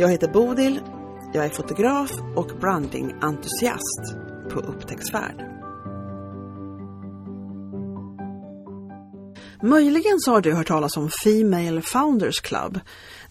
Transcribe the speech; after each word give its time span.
Jag 0.00 0.08
heter 0.08 0.28
Bodil, 0.28 0.80
jag 1.32 1.44
är 1.44 1.48
fotograf 1.48 2.10
och 2.36 2.50
brandingentusiast 2.60 4.14
på 4.50 4.60
upptäcktsfärd. 4.60 5.44
Möjligen 9.62 10.20
så 10.20 10.32
har 10.32 10.40
du 10.40 10.54
hört 10.54 10.66
talas 10.66 10.96
om 10.96 11.10
Female 11.24 11.82
Founders 11.82 12.40
Club. 12.40 12.80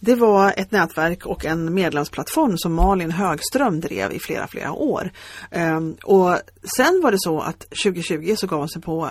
Det 0.00 0.14
var 0.14 0.52
ett 0.56 0.70
nätverk 0.70 1.26
och 1.26 1.44
en 1.44 1.74
medlemsplattform 1.74 2.58
som 2.58 2.74
Malin 2.74 3.10
Högström 3.10 3.80
drev 3.80 4.12
i 4.12 4.18
flera, 4.18 4.46
flera 4.46 4.72
år. 4.72 5.12
Ehm, 5.50 5.96
och 6.04 6.36
sen 6.76 7.00
var 7.02 7.10
det 7.12 7.20
så 7.20 7.40
att 7.40 7.60
2020 7.60 8.34
så 8.36 8.46
gav 8.46 8.58
hon 8.58 8.68
sig 8.68 8.82
på 8.82 9.10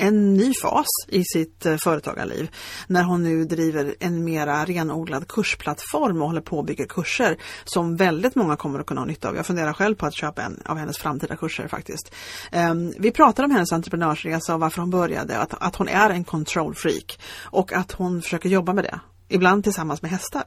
en 0.00 0.34
ny 0.34 0.54
fas 0.54 0.86
i 1.08 1.24
sitt 1.24 1.66
eh, 1.66 1.76
företagarliv 1.76 2.50
när 2.86 3.02
hon 3.02 3.22
nu 3.22 3.44
driver 3.44 3.94
en 4.00 4.24
mera 4.24 4.64
renodlad 4.64 5.28
kursplattform 5.28 6.22
och 6.22 6.28
håller 6.28 6.40
på 6.40 6.60
att 6.60 6.66
bygga 6.66 6.86
kurser 6.86 7.36
som 7.64 7.96
väldigt 7.96 8.34
många 8.34 8.56
kommer 8.56 8.80
att 8.80 8.86
kunna 8.86 9.00
ha 9.00 9.06
nytta 9.06 9.28
av. 9.28 9.36
Jag 9.36 9.46
funderar 9.46 9.72
själv 9.72 9.94
på 9.94 10.06
att 10.06 10.14
köpa 10.14 10.42
en 10.42 10.62
av 10.64 10.76
hennes 10.76 10.98
framtida 10.98 11.36
kurser 11.36 11.68
faktiskt. 11.68 12.14
Ehm, 12.52 12.94
vi 12.98 13.10
pratar 13.10 13.44
om 13.44 13.50
hennes 13.50 13.72
entreprenörsresa 13.72 14.54
och 14.54 14.60
varför 14.60 14.80
hon 14.80 14.90
började, 14.90 15.38
att, 15.38 15.54
att 15.62 15.76
hon 15.76 15.88
är 15.88 16.10
en 16.10 16.24
control 16.24 16.74
freak 16.74 17.20
och 17.42 17.72
att 17.72 17.92
hon 17.92 18.22
försöker 18.22 18.48
jobba 18.48 18.72
med 18.72 18.84
det. 18.84 19.00
Ibland 19.28 19.64
tillsammans 19.64 20.02
med 20.02 20.10
hästar 20.10 20.44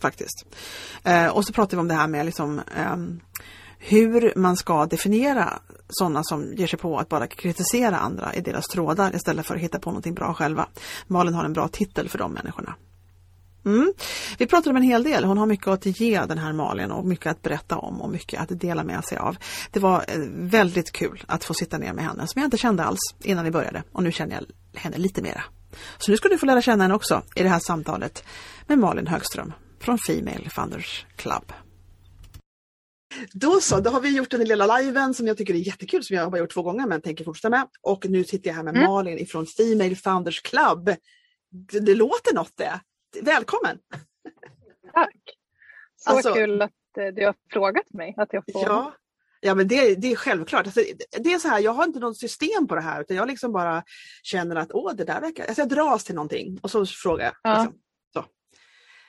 faktiskt. 0.00 0.46
Ehm, 1.04 1.30
och 1.30 1.44
så 1.44 1.52
pratar 1.52 1.76
vi 1.76 1.80
om 1.80 1.88
det 1.88 1.94
här 1.94 2.08
med 2.08 2.26
liksom 2.26 2.60
ehm, 2.76 3.20
hur 3.78 4.32
man 4.36 4.56
ska 4.56 4.86
definiera 4.86 5.60
sådana 5.88 6.24
som 6.24 6.54
ger 6.54 6.66
sig 6.66 6.78
på 6.78 6.98
att 6.98 7.08
bara 7.08 7.26
kritisera 7.26 7.96
andra 7.96 8.34
i 8.34 8.40
deras 8.40 8.66
trådar 8.66 9.16
istället 9.16 9.46
för 9.46 9.54
att 9.54 9.60
hitta 9.60 9.78
på 9.78 9.90
någonting 9.90 10.14
bra 10.14 10.34
själva. 10.34 10.68
Malin 11.06 11.34
har 11.34 11.44
en 11.44 11.52
bra 11.52 11.68
titel 11.68 12.08
för 12.08 12.18
de 12.18 12.32
människorna. 12.32 12.74
Mm. 13.66 13.92
Vi 14.38 14.46
pratar 14.46 14.70
om 14.70 14.76
en 14.76 14.82
hel 14.82 15.02
del. 15.02 15.24
Hon 15.24 15.38
har 15.38 15.46
mycket 15.46 15.66
att 15.66 16.00
ge 16.00 16.20
den 16.20 16.38
här 16.38 16.52
Malin 16.52 16.90
och 16.90 17.04
mycket 17.04 17.26
att 17.26 17.42
berätta 17.42 17.78
om 17.78 18.00
och 18.02 18.10
mycket 18.10 18.40
att 18.40 18.60
dela 18.60 18.84
med 18.84 19.04
sig 19.04 19.18
av. 19.18 19.36
Det 19.70 19.80
var 19.80 20.04
eh, 20.08 20.18
väldigt 20.28 20.92
kul 20.92 21.24
att 21.28 21.44
få 21.44 21.54
sitta 21.54 21.78
ner 21.78 21.92
med 21.92 22.04
henne 22.04 22.26
som 22.26 22.40
jag 22.40 22.46
inte 22.46 22.58
kände 22.58 22.84
alls 22.84 23.00
innan 23.22 23.44
vi 23.44 23.50
började 23.50 23.82
och 23.92 24.02
nu 24.02 24.12
känner 24.12 24.34
jag 24.34 24.80
henne 24.80 24.98
lite 24.98 25.22
mera. 25.22 25.42
Så 25.98 26.10
nu 26.10 26.16
ska 26.16 26.28
du 26.28 26.38
få 26.38 26.46
lära 26.46 26.62
känna 26.62 26.84
henne 26.84 26.94
också 26.94 27.22
i 27.34 27.42
det 27.42 27.48
här 27.48 27.58
samtalet 27.58 28.24
med 28.66 28.78
Malin 28.78 29.06
Högström 29.06 29.52
från 29.80 29.98
Female 29.98 30.50
Funders 30.50 31.06
Club. 31.16 31.52
Då 33.32 33.60
så, 33.60 33.80
då 33.80 33.90
har 33.90 34.00
vi 34.00 34.16
gjort 34.16 34.30
den 34.30 34.44
lilla 34.44 34.78
liven 34.78 35.14
som 35.14 35.26
jag 35.26 35.36
tycker 35.36 35.54
är 35.54 35.58
jättekul 35.58 36.04
som 36.04 36.16
jag 36.16 36.30
har 36.30 36.38
gjort 36.38 36.52
två 36.52 36.62
gånger 36.62 36.86
men 36.86 37.00
tänker 37.00 37.24
fortsätta 37.24 37.50
med. 37.50 37.68
Och 37.82 38.06
nu 38.08 38.24
sitter 38.24 38.48
jag 38.48 38.54
här 38.54 38.62
med 38.62 38.76
mm. 38.76 38.90
Malin 38.90 39.18
ifrån 39.18 39.46
Female 39.46 39.96
Founders 39.96 40.40
Club. 40.40 40.90
Det, 41.50 41.80
det 41.80 41.94
låter 41.94 42.34
något 42.34 42.56
det. 42.56 42.80
Välkommen! 43.22 43.78
Tack! 44.92 45.16
Så 45.96 46.10
alltså, 46.10 46.34
kul 46.34 46.62
att 46.62 46.72
eh, 46.98 47.06
du 47.14 47.26
har 47.26 47.34
frågat 47.50 47.92
mig. 47.92 48.14
Att 48.16 48.32
jag 48.32 48.44
får... 48.52 48.62
Ja, 48.62 48.94
ja 49.40 49.54
men 49.54 49.68
det, 49.68 49.94
det 49.94 50.12
är 50.12 50.16
självklart. 50.16 50.66
Alltså, 50.66 50.80
det 51.18 51.32
är 51.32 51.38
så 51.38 51.48
här, 51.48 51.60
jag 51.60 51.72
har 51.72 51.84
inte 51.84 51.98
något 51.98 52.16
system 52.16 52.66
på 52.68 52.74
det 52.74 52.80
här 52.80 53.00
utan 53.00 53.16
jag 53.16 53.28
liksom 53.28 53.52
bara 53.52 53.82
känner 54.22 54.56
att 54.56 54.72
åh 54.72 54.92
det 54.94 55.04
där 55.04 55.20
verkar... 55.20 55.44
Alltså, 55.44 55.60
jag 55.62 55.68
dras 55.68 56.04
till 56.04 56.14
någonting 56.14 56.58
och 56.62 56.70
så 56.70 56.86
frågar 56.86 57.24
jag. 57.24 57.34
Ja. 57.42 57.62
Liksom. 57.62 57.80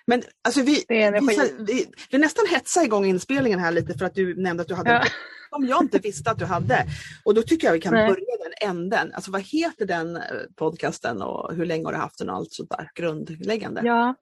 Men 0.07 0.21
alltså 0.43 0.61
vi, 0.61 0.85
vi, 0.87 1.11
vi, 1.59 1.85
vi 2.11 2.17
nästan 2.17 2.45
hetsade 2.49 2.85
igång 2.85 3.05
inspelningen 3.05 3.59
här 3.59 3.71
lite 3.71 3.97
för 3.97 4.05
att 4.05 4.15
du 4.15 4.35
nämnde 4.35 4.61
att 4.61 4.67
du 4.67 4.75
hade 4.75 4.91
ja. 4.91 5.03
som 5.49 5.65
jag 5.65 5.83
inte 5.83 5.99
visste 5.99 6.31
att 6.31 6.39
du 6.39 6.45
hade. 6.45 6.85
Och 7.23 7.33
då 7.33 7.41
tycker 7.41 7.67
jag 7.67 7.73
vi 7.73 7.81
kan 7.81 7.93
Nej. 7.93 8.07
börja 8.07 8.25
den 8.43 8.69
änden. 8.69 9.11
Alltså 9.13 9.31
vad 9.31 9.41
heter 9.41 9.85
den 9.85 10.15
eh, 10.15 10.21
podcasten 10.55 11.21
och 11.21 11.55
hur 11.55 11.65
länge 11.65 11.85
har 11.85 11.91
du 11.91 11.97
haft 11.97 12.19
den 12.19 12.29
och 12.29 12.35
allt 12.35 12.51
sånt 12.51 12.69
där 12.69 12.89
grundläggande? 12.95 13.81
Ja, 13.83 14.15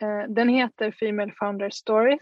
eh, 0.00 0.32
den 0.32 0.48
heter 0.48 0.90
Female 1.00 1.32
Founder 1.38 1.70
Stories 1.70 2.20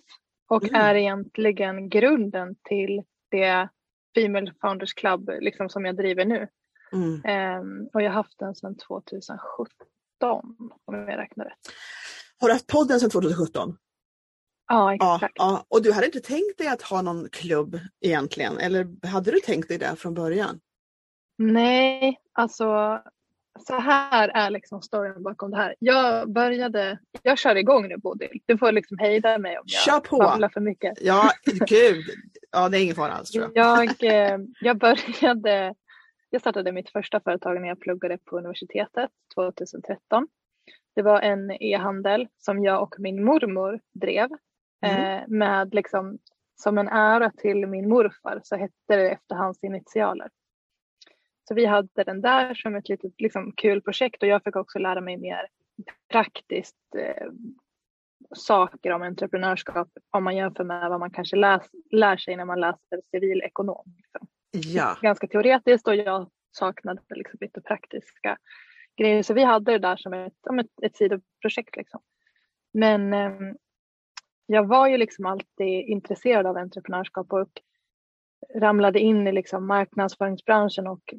och 0.48 0.64
mm. 0.64 0.80
är 0.80 0.94
egentligen 0.94 1.88
grunden 1.88 2.56
till 2.68 3.02
det 3.30 3.68
Female 4.14 4.52
Founders 4.60 4.94
Club 4.94 5.30
liksom, 5.40 5.68
som 5.68 5.84
jag 5.84 5.96
driver 5.96 6.24
nu. 6.24 6.48
Mm. 6.92 7.60
Um, 7.60 7.88
och 7.92 8.02
jag 8.02 8.10
har 8.10 8.14
haft 8.14 8.38
den 8.38 8.54
sedan 8.54 8.76
2017 8.76 9.46
om 10.84 10.94
jag 10.94 11.18
räknar 11.18 11.44
rätt. 11.44 11.58
Har 12.42 12.48
du 12.48 12.54
haft 12.54 12.66
podden 12.66 13.00
sedan 13.00 13.10
2017? 13.10 13.76
Ja, 14.68 14.94
exakt. 14.94 15.22
Ja, 15.22 15.30
ja. 15.36 15.66
Och 15.68 15.82
du 15.82 15.92
hade 15.92 16.06
inte 16.06 16.20
tänkt 16.20 16.58
dig 16.58 16.68
att 16.68 16.82
ha 16.82 17.02
någon 17.02 17.28
klubb 17.28 17.78
egentligen? 18.00 18.58
Eller 18.58 19.06
hade 19.06 19.30
du 19.30 19.40
tänkt 19.40 19.68
dig 19.68 19.78
det 19.78 19.96
från 19.96 20.14
början? 20.14 20.60
Nej, 21.38 22.20
alltså 22.32 22.64
så 23.66 23.78
här 23.78 24.28
är 24.28 24.50
liksom 24.50 24.82
storyn 24.82 25.22
bakom 25.22 25.50
det 25.50 25.56
här. 25.56 25.74
Jag 25.78 26.32
började, 26.32 26.98
jag 27.22 27.38
kör 27.38 27.56
igång 27.56 27.88
nu 27.88 27.96
Bodil. 27.96 28.40
Du 28.46 28.58
får 28.58 28.72
liksom 28.72 28.98
hejda 28.98 29.38
mig 29.38 29.58
om 29.58 29.64
jag 29.66 29.82
Kör 29.82 30.00
på. 30.00 30.48
för 30.52 30.60
mycket. 30.60 30.98
Ja, 31.00 31.30
gud. 31.44 32.04
Ja, 32.50 32.68
det 32.68 32.78
är 32.78 32.82
ingen 32.82 32.96
fara 32.96 33.12
alls 33.12 33.30
tror 33.30 33.50
jag. 33.54 33.66
Jag, 33.66 34.32
eh, 34.32 34.38
jag 34.60 34.78
började, 34.78 35.74
jag 36.30 36.40
startade 36.40 36.72
mitt 36.72 36.90
första 36.90 37.20
företag 37.20 37.60
när 37.60 37.68
jag 37.68 37.80
pluggade 37.80 38.18
på 38.18 38.38
universitetet 38.38 39.10
2013. 39.34 40.28
Det 40.94 41.02
var 41.02 41.20
en 41.20 41.50
e-handel 41.50 42.28
som 42.38 42.64
jag 42.64 42.82
och 42.82 42.94
min 42.98 43.24
mormor 43.24 43.80
drev 43.92 44.28
mm. 44.86 45.22
eh, 45.22 45.28
med 45.28 45.74
liksom 45.74 46.18
som 46.54 46.78
en 46.78 46.88
ära 46.88 47.30
till 47.30 47.66
min 47.66 47.88
morfar 47.88 48.40
så 48.44 48.56
hette 48.56 48.96
det 48.96 49.10
efter 49.10 49.34
hans 49.34 49.64
initialer. 49.64 50.28
Så 51.48 51.54
vi 51.54 51.66
hade 51.66 52.04
den 52.04 52.20
där 52.20 52.54
som 52.54 52.74
ett 52.74 52.88
litet 52.88 53.20
liksom, 53.20 53.52
kul 53.56 53.82
projekt 53.82 54.22
och 54.22 54.28
jag 54.28 54.42
fick 54.44 54.56
också 54.56 54.78
lära 54.78 55.00
mig 55.00 55.16
mer 55.16 55.46
praktiskt 56.08 56.76
eh, 56.98 57.26
saker 58.34 58.90
om 58.90 59.02
entreprenörskap 59.02 59.88
om 60.10 60.24
man 60.24 60.36
jämför 60.36 60.64
med 60.64 60.90
vad 60.90 61.00
man 61.00 61.10
kanske 61.10 61.36
läs, 61.36 61.62
lär 61.90 62.16
sig 62.16 62.36
när 62.36 62.44
man 62.44 62.60
läser 62.60 63.00
civilekonom. 63.10 63.84
Liksom. 63.96 64.26
Ja. 64.50 64.98
Ganska 65.02 65.26
teoretiskt 65.26 65.88
och 65.88 65.96
jag 65.96 66.30
saknade 66.52 67.00
liksom 67.10 67.38
lite 67.40 67.60
praktiska 67.60 68.38
grejer. 68.96 69.22
Så 69.22 69.34
vi 69.34 69.42
hade 69.42 69.72
det 69.72 69.78
där 69.78 69.96
som 69.96 70.12
ett, 70.12 70.36
som 70.46 70.58
ett, 70.58 70.82
ett 70.82 70.96
sidoprojekt. 70.96 71.76
Liksom. 71.76 72.00
Men 72.72 73.12
eh, 73.12 73.32
jag 74.46 74.66
var 74.66 74.88
ju 74.88 74.96
liksom 74.96 75.26
alltid 75.26 75.88
intresserad 75.88 76.46
av 76.46 76.56
entreprenörskap 76.56 77.32
och 77.32 77.50
ramlade 78.54 79.00
in 79.00 79.26
i 79.26 79.32
liksom 79.32 79.66
marknadsföringsbranschen 79.66 80.86
och 80.86 81.14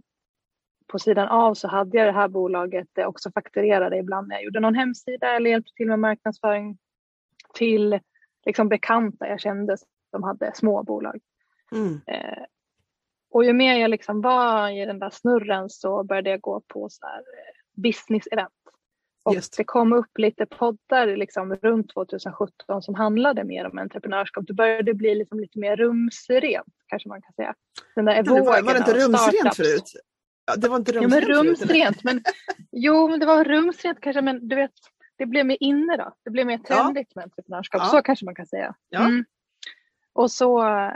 på 0.87 0.99
sidan 0.99 1.27
av 1.27 1.53
så 1.53 1.67
hade 1.67 1.97
jag 1.97 2.07
det 2.07 2.11
här 2.11 2.27
bolaget 2.27 2.87
det 2.93 3.05
också 3.05 3.31
fakturerade 3.31 3.97
ibland 3.97 4.27
när 4.27 4.35
jag 4.35 4.43
gjorde 4.43 4.59
någon 4.59 4.75
hemsida 4.75 5.35
eller 5.35 5.49
hjälpte 5.49 5.73
till 5.73 5.87
med 5.87 5.99
marknadsföring 5.99 6.77
till 7.53 7.99
liksom 8.45 8.69
bekanta 8.69 9.27
jag 9.27 9.39
kände 9.39 9.77
som 10.11 10.23
hade 10.23 10.51
små 10.55 10.83
bolag. 10.83 11.19
Mm. 11.71 12.01
Eh, 12.07 12.43
och 13.29 13.45
ju 13.45 13.53
mer 13.53 13.79
jag 13.79 13.89
liksom 13.89 14.21
var 14.21 14.69
i 14.69 14.85
den 14.85 14.99
där 14.99 15.09
snurren 15.09 15.69
så 15.69 16.03
började 16.03 16.29
jag 16.29 16.41
gå 16.41 16.61
på 16.67 16.89
så 16.89 17.05
här, 17.05 17.19
eh, 17.19 17.52
business-event. 17.75 18.49
Och 19.23 19.35
Just. 19.35 19.57
det 19.57 19.63
kom 19.63 19.93
upp 19.93 20.17
lite 20.17 20.45
poddar 20.45 21.17
liksom 21.17 21.55
runt 21.55 21.93
2017 21.93 22.81
som 22.81 22.95
handlade 22.95 23.43
mer 23.43 23.65
om 23.65 23.77
entreprenörskap. 23.77 24.47
Det 24.47 24.53
började 24.53 24.93
bli 24.93 25.15
liksom 25.15 25.39
lite 25.39 25.59
mer 25.59 25.75
rumsrent 25.75 26.73
kanske 26.87 27.09
man 27.09 27.21
kan 27.21 27.33
säga. 27.33 27.55
Den 27.95 28.05
där 28.05 28.23
var, 28.23 28.61
var 28.61 28.73
det 28.73 28.79
inte 28.79 28.93
rumsrent 28.93 29.55
förut? 29.55 29.91
Ja, 30.45 30.55
det 30.55 30.67
var 30.67 30.77
inte 30.77 30.91
rumsrent, 30.91 31.27
ja, 31.27 31.35
men 31.35 31.45
rumsrent 31.45 32.03
men, 32.03 32.21
Jo, 32.71 33.07
men 33.07 33.19
det 33.19 33.25
var 33.25 33.43
rumsrent 33.43 34.01
kanske 34.01 34.21
men 34.21 34.47
du 34.47 34.55
vet, 34.55 34.71
det 35.17 35.25
blev 35.25 35.45
mer 35.45 35.57
inne 35.59 35.97
då. 35.97 36.15
Det 36.23 36.29
blev 36.29 36.47
mer 36.47 36.57
trendigt 36.57 37.11
ja. 37.13 37.19
med 37.19 37.23
entreprenörskap. 37.23 37.81
Ja. 37.81 37.89
Så 37.89 38.01
kanske 38.01 38.25
man 38.25 38.35
kan 38.35 38.45
säga. 38.45 38.75
Ja. 38.89 38.99
Mm. 38.99 39.25
Och 40.13 40.31
så 40.31 40.59
eh, 40.59 40.93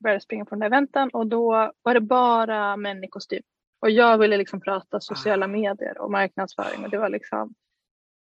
började 0.00 0.14
jag 0.14 0.22
springa 0.22 0.44
på 0.44 0.50
den 0.50 0.60
där 0.60 0.66
eventen 0.66 1.10
och 1.10 1.26
då 1.26 1.72
var 1.82 1.94
det 1.94 2.00
bara 2.00 2.76
män 2.76 3.04
i 3.04 3.08
kostym. 3.08 3.42
Och 3.80 3.90
jag 3.90 4.18
ville 4.18 4.36
liksom 4.36 4.60
prata 4.60 5.00
sociala 5.00 5.44
ah. 5.44 5.48
medier 5.48 5.98
och 5.98 6.10
marknadsföring 6.10 6.84
och 6.84 6.90
det 6.90 6.98
var 6.98 7.08
liksom 7.08 7.54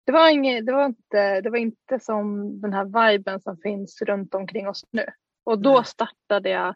det 0.07 0.13
var, 0.13 0.31
inget, 0.31 0.67
det, 0.67 0.73
var 0.73 0.87
inte, 0.87 1.41
det 1.41 1.51
var 1.51 1.59
inte 1.59 2.01
som 2.01 2.61
den 2.61 2.73
här 2.73 3.11
viben 3.11 3.41
som 3.41 3.57
finns 3.57 4.03
runt 4.03 4.35
omkring 4.35 4.69
oss 4.69 4.85
nu. 4.91 5.07
Och 5.45 5.59
då 5.59 5.83
startade 5.83 6.51
jag 6.51 6.75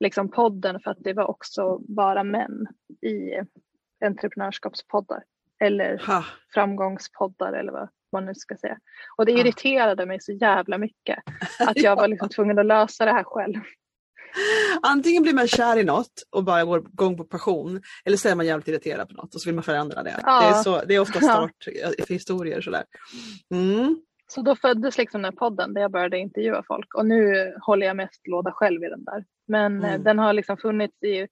liksom 0.00 0.30
podden 0.30 0.80
för 0.80 0.90
att 0.90 0.98
det 1.00 1.12
var 1.12 1.30
också 1.30 1.78
bara 1.78 2.24
män 2.24 2.66
i 3.02 3.40
entreprenörskapspoddar 4.04 5.24
eller 5.60 6.02
ha. 6.06 6.24
framgångspoddar 6.54 7.52
eller 7.52 7.72
vad, 7.72 7.88
man 8.12 8.26
nu 8.26 8.34
ska 8.34 8.56
säga. 8.56 8.78
Och 9.16 9.26
det 9.26 9.32
irriterade 9.32 10.06
mig 10.06 10.20
så 10.20 10.32
jävla 10.32 10.78
mycket 10.78 11.18
att 11.58 11.76
jag 11.76 11.96
var 11.96 12.08
liksom 12.08 12.28
tvungen 12.28 12.58
att 12.58 12.66
lösa 12.66 13.04
det 13.04 13.12
här 13.12 13.24
själv. 13.24 13.60
Antingen 14.82 15.22
blir 15.22 15.32
man 15.34 15.48
kär 15.48 15.76
i 15.78 15.84
något 15.84 16.22
och 16.30 16.44
bara 16.44 16.64
går 16.64 16.78
igång 16.78 17.16
på 17.16 17.24
passion 17.24 17.82
eller 18.04 18.16
så 18.16 18.28
är 18.28 18.34
man 18.34 18.46
jävligt 18.46 18.68
irriterad 18.68 19.08
på 19.08 19.14
något 19.14 19.34
och 19.34 19.40
så 19.40 19.48
vill 19.48 19.54
man 19.54 19.64
förändra 19.64 20.02
det. 20.02 20.20
Ja. 20.22 20.40
Det, 20.40 20.46
är 20.58 20.62
så, 20.62 20.84
det 20.84 20.94
är 20.94 21.00
ofta 21.00 21.20
start 21.20 21.64
för 22.06 22.14
historier 22.14 22.60
sådär. 22.60 22.84
Mm. 23.54 23.96
Så 24.28 24.42
då 24.42 24.56
föddes 24.56 24.98
liksom 24.98 25.22
den 25.22 25.32
här 25.32 25.38
podden 25.38 25.74
där 25.74 25.80
jag 25.80 25.90
började 25.90 26.18
intervjua 26.18 26.62
folk 26.66 26.94
och 26.94 27.06
nu 27.06 27.52
håller 27.60 27.86
jag 27.86 27.96
mest 27.96 28.28
låda 28.28 28.52
själv 28.52 28.84
i 28.84 28.88
den 28.88 29.04
där. 29.04 29.24
Men 29.48 29.82
eh, 29.84 29.90
Mm. 29.90 30.02
den 30.02 30.18
har 30.18 30.32
liksom 30.32 30.56
funnits 30.56 31.02
i 31.02 31.20
eh, 31.20 31.26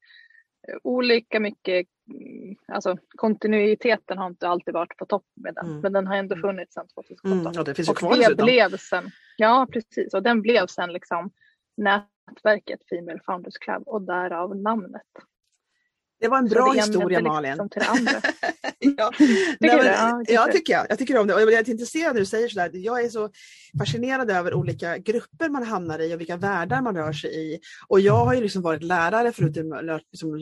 olika 0.83 1.41
mycket, 1.41 1.87
mm, 2.11 2.57
alltså 2.73 2.97
kontinuiteten 3.17 4.19
har 4.19 4.27
inte 4.27 4.49
alltid 4.49 4.75
varit 4.75 4.97
på 4.97 5.07
topp 5.07 5.25
med 5.37 5.55
den, 5.55 5.67
Mm. 5.67 5.81
men 5.81 5.93
den 5.93 6.07
har 6.07 6.17
ändå 6.17 6.37
funnits 6.37 6.75
sedan 6.75 6.87
2017. 6.95 7.33
Mm. 7.41 7.53
Ja, 7.55 7.63
det 7.63 7.75
finns 7.75 7.89
ju 7.89 7.91
och 7.91 7.99
kvar 7.99 8.17
det 8.29 8.43
blev 8.43 8.77
sen, 8.77 9.11
ja 9.37 9.67
precis, 9.73 10.15
och 10.15 10.23
den 10.23 10.43
blev 10.43 10.67
sen 10.67 10.93
liksom 10.93 11.31
nätverket 11.81 12.81
Female 12.89 13.21
Founders 13.27 13.59
Club 13.59 13.83
och 13.87 14.03
därav 14.03 14.57
namnet. 14.57 15.03
Det 16.21 16.29
var 16.29 16.39
en 16.39 16.49
bra 16.49 16.73
historia 16.73 17.21
Malin. 17.21 17.51
Liksom 17.51 17.69
till 17.69 17.81
det 17.83 17.89
andra. 17.89 18.13
ja. 18.79 19.13
Tycker 19.19 19.57
Nej, 19.61 19.71
du 19.71 19.77
men, 19.77 19.85
det? 19.85 19.93
Ja, 19.93 20.19
tycker 20.19 20.35
ja, 20.35 20.47
du? 20.47 20.53
tycker 20.53 20.73
jag. 20.73 20.87
Jag 20.89 20.99
tycker 20.99 21.19
om 21.19 21.27
det. 21.27 21.35
Och 21.35 21.41
jag 21.41 21.53
är 21.53 21.59
lite 21.59 21.71
intresserad 21.71 22.15
när 22.15 22.21
du 22.21 22.27
säger 22.27 22.49
sådär. 22.49 22.71
Jag 22.73 23.05
är 23.05 23.09
så 23.09 23.31
fascinerad 23.79 24.31
över 24.31 24.55
olika 24.55 24.99
grupper 24.99 25.49
man 25.49 25.63
hamnar 25.63 25.99
i 25.99 26.15
och 26.15 26.21
vilka 26.21 26.37
världar 26.37 26.83
man 26.83 26.97
rör 26.97 27.13
sig 27.13 27.55
i. 27.55 27.59
Och 27.89 28.01
jag 28.01 28.25
har 28.25 28.35
ju 28.35 28.41
liksom 28.41 28.63
varit 28.63 28.83
lärare 28.83 29.31
rört, 29.31 30.03
liksom, 30.13 30.39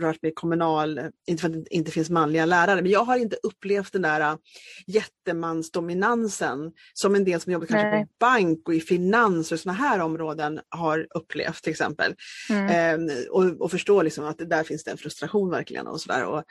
rört 0.00 0.22
mig 0.22 0.32
kommunal, 0.34 1.00
inte 1.26 1.40
för 1.40 1.48
att 1.48 1.54
det 1.54 1.74
inte 1.74 1.90
finns 1.90 2.10
manliga 2.10 2.46
lärare, 2.46 2.82
men 2.82 2.90
jag 2.90 3.04
har 3.04 3.16
inte 3.16 3.36
upplevt 3.42 3.92
den 3.92 4.02
där 4.02 4.38
jättemansdominansen 4.86 6.72
som 6.94 7.14
en 7.14 7.24
del 7.24 7.40
som 7.40 7.52
jobbar 7.52 7.66
kanske 7.66 7.90
Nej. 7.90 8.04
på 8.04 8.10
bank 8.20 8.68
och 8.68 8.74
i 8.74 8.80
finans 8.80 9.52
och 9.52 9.60
sådana 9.60 9.78
här 9.78 10.00
områden 10.00 10.60
har 10.68 11.06
upplevt 11.14 11.62
till 11.62 11.70
exempel. 11.70 12.14
Mm. 12.50 12.68
Ehm, 12.68 13.10
och, 13.30 13.60
och 13.60 13.70
förstå 13.70 14.02
liksom 14.02 14.24
att 14.24 14.38
där 14.38 14.64
finns 14.64 14.84
det 14.84 14.90
en 14.90 14.96
frustration 15.14 15.50
verkligen. 15.50 15.86
Och 15.86 16.00
så 16.00 16.12
där. 16.12 16.24
Och, 16.24 16.42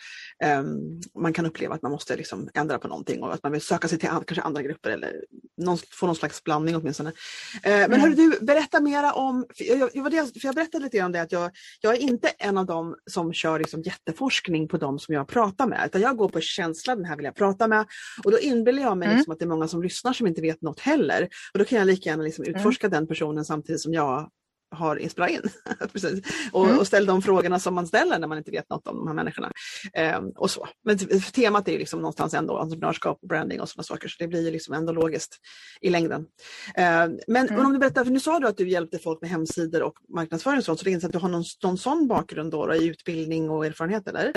ehm, 0.44 0.78
man 1.20 1.34
kan 1.34 1.46
uppleva 1.46 1.76
att 1.76 1.82
man 1.82 1.92
måste 1.92 2.16
liksom 2.16 2.50
ändra 2.54 2.80
på 2.80 2.88
någonting 2.88 3.24
och 3.24 3.34
att 3.34 3.44
man 3.44 3.52
vill 3.52 3.62
söka 3.62 3.88
sig 3.88 4.00
till 4.00 4.10
an, 4.10 4.24
kanske 4.28 4.42
andra 4.42 4.62
grupper 4.62 4.90
eller 4.90 5.14
någon, 5.58 5.78
få 5.92 6.06
någon 6.06 6.16
slags 6.16 6.44
blandning 6.44 6.76
åtminstone. 6.76 7.10
Eh, 7.10 7.72
men 7.72 7.84
Mm. 7.84 8.00
hörru 8.02 8.14
du, 8.16 8.40
berätta 8.46 8.82
mera 8.82 9.14
om, 9.14 9.46
för 9.58 9.64
jag, 9.66 9.80
jag, 9.94 10.12
för 10.14 10.46
jag 10.46 10.56
berättade 10.56 10.84
lite 10.84 11.02
om 11.02 11.12
det 11.12 11.22
att 11.22 11.32
jag, 11.32 11.52
jag 11.82 11.94
är 11.96 12.00
inte 12.00 12.28
en 12.28 12.58
av 12.58 12.66
dem 12.66 12.96
som 13.12 13.34
kör 13.34 13.60
liksom 13.60 13.82
jätteforskning 13.82 14.68
på 14.68 14.78
dem 14.78 15.00
som 15.00 15.16
jag 15.16 15.28
pratar 15.28 15.68
med 15.68 15.82
utan 15.86 16.02
jag 16.02 16.18
går 16.18 16.30
på 16.30 16.42
känsla, 16.42 16.96
den 16.96 17.06
här 17.06 17.16
vill 17.16 17.26
jag 17.26 17.36
prata 17.36 17.68
med 17.68 17.86
och 18.24 18.32
då 18.32 18.40
inbillar 18.40 18.82
jag 18.84 18.98
mig 18.98 19.06
Mm. 19.06 19.18
liksom 19.18 19.34
att 19.34 19.40
det 19.40 19.46
är 19.46 19.50
många 19.50 19.68
som 19.68 19.84
lyssnar 19.84 20.14
som 20.14 20.28
inte 20.28 20.42
vet 20.42 20.62
något 20.62 20.80
heller 20.80 21.30
och 21.54 21.60
då 21.60 21.66
kan 21.66 21.78
jag 21.80 21.86
lika 21.88 22.10
gärna 22.10 22.24
liksom 22.24 22.44
Mm. 22.46 22.56
utforska 22.56 22.90
den 22.90 23.08
personen 23.08 23.46
samtidigt 23.46 23.82
som 23.82 23.94
jag 23.94 24.30
har 24.74 24.96
inspelat 24.96 25.30
in. 25.30 25.42
Precis. 25.94 26.22
Och, 26.52 26.66
Mm. 26.66 26.80
och 26.80 26.88
ställa 26.88 27.06
de 27.14 27.22
frågorna 27.22 27.60
som 27.60 27.76
man 27.76 27.88
ställer 27.88 28.20
när 28.20 28.28
man 28.28 28.38
inte 28.38 28.52
vet 28.52 28.70
något 28.70 28.88
om 28.88 28.98
de 28.98 29.08
här 29.08 29.16
människorna. 29.16 29.52
Ehm, 29.94 30.30
och 30.30 30.50
så. 30.52 30.68
Men 30.84 30.98
temat 31.34 31.68
är 31.68 31.72
ju 31.72 31.78
liksom 31.78 32.00
någonstans 32.02 32.34
ändå 32.34 32.58
entreprenörskap, 32.58 33.22
branding 33.22 33.62
och 33.62 33.70
sådana 33.70 33.84
saker 33.84 34.08
så 34.08 34.16
det 34.20 34.28
blir 34.28 34.46
ju 34.46 34.52
liksom 34.52 34.74
ändå 34.74 34.94
logiskt 34.94 35.38
i 35.82 35.90
längden. 35.90 36.26
Ehm, 36.76 37.20
men 37.28 37.48
Mm. 37.50 37.66
om 37.66 37.74
du 37.74 37.80
berättar, 37.80 38.04
för 38.04 38.12
nu 38.12 38.20
sa 38.20 38.40
du 38.40 38.48
att 38.48 38.58
du 38.58 38.70
hjälpte 38.70 39.00
folk 39.00 39.22
med 39.22 39.30
hemsidor 39.30 39.84
och 39.84 39.94
marknadsföring 40.10 40.58
och 40.58 40.64
sånt, 40.64 40.80
så 40.80 40.84
det 40.86 40.90
är 40.90 40.92
inte 40.92 41.02
så 41.02 41.08
att 41.08 41.14
du 41.14 41.20
har 41.20 41.30
någon, 41.30 41.44
någon 41.64 41.78
sån 41.78 42.08
bakgrund 42.08 42.52
då, 42.52 42.66
då 42.68 42.76
i 42.76 42.88
utbildning 42.88 43.50
och 43.50 43.66
erfarenhet 43.66 44.08
eller? 44.08 44.32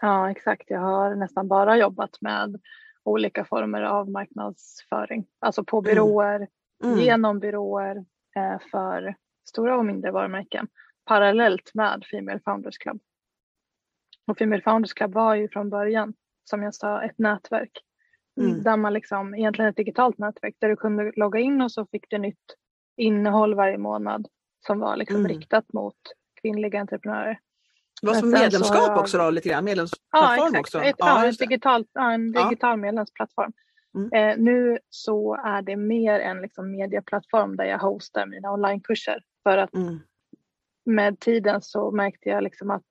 Ja, 0.00 0.30
exakt. 0.30 0.62
Jag 0.66 0.80
har 0.80 1.14
nästan 1.14 1.48
bara 1.48 1.76
jobbat 1.76 2.10
med 2.20 2.60
olika 3.04 3.44
former 3.44 3.82
av 3.82 4.10
marknadsföring. 4.10 5.26
Alltså 5.40 5.64
på 5.64 5.78
Mm. 5.78 5.84
byråer, 5.94 6.48
Mm. 6.84 6.98
genom 6.98 7.38
byråer 7.40 7.96
eh, 8.36 8.58
för 8.70 9.14
stora 9.48 9.76
och 9.76 9.84
mindre 9.86 10.10
varumärken 10.10 10.68
parallellt 11.04 11.70
med 11.74 12.04
Female 12.10 12.40
Founders 12.44 12.78
Club. 12.78 13.00
Och 14.26 14.38
Female 14.38 14.62
Founders 14.62 14.92
Club 14.92 15.12
var 15.14 15.34
ju 15.34 15.48
från 15.48 15.70
början, 15.70 16.14
som 16.44 16.62
jag 16.62 16.74
sa, 16.74 17.02
ett 17.02 17.18
nätverk. 17.18 17.70
Mm. 18.40 18.62
Där 18.62 18.76
man 18.76 18.92
liksom, 18.92 19.34
egentligen 19.34 19.70
ett 19.70 19.76
digitalt 19.76 20.18
nätverk 20.18 20.54
där 20.58 20.68
du 20.68 20.76
kunde 20.76 21.12
logga 21.16 21.40
in 21.40 21.60
och 21.60 21.72
så 21.72 21.86
fick 21.86 22.04
du 22.10 22.18
nytt 22.18 22.44
innehåll 22.96 23.54
varje 23.54 23.78
månad 23.78 24.26
som 24.66 24.80
var 24.80 24.96
liksom 24.96 25.16
Mm. 25.16 25.28
riktat 25.28 25.72
mot 25.72 25.96
kvinnliga 26.42 26.80
entreprenörer. 26.80 27.38
Det 28.00 28.06
var 28.06 28.14
som 28.14 28.30
så 28.32 28.38
medlemskap 28.38 28.76
jag- 28.88 28.98
också 28.98 29.18
då, 29.18 29.30
lite 29.30 29.48
grann? 29.48 29.56
Ja, 29.56 29.62
Medlemsplattform 29.62 30.46
exakt. 30.54 30.58
också? 30.60 30.78
Ett, 30.82 30.94
ja, 30.98 31.22
det. 31.26 31.38
digitalt, 31.38 31.86
ja, 31.92 32.12
en 32.12 32.32
Ja. 32.32 32.44
digital 32.48 32.76
medlemsplattform. 32.78 33.52
Mm. 33.96 34.12
Eh, 34.12 34.44
nu 34.44 34.78
så 34.88 35.34
är 35.34 35.62
det 35.62 35.76
mer 35.76 36.20
en 36.20 36.40
liksom 36.42 36.70
medieplattform 36.70 37.56
där 37.56 37.64
jag 37.64 37.78
hostar 37.78 38.26
mina 38.26 38.52
onlinekurser. 38.52 39.22
För 39.42 39.58
att 39.58 39.74
Mm. 39.74 39.98
med 40.84 41.20
tiden 41.20 41.62
så 41.62 41.90
märkte 41.90 42.28
jag 42.28 42.42
liksom 42.42 42.70
att 42.70 42.84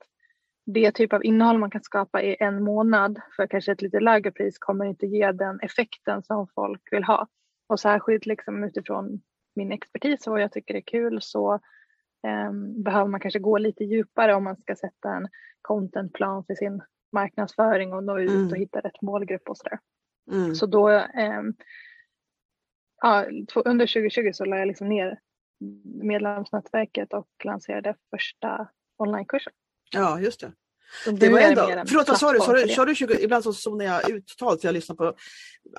det 0.65 0.91
typ 0.91 1.13
av 1.13 1.25
innehåll 1.25 1.57
man 1.57 1.71
kan 1.71 1.83
skapa 1.83 2.21
i 2.21 2.37
en 2.39 2.63
månad 2.63 3.21
för 3.35 3.47
kanske 3.47 3.71
ett 3.71 3.81
lite 3.81 3.99
lägre 3.99 4.31
pris 4.31 4.57
kommer 4.59 4.85
inte 4.85 5.05
ge 5.05 5.31
den 5.31 5.59
effekten 5.59 6.23
som 6.23 6.47
folk 6.47 6.81
vill 6.91 7.03
ha. 7.03 7.27
Och 7.67 7.79
särskilt 7.79 8.25
liksom 8.25 8.63
utifrån 8.63 9.21
min 9.55 9.71
expertis 9.71 10.27
och 10.27 10.31
vad 10.33 10.41
jag 10.41 10.51
tycker 10.51 10.75
är 10.75 10.81
kul 10.81 11.21
så 11.21 11.59
ehm, 12.27 12.83
behöver 12.83 13.07
man 13.07 13.19
kanske 13.19 13.39
gå 13.39 13.57
lite 13.57 13.83
djupare 13.83 14.35
om 14.35 14.43
man 14.43 14.57
ska 14.57 14.75
sätta 14.75 15.13
en 15.15 15.27
contentplan 15.61 16.45
för 16.45 16.55
sin 16.55 16.81
marknadsföring 17.11 17.93
och 17.93 18.03
nå 18.03 18.19
ut 18.19 18.29
Mm. 18.29 18.47
och 18.51 18.57
hitta 18.57 18.79
rätt 18.79 19.01
målgrupp 19.01 19.49
och 19.49 19.57
sådär. 19.57 19.79
Mm. 20.31 20.55
Så 20.55 20.65
då 20.65 20.89
ehm, 20.89 21.53
ja, 23.01 23.25
under 23.65 23.85
2020 23.87 24.29
så 24.33 24.45
la 24.45 24.57
jag 24.57 24.67
liksom 24.67 24.89
ner 24.89 25.19
medlemsnätverket 26.03 27.13
och 27.13 27.27
lanserade 27.43 27.95
första 28.11 28.69
onlinekursen. 28.97 29.53
Ja, 29.91 30.19
just 30.19 30.39
det. 30.39 30.51
Det 31.11 31.29
var 31.29 31.39
ändå, 31.39 31.69
en 31.69 31.87
förlåt 31.87 32.07
vad 32.07 32.17
sa 32.19 32.33
du? 32.33 32.39
Sa 32.39 32.53
du, 32.53 32.67
sa 32.67 32.85
du 32.85 32.95
20, 32.95 33.23
ibland 33.23 33.43
så 33.43 33.53
zonar 33.53 33.85
jag 33.85 34.09
ut 34.09 34.27
totalt 34.27 34.63
jag 34.63 34.73
lyssnar 34.73 34.95
på, 34.95 35.13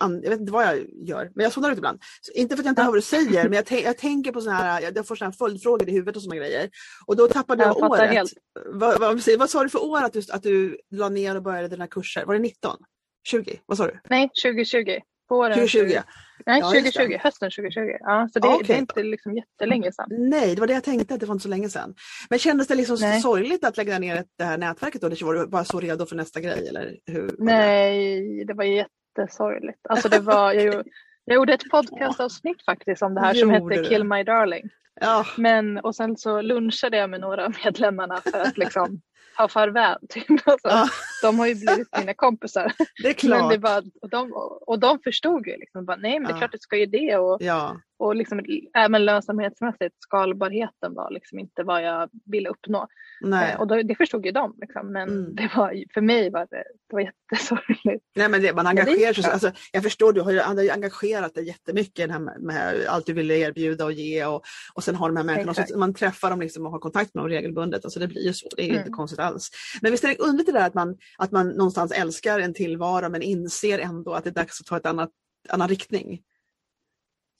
jag 0.00 0.30
vet 0.30 0.40
inte 0.40 0.52
vad 0.52 0.64
jag 0.66 0.86
gör, 1.08 1.30
men 1.34 1.44
jag 1.44 1.52
zonar 1.52 1.70
ut 1.70 1.78
ibland. 1.78 1.98
Så 2.20 2.32
inte 2.32 2.56
för 2.56 2.62
att 2.62 2.66
jag 2.66 2.72
inte 2.72 2.82
hör 2.82 2.88
vad 2.88 2.98
du 2.98 3.02
säger, 3.02 3.48
men 3.48 3.52
jag, 3.52 3.80
jag 3.82 3.98
tänker 3.98 4.32
på 4.32 4.40
sådana 4.40 4.58
här, 4.58 4.80
jag, 4.80 5.06
får 5.06 5.16
såna 5.16 5.30
här 5.30 5.36
följdfrågor 5.36 5.88
i 5.88 5.92
huvudet 5.92 6.16
och 6.16 6.22
såna 6.22 6.36
grejer. 6.36 6.70
Och 7.06 7.16
då 7.16 7.28
tappade 7.28 7.62
jag, 7.62 7.76
Jag 7.78 7.90
året. 7.90 8.10
helt. 8.10 8.32
Vad, 8.66 9.00
vad, 9.00 9.22
vad 9.38 9.50
sa 9.50 9.62
du 9.62 9.68
för 9.68 9.84
år 9.84 10.02
att 10.02 10.12
du, 10.12 10.22
att 10.32 10.42
du 10.42 10.78
la 10.90 11.08
ner 11.08 11.36
och 11.36 11.42
började 11.42 11.68
dina 11.68 11.86
kurser? 11.86 12.24
Var 12.24 12.34
det 12.34 12.40
19? 12.40 12.76
20? 13.24 13.60
Vad 13.66 13.78
sa 13.78 13.86
du? 13.86 14.00
Nej, 14.10 14.30
2020. 14.42 15.00
Våren 15.28 15.52
2020? 15.52 15.90
ja. 15.94 16.02
Nej, 16.46 16.60
Ja, 16.60 16.74
just 16.74 16.86
det. 16.86 16.92
2020. 16.92 17.18
Hösten 17.22 17.50
2020. 17.50 17.80
Ja, 18.00 18.28
så 18.32 18.38
det, 18.38 18.46
Ja, 18.48 18.52
det 18.52 18.64
okej. 18.64 18.74
är 18.76 18.80
inte 18.80 19.02
liksom 19.02 19.34
jättelänge 19.36 19.92
sedan. 19.92 20.06
Nej, 20.10 20.54
det 20.54 20.60
var 20.60 20.66
det 20.66 20.72
jag 20.72 20.84
tänkte, 20.84 21.14
att 21.14 21.20
det 21.20 21.26
var 21.26 21.34
inte 21.34 21.42
så 21.42 21.48
länge 21.48 21.68
sedan. 21.68 21.94
Men 22.30 22.38
kändes 22.38 22.66
det 22.66 22.74
liksom 22.74 22.96
Nej. 23.00 23.20
sorgligt 23.20 23.64
att 23.64 23.76
lägga 23.76 23.98
ner 23.98 24.24
det 24.38 24.44
här 24.44 24.58
nätverket 24.58 25.00
då? 25.00 25.06
Eller 25.06 25.24
var 25.24 25.34
du 25.34 25.46
bara 25.46 25.64
så 25.64 25.80
redo 25.80 26.06
för 26.06 26.16
nästa 26.16 26.40
grej? 26.40 26.68
Eller 26.68 26.96
hur 27.06 27.26
det? 27.26 27.34
Nej, 27.38 28.44
det 28.44 28.54
var 28.54 28.64
jättesorgligt. 28.64 29.78
Alltså 29.88 30.08
det 30.08 30.20
var, 30.20 30.52
jag, 30.52 30.64
gjorde, 30.64 30.84
jag 31.24 31.34
gjorde 31.34 31.52
ett 31.54 31.70
podcastavsnitt 31.70 32.64
faktiskt 32.64 33.02
om 33.02 33.14
det 33.14 33.20
här 33.20 33.34
som 33.34 33.50
hette? 33.50 33.84
Kill 33.84 34.04
My 34.04 34.22
Darling. 34.24 34.68
Ja, 35.00 35.26
Men, 35.36 35.78
och 35.78 35.94
sen 35.96 36.16
så 36.16 36.40
lunchade 36.42 36.96
jag 36.96 37.10
med 37.10 37.20
några 37.20 37.44
av 37.46 37.54
medlemmarna 37.64 38.20
för 38.30 38.40
att 38.40 38.58
liksom 38.58 39.00
ta 39.36 39.48
farväl. 39.48 39.98
Typ. 40.08 40.24
Alltså, 40.30 40.68
Ja. 40.68 40.88
De 41.22 41.38
har 41.38 41.46
ju 41.46 41.54
blivit 41.54 41.98
mina 41.98 42.14
kompisar. 42.14 42.72
det 43.02 43.08
är 43.08 43.12
klart. 43.12 43.40
Men 43.40 43.48
det 43.48 43.58
var, 43.58 43.84
och, 44.02 44.08
de, 44.08 44.32
och 44.66 44.78
de 44.78 44.98
förstod 45.04 45.46
ju 45.46 45.56
liksom, 45.56 45.84
bara, 45.84 45.96
nej 45.96 46.18
men 46.20 46.22
det 46.22 46.30
är 46.32 46.34
Ja. 46.34 46.38
klart 46.38 46.52
du 46.52 46.58
ska 46.60 46.76
ju 46.76 46.86
det. 46.86 47.16
Och, 47.16 47.36
Ja, 47.42 47.76
och 47.98 48.16
liksom, 48.16 48.40
även 48.76 49.04
lönsamhetsmässigt, 49.04 49.94
skalbarheten 49.98 50.94
var 50.94 51.10
liksom 51.10 51.38
inte 51.38 51.62
vad 51.62 51.82
jag 51.82 52.08
ville 52.26 52.48
uppnå. 52.48 52.86
nej. 53.20 53.52
Eh, 53.52 53.60
och 53.60 53.66
då, 53.66 53.82
det 53.82 53.94
förstod 53.94 54.26
ju 54.26 54.32
de. 54.32 54.54
Liksom. 54.60 54.92
Men 54.92 55.08
Mm. 55.08 55.34
det 55.34 55.50
var, 55.56 55.84
för 55.94 56.00
mig 56.00 56.30
var 56.30 56.46
det, 56.50 56.64
det 56.90 56.96
var 56.96 57.00
jättesorgligt. 57.00 58.04
Nej 58.16 58.28
men 58.28 58.42
det, 58.42 58.52
man 58.54 58.66
engagerar 58.66 59.12
sig. 59.12 59.30
Alltså, 59.32 59.50
jag 59.72 59.82
förstår, 59.82 60.12
du 60.12 60.20
har 60.20 60.30
ju, 60.32 60.40
han 60.40 60.56
har 60.56 60.64
ju 60.64 60.70
engagerat 60.70 61.34
dig 61.34 61.46
jättemycket 61.46 62.08
med, 62.10 62.36
med 62.40 62.86
allt 62.88 63.06
du 63.06 63.12
ville 63.12 63.34
erbjuda 63.36 63.84
och 63.84 63.92
ge 63.92 64.24
och, 64.26 64.42
och 64.74 64.84
sen 64.88 64.96
har 64.96 65.08
de 65.08 65.16
här 65.16 65.24
människorna, 65.24 65.50
och 65.50 65.58
Exakt. 65.58 65.70
så, 65.70 65.78
man 65.78 65.94
träffar 65.94 66.30
dem 66.30 66.40
liksom 66.40 66.66
och 66.66 66.72
har 66.72 66.78
kontakt 66.78 67.14
med 67.14 67.24
dem 67.24 67.28
regelbundet. 67.28 67.84
Alltså 67.84 68.00
det 68.00 68.08
blir 68.08 68.22
ju 68.26 68.32
så, 68.32 68.48
det 68.56 68.62
är 68.62 68.66
Mm. 68.68 68.78
inte 68.78 68.90
konstigt 68.90 69.18
alls. 69.18 69.50
Men 69.82 69.90
visst 69.90 70.04
är 70.04 70.08
det 70.08 70.18
underligt 70.18 70.46
det 70.46 70.52
där 70.52 70.66
att 70.66 70.74
man, 70.74 70.96
att 71.18 71.30
man 71.30 71.48
någonstans 71.48 71.92
älskar 71.92 72.40
en 72.40 72.54
tillvaro 72.54 73.08
men 73.08 73.22
inser 73.22 73.78
ändå 73.78 74.12
att 74.12 74.24
det 74.24 74.30
är 74.30 74.34
dags 74.34 74.60
att 74.60 74.66
ta 74.66 74.76
ett 74.76 74.86
annat, 74.86 75.10
annan 75.48 75.68
riktning. 75.68 76.22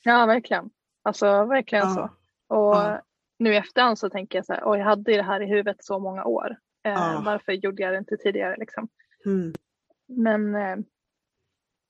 Ja, 0.02 0.26
verkligen. 0.26 0.71
Alltså 1.02 1.45
verkligen 1.45 1.88
Ja. 1.88 1.95
så. 1.95 2.55
Och 2.57 2.75
Ja. 2.76 3.02
nu 3.38 3.52
i 3.55 3.57
efterhand 3.57 3.99
så 3.99 4.11
tänker 4.11 4.38
jag 4.38 4.47
så 4.47 4.52
här, 4.52 4.62
oj 4.64 4.78
jag 4.78 4.85
hade 4.85 5.17
det 5.17 5.23
här 5.23 5.40
i 5.43 5.47
huvudet 5.47 5.76
så 5.85 5.99
många 5.99 6.25
år. 6.25 6.57
Eh, 6.85 6.93
Ja. 6.93 7.23
Varför 7.25 7.52
gjorde 7.52 7.83
jag 7.83 7.93
det 7.95 7.99
inte 7.99 8.17
tidigare 8.17 8.57
liksom? 8.59 8.88
Mm. 9.26 9.52
Men 10.09 10.55
eh, 10.55 10.76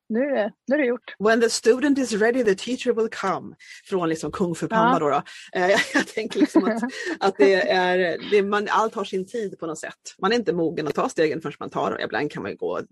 nu 0.09 0.21
är, 0.21 0.53
nu 0.67 0.75
är 0.75 0.79
det 0.79 0.87
gjort. 0.87 1.15
When 1.19 1.41
the 1.41 1.51
student 1.51 1.99
is 1.99 2.13
ready 2.13 2.45
the 2.45 2.55
teacher 2.55 2.93
will 2.93 3.09
come. 3.09 3.57
Från 3.85 4.09
liksom 4.09 4.33
Kung 4.33 4.55
Fu 4.55 4.69
Panda 4.69 4.93
ja. 4.93 4.99
då. 4.99 5.09
då. 5.11 5.23
Eh, 5.61 5.71
jag 5.95 6.07
tänker 6.07 6.41
liksom 6.41 6.65
att, 6.65 6.83
att 7.21 7.37
det 7.39 7.71
är, 7.71 8.19
det, 8.31 8.43
man, 8.43 8.69
allt 8.71 8.95
har 8.95 9.05
sin 9.05 9.27
tid 9.27 9.59
på 9.59 9.67
något 9.67 9.79
sätt. 9.79 10.15
Man 10.19 10.33
är 10.33 10.37
inte 10.37 10.53
mogen 10.53 10.89
att 10.89 10.95
ta 10.95 11.09
stegen 11.09 11.41
förrän 11.41 11.57
man 11.61 11.71
tar 11.71 11.91
dem. 11.91 12.01
Ibland 12.01 12.33
kan 12.33 12.43
man 12.43 12.57
gå 12.57 12.79
och 12.79 12.85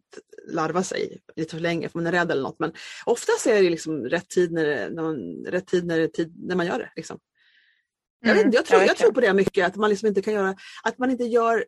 larva 0.48 0.82
sig 0.82 1.20
lite 1.36 1.50
för 1.50 1.60
länge 1.60 1.88
för 1.88 1.98
man 1.98 2.06
är 2.06 2.12
rädd 2.12 2.30
eller 2.30 2.42
något. 2.42 2.58
Men 2.58 2.72
oftast 3.04 3.46
är 3.46 3.62
det 3.62 3.70
liksom 3.70 4.04
rätt 4.04 4.28
tid 4.28 4.52
när, 4.52 4.90
när, 4.90 5.02
man, 5.02 5.44
rätt 5.46 5.66
tid 5.66 5.86
när, 5.86 6.06
tid 6.06 6.34
när 6.38 6.56
man 6.56 6.66
gör 6.66 6.78
det. 6.78 6.92
Liksom. 6.96 7.18
Jag, 8.20 8.34
vet, 8.34 8.42
mm, 8.42 8.54
jag, 8.54 8.64
tror, 8.64 8.82
jag 8.82 8.96
tror 8.96 9.12
på 9.12 9.20
det 9.20 9.32
mycket, 9.32 9.66
att 9.66 9.76
man 9.76 9.90
liksom 9.90 10.08
inte 10.08 10.22
kan 10.22 10.34
göra, 10.34 10.56
att 10.82 10.98
man 10.98 11.10
inte 11.10 11.24
gör, 11.24 11.64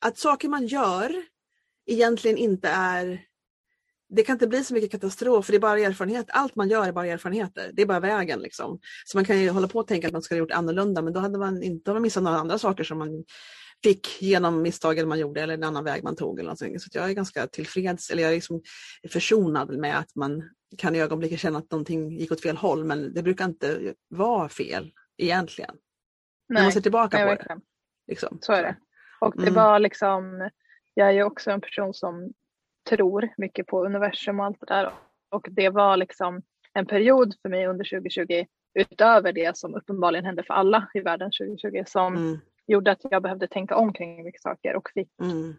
att 0.00 0.18
saker 0.18 0.48
man 0.48 0.66
gör 0.66 1.22
egentligen 1.86 2.36
inte 2.36 2.68
är 2.68 3.27
det 4.08 4.22
kan 4.22 4.32
inte 4.32 4.46
bli 4.46 4.64
så 4.64 4.74
mycket 4.74 4.90
katastrof 4.90 5.46
för 5.46 5.52
det 5.52 5.58
är 5.58 5.60
bara 5.60 5.80
erfarenhet. 5.80 6.26
Allt 6.28 6.56
man 6.56 6.68
gör 6.68 6.88
är 6.88 6.92
bara 6.92 7.06
erfarenheter. 7.06 7.70
Det 7.72 7.82
är 7.82 7.86
bara 7.86 8.00
vägen. 8.00 8.40
Liksom. 8.40 8.80
Så 9.04 9.16
man 9.16 9.24
kan 9.24 9.40
ju 9.40 9.50
hålla 9.50 9.68
på 9.68 9.78
och 9.78 9.86
tänka 9.86 10.06
att 10.06 10.12
man 10.12 10.22
skulle 10.22 10.40
ha 10.40 10.44
gjort 10.44 10.52
annorlunda 10.52 11.02
men 11.02 11.12
då 11.12 11.20
hade 11.20 11.38
man 11.38 11.62
inte 11.62 11.92
man 11.92 12.02
missat 12.02 12.22
några 12.22 12.36
andra 12.36 12.58
saker 12.58 12.84
som 12.84 12.98
man 12.98 13.24
fick 13.82 14.22
genom 14.22 14.62
misstagen 14.62 15.08
man 15.08 15.18
gjorde 15.18 15.40
eller 15.40 15.54
en 15.54 15.64
annan 15.64 15.84
väg 15.84 16.04
man 16.04 16.16
tog. 16.16 16.38
Eller 16.38 16.46
någonting. 16.46 16.80
Så 16.80 16.88
jag 16.92 17.10
är 17.10 17.14
ganska 17.14 17.46
tillfreds, 17.46 18.10
eller 18.10 18.22
jag 18.22 18.30
är 18.30 18.36
liksom 18.36 18.62
försonad 19.08 19.78
med 19.78 19.98
att 19.98 20.14
man 20.14 20.42
kan 20.78 20.94
i 20.94 21.00
ögonblicket 21.00 21.40
känna 21.40 21.58
att 21.58 21.70
någonting 21.70 22.18
gick 22.18 22.32
åt 22.32 22.42
fel 22.42 22.56
håll 22.56 22.84
men 22.84 23.14
det 23.14 23.22
brukar 23.22 23.44
inte 23.44 23.94
vara 24.08 24.48
fel 24.48 24.92
egentligen. 25.18 25.74
Nej, 26.48 26.62
man 26.62 26.72
ser 26.72 26.80
tillbaka 26.80 27.18
på 27.18 27.34
det. 27.34 27.60
Liksom. 28.06 28.38
Så 28.40 28.52
är 28.52 28.62
det. 28.62 28.76
Och 29.20 29.34
det 29.36 29.42
mm. 29.42 29.54
var 29.54 29.78
liksom, 29.78 30.50
jag 30.94 31.08
är 31.08 31.12
ju 31.12 31.22
också 31.22 31.50
en 31.50 31.60
person 31.60 31.94
som 31.94 32.32
tror 32.88 33.28
mycket 33.36 33.66
på 33.66 33.84
universum 33.84 34.40
och 34.40 34.46
allt 34.46 34.60
det 34.60 34.66
där. 34.66 34.92
Och 35.30 35.46
det 35.50 35.68
var 35.68 35.96
liksom 35.96 36.42
en 36.72 36.86
period 36.86 37.34
för 37.42 37.48
mig 37.48 37.66
under 37.66 37.84
2020 37.84 38.44
utöver 38.74 39.32
det 39.32 39.56
som 39.56 39.74
uppenbarligen 39.74 40.24
hände 40.24 40.42
för 40.42 40.54
alla 40.54 40.88
i 40.94 41.00
världen 41.00 41.30
2020 41.30 41.82
som 41.86 42.16
mm. 42.16 42.38
gjorde 42.66 42.90
att 42.90 43.00
jag 43.10 43.22
behövde 43.22 43.48
tänka 43.48 43.76
om 43.76 43.92
kring 43.92 44.24
mycket 44.24 44.42
saker 44.42 44.76
och 44.76 44.90
fick 44.94 45.20
mm. 45.22 45.54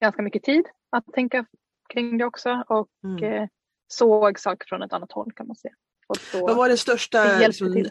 ganska 0.00 0.22
mycket 0.22 0.42
tid 0.42 0.64
att 0.90 1.06
tänka 1.06 1.46
kring 1.92 2.18
det 2.18 2.24
också 2.24 2.64
och 2.68 2.88
mm. 3.04 3.24
eh, 3.24 3.48
såg 3.88 4.38
saker 4.38 4.66
från 4.68 4.82
ett 4.82 4.92
annat 4.92 5.12
håll 5.12 5.32
kan 5.32 5.46
man 5.46 5.56
säga. 5.56 5.74
Vad 6.32 6.56
var 6.56 6.68
det 6.68 6.76
största 6.76 7.38
liksom, 7.38 7.84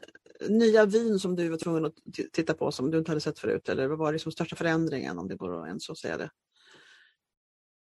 nya 0.49 0.85
vyn 0.85 1.19
som 1.19 1.35
du 1.35 1.49
var 1.49 1.57
tvungen 1.57 1.85
att 1.85 1.93
titta 2.33 2.53
på 2.53 2.71
som 2.71 2.91
du 2.91 2.97
inte 2.97 3.11
hade 3.11 3.21
sett 3.21 3.39
förut? 3.39 3.69
Eller 3.69 3.87
vad 3.87 3.97
var 3.97 4.13
det 4.13 4.19
som 4.19 4.31
största 4.31 4.55
förändringen 4.55 5.19
om 5.19 5.27
det 5.27 5.35
går 5.35 5.61
att 5.61 5.67
ens 5.67 5.89
att 5.89 5.97
säga 5.97 6.17
det? 6.17 6.29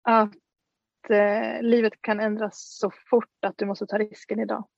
Att 0.02 0.32
eh, 1.10 1.62
livet 1.62 1.92
kan 2.00 2.20
ändras 2.20 2.78
så 2.78 2.90
fort 3.10 3.44
att 3.46 3.58
du 3.58 3.66
måste 3.66 3.86
ta 3.86 3.98
risken 3.98 4.40
idag. 4.40 4.68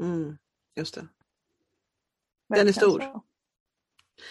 Mm, 0.00 0.38
just 0.76 0.94
det. 0.94 1.08
Den 2.48 2.68
är 2.68 2.72
stor. 2.72 3.00
Så. 3.00 3.24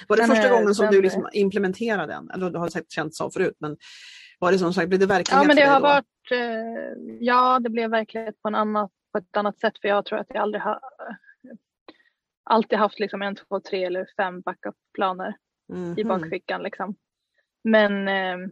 Var 0.08 0.18
det 0.18 0.22
den 0.22 0.30
första 0.30 0.48
är, 0.48 0.52
gången 0.52 0.76
som 0.76 0.88
du 0.92 1.02
liksom 1.02 1.30
implementerade 1.34 2.14
den? 2.14 2.32
Eller 2.32 2.50
du 2.50 2.60
har 2.60 2.70
säkert 2.70 2.92
känt 2.92 3.16
så 3.16 3.32
förut 3.32 3.56
men 3.60 3.78
var 4.40 4.52
det 4.52 4.60
som 4.60 4.74
sagt, 4.74 4.90
blev 4.90 5.00
det 5.00 5.06
verklighet 5.06 5.44
Ja 5.44 5.48
men 5.48 5.56
det 5.56 5.66
har 5.66 5.80
då? 5.80 5.84
varit, 5.84 6.32
eh, 6.32 7.18
ja 7.20 7.60
det 7.60 7.70
blev 7.70 7.90
verklighet 7.90 8.42
på, 8.42 8.48
en 8.48 8.56
annat, 8.56 8.92
på 9.12 9.18
ett 9.18 9.38
annat 9.38 9.60
sätt 9.60 9.74
för 9.82 9.88
jag 9.88 10.06
tror 10.06 10.20
att 10.20 10.28
jag 10.30 10.42
aldrig 10.42 10.62
har 10.62 10.80
alltid 12.44 12.80
haft 12.80 13.00
liksom 13.00 13.22
en, 13.22 13.36
två, 13.36 13.60
tre 13.60 13.84
eller 13.84 14.08
fem 14.18 14.42
backup-planer 14.42 15.38
mm. 15.74 15.98
i 15.98 16.04
mhm. 16.04 16.08
bakfickan 16.08 16.64
liksom. 16.64 16.96
Men 17.64 18.08
eh, 18.08 18.50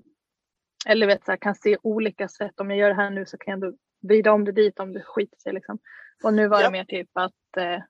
eller 0.85 1.07
vet, 1.07 1.25
så 1.25 1.31
här, 1.31 1.37
kan 1.37 1.55
se 1.55 1.77
olika 1.83 2.27
sätt. 2.27 2.59
Om 2.59 2.69
jag 2.69 2.79
gör 2.79 2.89
det 2.89 2.95
här 2.95 3.09
nu 3.09 3.25
så 3.25 3.37
kan 3.37 3.51
jag 3.51 3.63
ändå 3.63 3.77
vrida 4.07 4.31
om 4.31 4.45
det 4.45 4.51
dit 4.51 4.79
om 4.79 4.93
det 4.93 5.01
skiter 5.01 5.37
sig. 5.37 5.53
Liksom. 5.53 5.79
Och 6.23 6.33
nu 6.33 6.47
var 6.47 6.59
ja. 6.59 6.65
det 6.65 6.71
mer 6.71 6.85
typ 6.85 7.09
att, 7.13 7.57
eh, 7.57 7.83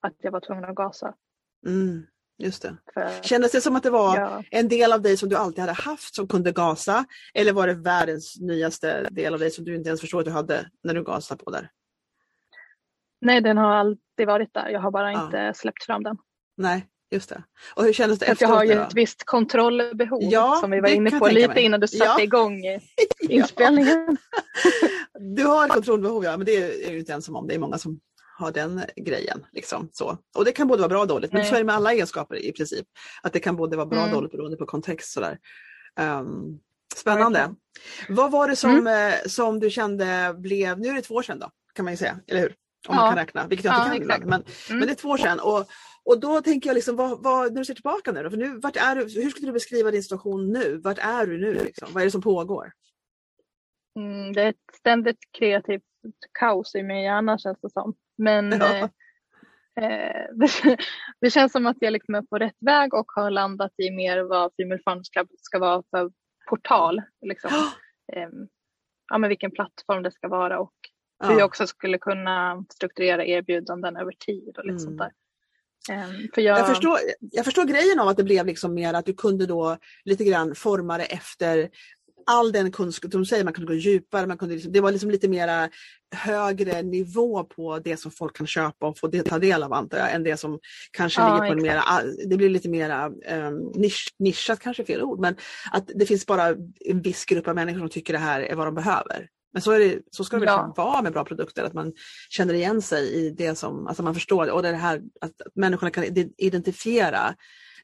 att 0.00 0.14
jag 0.18 0.32
var 0.32 0.40
tvungen 0.40 0.64
att 0.64 0.74
gasa. 0.74 1.14
Mm, 1.66 2.06
just 2.38 2.62
det. 2.62 2.76
För, 2.94 3.22
Kändes 3.22 3.52
det 3.52 3.60
som 3.60 3.76
att 3.76 3.82
det 3.82 3.90
var 3.90 4.16
ja. 4.16 4.42
en 4.50 4.68
del 4.68 4.92
av 4.92 5.02
dig 5.02 5.16
som 5.16 5.28
du 5.28 5.36
alltid 5.36 5.60
hade 5.60 5.72
haft 5.72 6.14
som 6.14 6.28
kunde 6.28 6.52
gasa? 6.52 7.04
Eller 7.34 7.52
var 7.52 7.66
det 7.66 7.74
världens 7.74 8.40
nyaste 8.40 9.08
del 9.10 9.34
av 9.34 9.40
dig 9.40 9.50
som 9.50 9.64
du 9.64 9.76
inte 9.76 9.88
ens 9.88 10.00
förstod 10.00 10.20
att 10.20 10.26
du 10.26 10.32
hade 10.32 10.70
när 10.82 10.94
du 10.94 11.04
gasade 11.04 11.44
på 11.44 11.50
där? 11.50 11.70
Nej, 13.20 13.40
den 13.40 13.56
har 13.56 13.72
alltid 13.72 14.26
varit 14.26 14.54
där. 14.54 14.68
Jag 14.68 14.80
har 14.80 14.90
bara 14.90 15.12
ja. 15.12 15.24
inte 15.24 15.52
släppt 15.54 15.84
fram 15.84 16.02
den. 16.02 16.16
Nej, 16.56 16.86
Just 17.10 17.28
det. 17.28 17.42
Och 17.74 17.84
hur 17.84 17.92
kändes 17.92 18.18
det 18.18 18.26
efteråt? 18.26 18.50
Jag 18.50 18.56
har 18.56 18.64
ju 18.64 18.72
ett 18.72 18.94
visst 18.94 19.24
kontrollbehov 19.24 20.22
ja, 20.22 20.58
som 20.60 20.70
vi 20.70 20.80
var 20.80 20.88
inne 20.88 21.10
på 21.10 21.28
lite 21.28 21.60
innan 21.60 21.80
du 21.80 21.88
satte 21.88 22.04
ja. 22.04 22.20
igång 22.20 22.62
inspelningen. 23.20 24.16
du 25.36 25.44
har 25.44 25.66
ett 25.66 25.72
kontrollbehov 25.72 26.24
ja, 26.24 26.36
men 26.36 26.46
det 26.46 26.86
är 26.86 26.90
du 26.90 26.98
inte 26.98 27.12
ensam 27.12 27.36
om. 27.36 27.46
Det 27.46 27.54
är 27.54 27.58
många 27.58 27.78
som 27.78 28.00
har 28.38 28.52
den 28.52 28.82
grejen. 28.96 29.46
Liksom, 29.52 29.88
så. 29.92 30.18
Och 30.36 30.44
det 30.44 30.52
kan 30.52 30.68
både 30.68 30.80
vara 30.80 30.88
bra 30.88 31.00
och 31.00 31.06
dåligt, 31.06 31.32
men 31.32 31.44
så 31.44 31.54
är 31.54 31.58
det 31.58 31.64
med 31.64 31.74
alla 31.74 31.92
egenskaper 31.92 32.36
i 32.36 32.52
princip. 32.52 32.86
Att 33.22 33.32
det 33.32 33.40
kan 33.40 33.56
både 33.56 33.76
vara 33.76 33.86
bra 33.86 33.98
och 33.98 34.04
mm. 34.04 34.14
dåligt 34.14 34.32
beroende 34.32 34.56
på 34.56 34.66
kontext. 34.66 35.12
Sådär. 35.12 35.38
Um, 36.00 36.58
spännande. 36.96 37.54
Vad 38.08 38.30
var 38.30 38.48
det 38.48 38.56
som, 38.56 38.70
mm. 38.70 39.12
Eh, 39.12 39.18
som 39.26 39.60
du 39.60 39.70
kände 39.70 40.34
blev, 40.38 40.80
nu 40.80 40.88
är 40.88 40.94
det 40.94 41.02
två 41.02 41.14
år 41.14 41.22
sedan 41.22 41.38
då, 41.38 41.50
kan 41.74 41.84
man 41.84 41.92
ju 41.92 41.96
säga, 41.96 42.20
eller 42.28 42.40
hur? 42.40 42.54
Om 42.88 42.94
ja. 42.94 43.00
man 43.00 43.08
kan 43.08 43.18
räkna, 43.18 43.46
vilket 43.46 43.64
jag 43.64 43.74
inte 43.74 43.88
ja, 43.88 43.92
kan 43.92 44.02
ibland. 44.02 44.26
Men, 44.26 44.42
mm. 44.68 44.78
men 44.78 44.88
det 44.88 44.92
är 44.92 44.94
två 44.94 45.08
år 45.08 45.16
sedan. 45.16 45.40
Och, 45.40 45.66
och 46.04 46.20
då 46.20 46.40
tänker 46.40 46.70
jag, 46.70 46.74
liksom, 46.74 46.96
vad, 46.96 47.22
vad, 47.22 47.52
när 47.52 47.60
du 47.60 47.64
ser 47.64 47.74
tillbaka 47.74 48.12
nu, 48.12 48.22
då, 48.22 48.30
för 48.30 48.36
nu 48.36 48.58
vart 48.58 48.76
är 48.76 48.96
du, 48.96 49.02
hur 49.22 49.30
skulle 49.30 49.48
du 49.48 49.52
beskriva 49.52 49.90
din 49.90 50.02
situation 50.02 50.52
nu? 50.52 50.80
Vart 50.84 50.98
är 50.98 51.26
du 51.26 51.38
nu? 51.38 51.54
Liksom? 51.54 51.88
Vad 51.92 52.00
är 52.00 52.04
det 52.04 52.10
som 52.10 52.22
pågår? 52.22 52.72
Mm, 53.96 54.32
det 54.32 54.42
är 54.42 54.48
ett 54.48 54.74
ständigt 54.74 55.18
kreativt 55.38 55.82
kaos 56.38 56.74
i 56.74 56.82
min 56.82 57.02
hjärna 57.02 57.38
känns 57.38 57.60
det 57.60 57.70
som. 57.70 57.94
Men 58.18 58.52
ja. 58.60 58.76
eh, 58.76 58.82
eh 59.84 60.26
det, 60.34 60.78
det, 61.20 61.30
känns 61.30 61.52
som 61.52 61.66
att 61.66 61.76
jag 61.80 61.92
liksom 61.92 62.14
är 62.14 62.22
på 62.22 62.38
rätt 62.38 62.56
väg 62.60 62.94
och 62.94 63.12
har 63.14 63.30
landat 63.30 63.72
i 63.76 63.90
mer 63.90 64.22
vad 64.22 64.52
Female 64.56 64.80
Funds 64.84 65.08
Club 65.08 65.28
ska 65.38 65.58
vara 65.58 65.82
för 65.90 66.10
portal. 66.50 67.02
Liksom. 67.20 67.50
eh, 68.12 68.28
ja, 69.08 69.18
men 69.18 69.28
vilken 69.28 69.50
plattform 69.50 70.02
det 70.02 70.12
ska 70.12 70.28
vara 70.28 70.60
och 70.60 70.74
hur 71.24 71.38
jag 71.38 71.46
också 71.46 71.66
skulle 71.66 71.98
kunna 71.98 72.64
strukturera 72.68 73.24
erbjudanden 73.24 73.96
över 73.96 74.12
tid 74.12 74.58
och 74.58 74.64
lite 74.64 74.70
mm. 74.70 74.78
sånt 74.78 74.98
där. 74.98 75.12
Ehm, 75.88 76.28
för 76.34 76.42
jag... 76.42 76.58
Jag, 76.58 76.66
förstår, 76.66 76.98
jag 77.20 77.44
förstår 77.44 77.64
grejen 77.64 78.00
av 78.00 78.08
att 78.08 78.16
det 78.16 78.24
blev 78.24 78.46
liksom 78.46 78.74
mer 78.74 78.94
att 78.94 79.06
du 79.06 79.14
kunde 79.14 79.46
då 79.46 79.76
lite 80.04 80.24
grann 80.24 80.54
forma 80.54 80.98
det 80.98 81.04
efter 81.04 81.70
all 82.26 82.52
den 82.52 82.72
kunskap, 82.72 83.10
de 83.10 83.26
säger 83.26 83.44
man 83.44 83.52
kunde 83.52 83.72
gå 83.72 83.78
djupare, 83.78 84.26
man 84.26 84.38
kunde 84.38 84.54
liksom, 84.54 84.72
det 84.72 84.80
var 84.80 84.92
liksom 84.92 85.10
lite 85.10 85.28
mera 85.28 85.68
högre 86.14 86.82
nivå 86.82 87.44
på 87.44 87.78
det 87.78 87.96
som 87.96 88.10
folk 88.10 88.36
kan 88.36 88.46
köpa 88.46 88.86
och 88.86 88.98
få 88.98 89.08
ta 89.08 89.38
del 89.38 89.62
av 89.62 89.72
antar 89.72 89.98
jag, 89.98 90.14
än 90.14 90.22
det 90.24 90.36
som 90.36 90.58
kanske 90.90 91.20
ja, 91.20 91.34
ligger 91.34 91.46
på 91.46 91.52
en 91.52 91.62
mera, 91.62 91.82
det 92.26 92.36
blir 92.36 92.50
lite 92.50 92.68
mera 92.68 93.06
um, 93.06 93.72
nisch, 93.74 94.14
nischat 94.18 94.60
kanske 94.60 94.82
är 94.82 94.84
fel 94.84 95.02
ord, 95.02 95.20
men 95.20 95.36
att 95.72 95.90
det 95.94 96.06
finns 96.06 96.26
bara 96.26 96.48
en 96.80 97.02
viss 97.02 97.24
grupp 97.24 97.48
av 97.48 97.54
människor 97.54 97.78
som 97.78 97.88
tycker 97.88 98.12
det 98.12 98.18
här 98.18 98.40
är 98.40 98.54
vad 98.54 98.66
de 98.66 98.74
behöver. 98.74 99.28
Men 99.52 99.62
så, 99.62 99.72
är 99.72 99.78
det, 99.78 99.98
så 100.10 100.24
ska 100.24 100.38
det 100.38 100.46
ja. 100.46 100.74
vara 100.76 101.02
med 101.02 101.12
bra 101.12 101.24
produkter, 101.24 101.64
att 101.64 101.74
man 101.74 101.92
känner 102.28 102.54
igen 102.54 102.82
sig 102.82 103.14
i 103.14 103.30
det 103.30 103.54
som, 103.54 103.86
alltså 103.86 104.02
man 104.02 104.14
förstår 104.14 104.50
och 104.50 104.62
det 104.62 104.72
här 104.72 105.02
att 105.20 105.32
människorna 105.54 105.90
kan 105.90 106.04
identifiera 106.36 107.34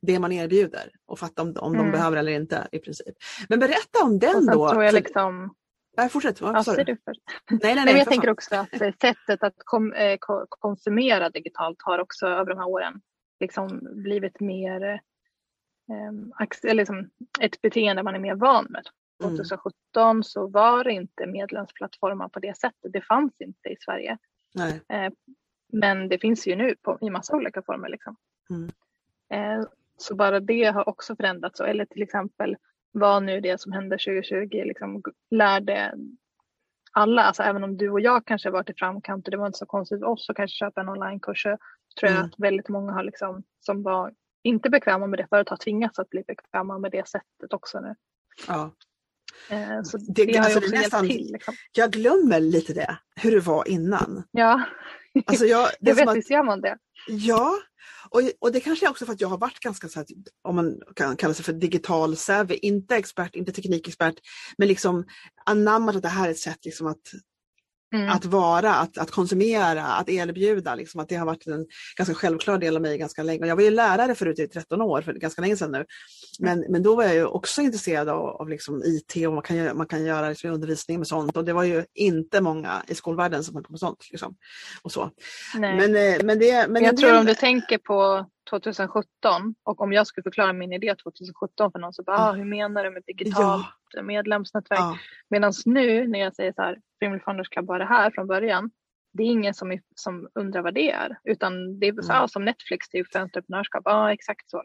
det 0.02 0.18
man 0.18 0.32
erbjuder 0.32 0.90
och 1.06 1.18
fatta 1.18 1.42
om, 1.42 1.54
om 1.58 1.74
mm. 1.74 1.86
de 1.86 1.92
behöver 1.92 2.16
eller 2.16 2.32
inte 2.32 2.68
i 2.72 2.78
princip. 2.78 3.14
Men 3.48 3.58
berätta 3.58 4.04
om 4.04 4.18
den 4.18 4.46
då. 4.46 4.70
Tror 4.70 4.84
jag 4.84 4.94
liksom... 4.94 5.54
Nej, 5.96 6.08
fortsätt. 6.08 6.40
Vad, 6.40 6.56
ja, 6.56 6.84
du 6.84 6.84
Nej, 6.84 6.96
nej, 7.50 7.74
nej, 7.74 7.84
nej 7.84 7.96
jag 7.96 8.08
tänker 8.08 8.30
också 8.30 8.54
att 8.56 8.70
sättet 9.00 9.42
att 9.42 9.54
kom, 9.56 9.92
eh, 9.92 10.18
konsumera 10.48 11.30
digitalt 11.30 11.76
har 11.82 11.98
också 11.98 12.26
över 12.26 12.50
de 12.50 12.58
här 12.58 12.68
åren 12.68 13.00
liksom 13.40 13.80
blivit 14.02 14.40
mer 14.40 15.00
eh, 15.90 16.74
liksom 16.74 17.10
ett 17.40 17.62
beteende 17.62 18.02
man 18.02 18.14
är 18.14 18.18
mer 18.18 18.34
van 18.34 18.66
med. 18.70 18.84
2017 19.22 19.70
mm. 19.96 20.22
så 20.22 20.46
var 20.48 20.84
det 20.84 20.92
inte 20.92 21.26
medlemsplattformar 21.26 22.28
på 22.28 22.40
det 22.40 22.56
sättet. 22.56 22.92
Det 22.92 23.00
fanns 23.00 23.40
inte 23.40 23.68
i 23.68 23.76
Sverige. 23.80 24.18
Eh, 24.88 25.12
men 25.72 26.08
det 26.08 26.18
finns 26.18 26.46
ju 26.46 26.56
nu 26.56 26.74
på, 26.82 26.98
i 27.00 27.10
massa 27.10 27.36
olika 27.36 27.62
former. 27.62 27.88
Liksom. 27.88 28.16
Mm. 28.50 28.70
Eh, 29.30 29.66
så 29.96 30.14
bara 30.14 30.40
det 30.40 30.64
har 30.64 30.88
också 30.88 31.16
förändrats. 31.16 31.60
Eller 31.60 31.84
till 31.84 32.02
exempel 32.02 32.56
vad 32.92 33.22
nu 33.22 33.40
det 33.40 33.60
som 33.60 33.72
hände 33.72 33.98
2020 33.98 34.48
liksom 34.52 35.02
lärde 35.30 35.94
alla, 36.92 37.22
alltså 37.22 37.42
även 37.42 37.64
om 37.64 37.76
du 37.76 37.90
och 37.90 38.00
jag 38.00 38.26
kanske 38.26 38.50
varit 38.50 38.70
i 38.70 38.74
framkant 38.76 39.26
och 39.26 39.30
det 39.30 39.36
var 39.36 39.46
inte 39.46 39.58
så 39.58 39.66
konstigt 39.66 40.00
för 40.00 40.06
oss 40.06 40.30
att 40.30 40.36
kanske 40.36 40.56
köpa 40.56 40.80
en 40.80 40.88
onlinekurs 40.88 41.42
så 41.42 41.56
tror 42.00 42.10
jag 42.10 42.18
mm. 42.18 42.26
att 42.26 42.34
väldigt 42.38 42.68
många 42.68 42.92
har 42.92 43.02
liksom, 43.02 43.42
som 43.60 43.82
var 43.82 44.14
inte 44.42 44.70
bekväma 44.70 45.06
med 45.06 45.18
det 45.18 45.26
förut 45.28 45.48
har 45.48 45.56
tvingats 45.56 45.98
att 45.98 46.10
bli 46.10 46.22
bekväma 46.26 46.78
med 46.78 46.92
det 46.92 47.08
sättet 47.08 47.52
också 47.52 47.80
nu. 47.80 47.94
Ja. 48.48 48.70
Eh, 49.50 49.82
så 49.84 49.98
det, 49.98 50.24
det 50.24 50.36
har 50.36 50.44
alltså 50.44 50.60
ju 50.60 50.66
också 50.66 50.80
nästan, 50.80 51.08
till. 51.08 51.32
Liksom. 51.32 51.54
Jag 51.72 51.92
glömmer 51.92 52.40
lite 52.40 52.72
det, 52.72 52.98
hur 53.16 53.30
det 53.30 53.40
var 53.40 53.68
innan. 53.68 54.22
Ja, 54.30 54.62
alltså 55.26 55.46
jag, 55.46 55.70
det, 55.80 55.92
vet 55.92 56.16
visst 56.16 56.30
gör 56.30 56.44
man 56.44 56.60
det. 56.60 56.76
Ja, 57.08 57.58
och, 58.10 58.20
och 58.38 58.52
det 58.52 58.60
kanske 58.60 58.86
är 58.86 58.90
också 58.90 59.06
för 59.06 59.12
att 59.12 59.20
jag 59.20 59.28
har 59.28 59.38
varit 59.38 59.60
ganska, 59.60 59.88
så 59.88 59.98
här, 59.98 60.06
om 60.42 60.56
man 60.56 60.80
kan 60.96 61.16
kalla 61.16 61.34
sig 61.34 61.44
för 61.44 61.52
digital 61.52 62.16
savvy, 62.16 62.54
inte 62.54 62.96
expert, 62.96 63.36
inte 63.36 63.52
teknikexpert, 63.52 64.14
men 64.58 64.68
liksom 64.68 65.04
anammat 65.46 65.96
att 65.96 66.02
det 66.02 66.08
här 66.08 66.26
är 66.26 66.30
ett 66.30 66.38
sätt 66.38 66.64
liksom 66.64 66.86
att 66.86 67.12
Mm. 67.94 68.08
Att 68.08 68.24
vara, 68.24 68.74
att, 68.74 68.98
att 68.98 69.10
konsumera, 69.10 69.84
att 69.84 70.08
erbjuda. 70.08 70.74
Liksom, 70.74 71.00
att 71.00 71.08
det 71.08 71.16
har 71.16 71.26
varit 71.26 71.46
en 71.46 71.66
ganska 71.96 72.14
självklar 72.14 72.58
del 72.58 72.76
av 72.76 72.82
mig 72.82 72.98
ganska 72.98 73.22
länge. 73.22 73.46
Jag 73.46 73.56
var 73.56 73.62
ju 73.62 73.70
lärare 73.70 74.14
förut 74.14 74.38
i 74.38 74.48
13 74.48 74.82
år, 74.82 75.02
för 75.02 75.12
ganska 75.12 75.42
länge 75.42 75.56
sedan 75.56 75.72
nu. 75.72 75.84
Men, 76.40 76.64
men 76.68 76.82
då 76.82 76.96
var 76.96 77.04
jag 77.04 77.14
ju 77.14 77.24
också 77.24 77.62
intresserad 77.62 78.08
av, 78.08 78.28
av 78.28 78.48
liksom 78.48 78.82
IT 78.84 79.26
och 79.26 79.32
man 79.32 79.42
kan, 79.42 79.76
man 79.76 79.86
kan 79.86 80.04
göra 80.04 80.28
liksom 80.28 80.50
undervisning 80.50 80.98
med 80.98 81.06
sånt. 81.06 81.36
Och 81.36 81.44
det 81.44 81.52
var 81.52 81.62
ju 81.62 81.84
inte 81.94 82.40
många 82.40 82.82
i 82.88 82.94
skolvärlden 82.94 83.44
som 83.44 83.54
höll 83.54 83.64
på 83.64 83.72
med 83.72 83.80
sånt. 83.80 84.08
Liksom, 84.10 84.36
och 84.82 84.92
så. 84.92 85.10
Nej. 85.54 85.76
Men, 85.76 85.96
eh, 85.96 86.24
men 86.24 86.38
det, 86.38 86.68
men 86.68 86.82
jag 86.82 86.96
tror 86.96 87.18
om 87.18 87.26
du 87.26 87.34
tänker 87.34 87.78
på 87.78 88.26
2017 88.50 89.54
och 89.62 89.80
om 89.80 89.92
jag 89.92 90.06
skulle 90.06 90.22
förklara 90.22 90.52
min 90.52 90.72
idé 90.72 90.94
2017 91.02 91.72
för 91.72 91.78
någon 91.78 91.92
så 91.92 92.02
bara, 92.02 92.18
ah, 92.18 92.32
hur 92.32 92.44
menar 92.44 92.84
du 92.84 92.90
med 92.90 93.02
digitalt 93.06 93.66
ja. 93.94 94.02
medlemsnätverk? 94.02 94.78
Ja. 94.78 94.98
Medan 95.30 95.52
nu 95.64 96.08
när 96.08 96.18
jag 96.18 96.34
säger 96.34 96.52
så 96.52 96.62
här, 96.62 96.78
Female 97.00 97.20
Founders 97.20 97.48
Club 97.48 97.66
var 97.66 97.78
det 97.78 97.84
här 97.84 98.10
från 98.10 98.26
början, 98.26 98.70
det 99.12 99.22
är 99.22 99.26
ingen 99.26 99.54
som, 99.54 99.78
som 99.94 100.28
undrar 100.34 100.62
vad 100.62 100.74
det 100.74 100.90
är 100.90 101.18
utan 101.24 101.78
det 101.78 101.86
är 101.86 102.02
så, 102.02 102.12
mm. 102.12 102.28
som 102.28 102.44
Netflix 102.44 102.88
typ 102.88 103.12
för 103.12 103.18
entreprenörskap, 103.18 103.82
ja 103.84 104.12
exakt 104.12 104.50
så. 104.50 104.62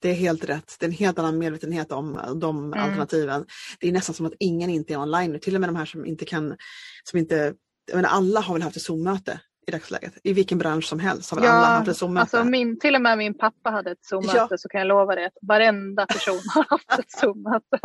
Det 0.00 0.10
är 0.10 0.14
helt 0.14 0.44
rätt. 0.44 0.76
Det 0.80 0.86
är 0.86 0.88
en 0.88 0.96
helt 0.96 1.18
annan 1.18 1.38
medvetenhet 1.38 1.92
om 1.92 2.20
de 2.40 2.58
mm. 2.58 2.84
alternativen. 2.84 3.46
Det 3.80 3.88
är 3.88 3.92
nästan 3.92 4.14
som 4.14 4.26
att 4.26 4.32
ingen 4.38 4.70
inte 4.70 4.92
är 4.92 4.98
online 4.98 5.32
nu, 5.32 5.38
till 5.38 5.54
och 5.54 5.60
med 5.60 5.68
de 5.68 5.76
här 5.76 5.84
som 5.84 6.06
inte 6.06 6.24
kan, 6.24 6.56
som 7.04 7.18
inte, 7.18 7.54
jag 7.86 7.96
menar, 7.96 8.08
alla 8.08 8.40
har 8.40 8.54
väl 8.54 8.62
haft 8.62 8.76
ett 8.76 8.82
Zoom-möte 8.82 9.40
i 9.66 9.70
dagsläget. 9.70 10.18
I 10.22 10.32
vilken 10.32 10.58
bransch 10.58 10.84
som 10.84 10.98
helst 10.98 11.30
har 11.30 11.38
väl 11.38 11.44
ja, 11.44 11.52
alla 11.52 11.66
haft 11.66 11.88
ett 11.88 11.96
Zoom-möte. 11.96 12.20
Alltså 12.20 12.44
min, 12.44 12.78
till 12.78 12.94
och 12.94 13.02
med 13.02 13.18
min 13.18 13.38
pappa 13.38 13.70
hade 13.70 13.90
ett 13.90 14.04
Zoom-möte 14.04 14.46
ja. 14.50 14.58
så 14.58 14.68
kan 14.68 14.78
jag 14.78 14.88
lova 14.88 15.14
dig 15.14 15.24
att 15.24 15.38
varenda 15.42 16.06
person 16.06 16.40
har 16.54 16.66
haft 16.68 16.92
ett 16.98 17.10
Zoom-möte. 17.20 17.78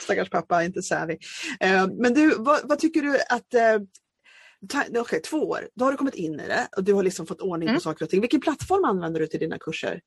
Stackars 0.00 0.30
pappa, 0.30 0.64
inte 0.64 0.82
savvy. 0.82 1.14
Uh, 1.64 1.86
men 1.98 2.14
du, 2.14 2.34
vad, 2.38 2.68
vad, 2.68 2.78
tycker 2.78 3.02
du 3.02 3.14
att 3.14 3.54
uh, 3.54 3.86
Okej, 4.62 5.00
okay, 5.00 5.20
två 5.20 5.36
år, 5.36 5.68
då 5.74 5.84
har 5.84 5.92
du 5.92 5.98
kommit 5.98 6.14
in 6.14 6.40
i 6.40 6.48
det 6.48 6.68
och 6.76 6.84
du 6.84 6.94
har 6.94 7.02
liksom 7.02 7.26
fått 7.26 7.40
ordning 7.40 7.66
på 7.66 7.70
mm. 7.70 7.80
saker 7.80 8.04
och 8.04 8.10
ting. 8.10 8.20
Vilken 8.20 8.40
plattform 8.40 8.84
använder 8.84 9.20
du 9.20 9.26
till 9.26 9.40
dina 9.40 9.58
kurser? 9.58 10.00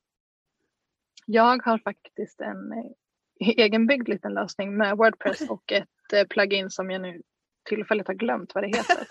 Jag 1.25 1.63
har 1.63 1.77
faktiskt 1.77 2.41
en 2.41 2.71
eh, 2.71 3.49
egenbyggd 3.49 4.07
liten 4.07 4.33
lösning 4.33 4.77
med 4.77 4.97
Wordpress 4.97 5.41
och 5.49 5.71
ett 5.71 6.29
plugin 6.29 6.69
som 6.69 6.91
jag 6.91 7.01
nu 7.01 7.21
tillfället 7.69 8.07
har 8.07 8.13
glömt 8.13 8.55
vad 8.55 8.63
det 8.63 8.67
heter. 8.67 9.07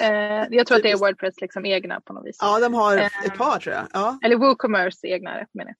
eh, 0.00 0.46
jag 0.50 0.66
tror 0.66 0.76
att 0.76 0.82
det 0.82 0.90
är 0.90 0.98
Wordpress 0.98 1.40
liksom 1.40 1.66
egna 1.66 2.00
på 2.00 2.12
något 2.12 2.26
vis. 2.26 2.36
Ja, 2.40 2.60
de 2.60 2.74
har 2.74 2.96
ett 2.96 3.12
eh, 3.26 3.32
par 3.32 3.58
tror 3.58 3.74
jag. 3.74 3.86
Ja. 3.92 4.18
Eller 4.24 4.36
WooCommerce 4.36 5.06
egna 5.06 5.30
menar 5.30 5.70
jag. 5.70 5.76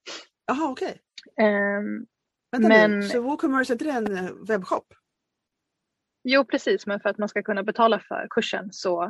Jaha, 0.47 0.71
okej. 0.71 1.01
Okay. 1.37 1.47
Eh, 1.47 1.83
Vänta 2.53 2.69
men... 2.69 2.91
nu, 2.91 3.03
så 3.03 3.21
WooCommerce 3.21 3.73
är 3.73 3.75
inte 3.75 3.85
det 3.85 3.91
en 3.91 4.17
eh, 4.17 4.33
webbshop? 4.49 4.95
Jo, 6.25 6.45
precis, 6.45 6.87
men 6.87 7.01
för 7.01 7.09
att 7.09 7.19
man 7.19 7.29
ska 7.29 7.43
kunna 7.43 7.63
betala 7.63 8.01
för 8.01 8.27
kursen 8.31 8.69
så 8.73 9.05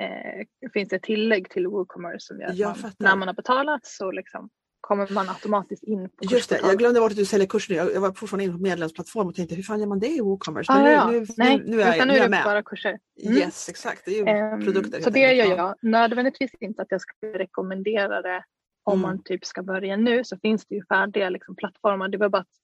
eh, 0.00 0.70
finns 0.72 0.88
det 0.88 1.02
tillägg 1.02 1.50
till 1.50 1.66
WooCommerce 1.66 2.20
som 2.20 2.40
gör 2.40 2.70
att 2.70 2.82
man, 2.82 2.92
när 2.98 3.16
man 3.16 3.28
har 3.28 3.34
betalat 3.34 3.86
så 3.86 4.10
liksom 4.10 4.50
kommer 4.86 5.08
man 5.10 5.28
automatiskt 5.28 5.84
in 5.84 6.08
på 6.08 6.24
Just 6.24 6.50
det, 6.50 6.60
jag 6.62 6.78
glömde 6.78 7.00
bort 7.00 7.10
att 7.10 7.16
du 7.16 7.24
säljer 7.24 7.46
kurser. 7.46 7.74
Jag, 7.74 7.92
jag 7.94 8.00
var 8.00 8.12
fortfarande 8.12 8.44
inne 8.44 8.52
på 8.52 8.58
medlemsplattform 8.58 9.28
och 9.28 9.34
tänkte 9.34 9.54
hur 9.54 9.62
fan 9.62 9.80
gör 9.80 9.86
man 9.86 9.98
det 9.98 10.08
i 10.08 10.20
WooCommerce? 10.20 10.72
Ah, 10.72 10.82
nu, 10.82 10.90
ja. 10.90 11.10
nu, 11.10 11.26
Nej, 11.36 11.58
nu, 11.58 11.64
nu 11.70 11.82
är, 11.82 11.94
utan 11.94 12.08
nu 12.08 12.14
är 12.14 12.22
det 12.22 12.28
med. 12.28 12.44
bara 12.44 12.62
kurser. 12.62 12.98
Mm. 13.22 13.36
Yes, 13.36 13.68
exakt. 13.68 14.04
Det 14.04 14.18
är 14.18 14.52
um, 14.54 14.64
produkter. 14.64 15.00
Så 15.00 15.10
det 15.10 15.34
gör 15.34 15.56
jag. 15.56 15.74
Nödvändigtvis 15.82 16.50
inte 16.60 16.82
att 16.82 16.90
jag 16.90 17.00
skulle 17.00 17.38
rekommendera 17.38 18.22
det 18.22 18.44
om 18.84 18.92
mm. 18.92 19.02
man 19.02 19.22
typ 19.22 19.44
ska 19.44 19.62
börja 19.62 19.96
nu 19.96 20.24
så 20.24 20.38
finns 20.38 20.66
det 20.66 20.74
ju 20.74 20.84
färdiga 20.84 21.30
liksom, 21.30 21.56
plattformar. 21.56 22.08
Det 22.08 22.18
var 22.18 22.28
bara 22.28 22.42
att 22.42 22.56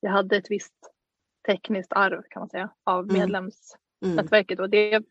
jag 0.00 0.10
hade 0.10 0.36
ett 0.36 0.50
visst 0.50 0.74
tekniskt 1.46 1.92
arv 1.92 2.22
kan 2.30 2.40
man 2.40 2.48
säga 2.48 2.70
av 2.84 3.04
mm. 3.04 3.18
medlemsnätverket 3.18 4.58
mm. 4.58 4.64
och 4.64 4.70
det 4.70 5.02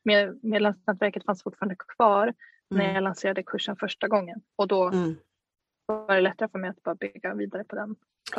medlemsnätverket 0.42 1.26
fanns 1.26 1.44
fortfarande 1.44 1.76
kvar 1.96 2.34
när 2.70 2.84
mm. 2.84 2.96
jag 2.96 3.04
lanserade 3.04 3.44
kursen 3.44 3.76
första 3.76 4.08
gången 4.08 4.42
och 4.56 4.68
då 4.68 4.88
mm 4.88 5.16
var 5.90 6.16
det 6.16 6.22
lättare 6.22 6.50
för 6.50 6.60
mig 6.60 6.70
att 6.70 6.84
bara 6.84 6.96
bygga 6.96 7.34
vidare 7.34 7.64
på 7.64 7.76
den. 7.76 7.96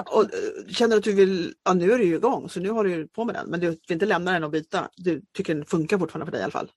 Och, 0.07 0.23
eh, 0.23 0.67
känner 0.69 0.91
du 0.91 0.99
att 0.99 1.05
du 1.05 1.15
vill, 1.15 1.55
ja 1.65 1.75
nu 1.75 1.93
är 1.93 1.99
du 1.99 2.05
ju 2.05 2.15
igång 2.15 2.49
så 2.49 2.61
nu 2.61 2.71
har 2.71 2.85
du 2.85 3.09
på 3.09 3.25
med 3.25 3.35
den 3.35 3.51
men 3.51 3.61
du 3.61 3.67
vill 3.69 3.79
inte 3.89 4.07
lämna 4.07 4.33
den 4.33 4.45
och 4.45 4.51
byta? 4.51 4.89
Du 4.97 5.23
tycker 5.33 5.55
den 5.55 5.65
funkar 5.65 5.99
fortfarande 5.99 6.27
för 6.27 6.33
dig 6.33 6.41
i 6.41 6.45
alla 6.45 6.51
fall? 6.51 6.71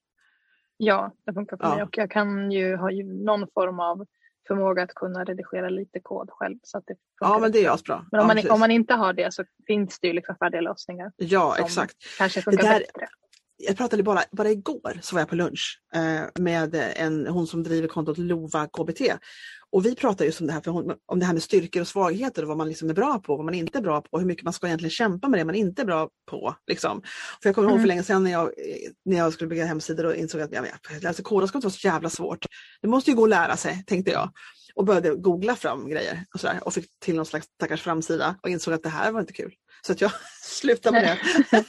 Ja, 0.77 1.11
det 1.25 1.33
funkar 1.33 1.57
för 1.57 1.63
ja. 1.63 1.75
mig 1.75 1.83
och 1.83 1.97
jag 1.97 2.11
kan 2.11 2.51
ju 2.51 2.75
ha 2.75 2.89
någon 3.25 3.47
form 3.53 3.79
av 3.79 4.05
förmåga 4.47 4.83
att 4.83 4.95
kunna 4.95 5.23
redigera 5.23 5.69
lite 5.69 5.99
kod 5.99 6.29
själv. 6.31 6.57
Så 6.63 6.77
att 6.77 6.83
det 6.87 6.95
ja 7.19 7.39
men 7.39 7.51
det 7.51 7.65
är 7.65 7.71
asbra. 7.71 8.05
Men 8.11 8.21
om, 8.21 8.29
ja, 8.29 8.35
man, 8.35 8.51
om 8.51 8.59
man 8.59 8.71
inte 8.71 8.93
har 8.93 9.13
det 9.13 9.33
så 9.33 9.43
finns 9.67 9.99
det 9.99 10.07
ju 10.07 10.13
liksom 10.13 10.35
färdiga 10.35 10.61
lösningar. 10.61 11.11
Ja 11.17 11.55
exakt. 11.59 11.97
Kanske 12.17 12.41
funkar 12.41 12.63
där, 12.63 12.79
bättre 12.79 13.07
jag 13.67 13.77
pratade 13.77 14.03
bara, 14.03 14.23
bara 14.31 14.51
igår 14.51 14.99
så 15.01 15.15
var 15.15 15.21
jag 15.21 15.29
på 15.29 15.35
lunch 15.35 15.79
eh, 15.95 16.41
med 16.43 16.75
en, 16.95 17.27
hon 17.27 17.47
som 17.47 17.63
driver 17.63 17.87
kontot 17.87 18.17
Lova 18.17 18.67
KBT. 18.67 19.01
Och 19.71 19.85
vi 19.85 19.95
pratade 19.95 20.25
just 20.25 20.41
om 20.41 20.47
det 20.47 20.53
här, 20.53 20.61
för 20.61 20.71
hon, 20.71 20.93
om 21.05 21.19
det 21.19 21.25
här 21.25 21.33
med 21.33 21.43
styrkor 21.43 21.81
och 21.81 21.87
svagheter 21.87 22.41
och 22.41 22.47
vad 22.47 22.57
man 22.57 22.67
liksom 22.67 22.89
är 22.89 22.93
bra 22.93 23.19
på, 23.19 23.35
vad 23.35 23.45
man 23.45 23.53
inte 23.53 23.77
är 23.77 23.81
bra 23.81 24.01
på, 24.01 24.19
hur 24.19 24.25
mycket 24.25 24.43
man 24.43 24.53
ska 24.53 24.67
egentligen 24.67 24.91
kämpa 24.91 25.27
med 25.27 25.39
det 25.39 25.45
man 25.45 25.55
inte 25.55 25.81
är 25.81 25.85
bra 25.85 26.09
på. 26.31 26.55
Liksom. 26.67 27.01
För 27.41 27.49
jag 27.49 27.55
kommer 27.55 27.67
mm. 27.67 27.75
ihåg 27.75 27.83
för 27.83 27.87
länge 27.87 28.03
sedan 28.03 28.23
när 28.23 28.31
jag, 28.31 28.51
när 29.05 29.17
jag 29.17 29.33
skulle 29.33 29.47
bygga 29.47 29.65
hemsidor 29.65 30.05
och 30.05 30.15
insåg 30.15 30.41
att 30.41 30.51
ja, 30.51 30.63
läsa 31.01 31.23
koda 31.23 31.47
ska 31.47 31.57
inte 31.57 31.65
vara 31.65 31.73
så 31.73 31.87
jävla 31.87 32.09
svårt. 32.09 32.45
Det 32.81 32.87
måste 32.87 33.11
ju 33.11 33.15
gå 33.15 33.23
att 33.23 33.29
lära 33.29 33.57
sig, 33.57 33.83
tänkte 33.87 34.11
jag 34.11 34.29
och 34.75 34.85
började 34.85 35.15
googla 35.15 35.55
fram 35.55 35.89
grejer 35.89 36.25
och, 36.33 36.39
sådär, 36.39 36.59
och 36.61 36.73
fick 36.73 36.99
till 36.99 37.15
någon 37.15 37.25
slags 37.25 37.47
stackars 37.55 37.81
framsida 37.81 38.35
och 38.41 38.49
insåg 38.49 38.73
att 38.73 38.83
det 38.83 38.89
här 38.89 39.11
var 39.11 39.19
inte 39.19 39.33
kul. 39.33 39.53
Så 39.85 39.91
att 39.91 40.01
jag 40.01 40.11
slutade 40.41 41.01
med 41.01 41.17
det. 41.51 41.63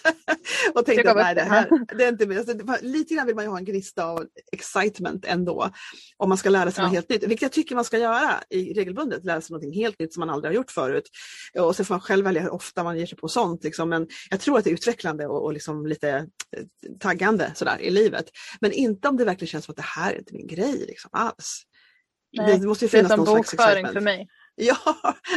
och 0.74 0.87
tänkte 0.87 1.11
att 1.11 1.16
nej, 1.16 1.35
det 1.35 1.42
här 1.42 1.68
det 1.96 2.05
är 2.05 2.09
inte 2.09 2.38
alltså, 2.38 2.87
Lite 2.87 3.14
grann 3.14 3.27
vill 3.27 3.35
man 3.35 3.44
ju 3.44 3.50
ha 3.50 3.59
en 3.59 3.64
gnista 3.64 4.05
av 4.05 4.27
excitement 4.53 5.24
ändå. 5.24 5.70
Om 6.16 6.29
man 6.29 6.38
ska 6.38 6.48
lära 6.48 6.70
sig 6.70 6.83
ja. 6.83 6.87
något 6.87 6.94
helt 6.94 7.09
nytt, 7.09 7.22
vilket 7.22 7.42
jag 7.42 7.53
tycker 7.53 7.74
man 7.74 7.85
ska 7.85 7.98
göra 7.98 8.42
i 8.50 8.72
regelbundet, 8.72 9.24
lära 9.24 9.40
sig 9.40 9.55
något 9.55 9.74
helt 9.74 9.98
nytt 9.98 10.14
som 10.14 10.20
man 10.20 10.31
aldrig 10.31 10.50
har 10.50 10.55
gjort 10.55 10.70
förut. 10.70 11.09
Och 11.59 11.77
så 11.77 11.85
får 11.85 11.94
man 11.94 12.00
själv 12.00 12.24
välja 12.24 12.42
hur 12.42 12.53
ofta 12.53 12.85
man 12.85 12.98
ger 12.98 13.07
sig 13.07 13.18
på 13.18 13.29
sånt. 13.29 13.64
Liksom. 13.64 13.88
Men 13.88 14.09
jag 14.31 14.40
tror 14.40 14.59
att 14.59 14.64
det 14.64 14.70
är 14.70 14.74
utvecklande 14.74 15.27
och, 15.27 15.44
och 15.44 15.53
liksom 15.53 15.87
lite 15.87 16.11
eh, 16.11 16.24
taggande 17.00 17.53
sådär, 17.55 17.81
i 17.81 17.90
livet. 17.90 18.24
Men 18.61 18.72
inte 18.72 19.09
om 19.09 19.16
det 19.16 19.24
verkligen 19.24 19.48
känns 19.48 19.64
som 19.64 19.72
att 19.72 19.77
det 19.77 19.83
här 19.83 20.12
är 20.12 20.18
inte 20.18 20.35
min 20.35 20.46
grej 20.46 20.85
liksom, 20.88 21.11
alls. 21.12 21.62
Nej, 22.37 22.59
det 22.59 22.66
måste 22.66 22.85
ju 22.85 22.88
finnas 22.88 23.09
det 23.09 23.14
är 23.14 23.16
som 23.16 23.24
bokföring 23.24 23.87
för 23.87 24.00
mig. 24.00 24.29
Ja, 24.67 24.77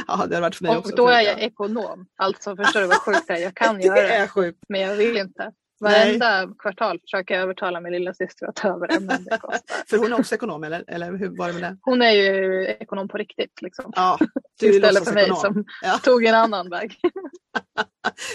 ja, 0.08 0.26
det 0.30 0.36
har 0.36 0.42
varit 0.42 0.56
för 0.56 0.64
mig 0.64 0.72
och 0.72 0.78
också. 0.78 0.92
Och 0.92 0.98
då 0.98 1.08
är 1.08 1.22
jag 1.22 1.42
ekonom. 1.42 2.08
Alltså 2.18 2.56
förstår 2.56 2.82
du 2.82 2.88
vad 2.88 2.98
sjukt 2.98 3.28
det 3.28 3.34
är? 3.34 3.38
Jag 3.38 3.56
kan 3.56 3.82
göra 3.82 3.96
det, 4.02 4.16
är 4.16 4.28
sjukt. 4.28 4.60
men 4.70 4.82
jag 4.82 4.96
vill 4.96 5.18
inte. 5.18 5.52
Varenda 5.80 6.46
Nej. 6.46 6.56
kvartal 6.60 7.00
försöker 7.00 7.34
jag 7.34 7.44
övertala 7.44 7.82
min 7.82 7.92
lilla 7.92 8.14
syster 8.14 8.48
att 8.48 8.56
ta 8.56 8.68
över 8.68 8.88
det. 8.88 9.00
Men 9.00 9.24
det 9.24 9.38
kostar. 9.38 9.86
för 9.90 9.98
hon 9.98 10.14
är 10.14 10.20
också 10.20 10.36
ekonom 10.36 10.64
eller, 10.64 10.84
eller 10.88 11.18
hur 11.18 11.38
var 11.38 11.48
det 11.48 11.54
med 11.54 11.64
det? 11.64 11.78
Hon 11.82 12.02
är 12.02 12.12
ju 12.12 12.66
ekonom 12.66 13.08
på 13.08 13.18
riktigt. 13.18 13.62
Liksom. 13.62 13.92
Ja, 13.96 14.20
du 14.60 14.76
Istället 14.76 15.06
för 15.06 15.14
mig 15.14 15.24
ekonom. 15.24 15.42
som 15.42 15.66
ja. 15.82 15.98
tog 16.04 16.26
en 16.26 16.36
annan 16.36 16.70
väg. 16.70 17.00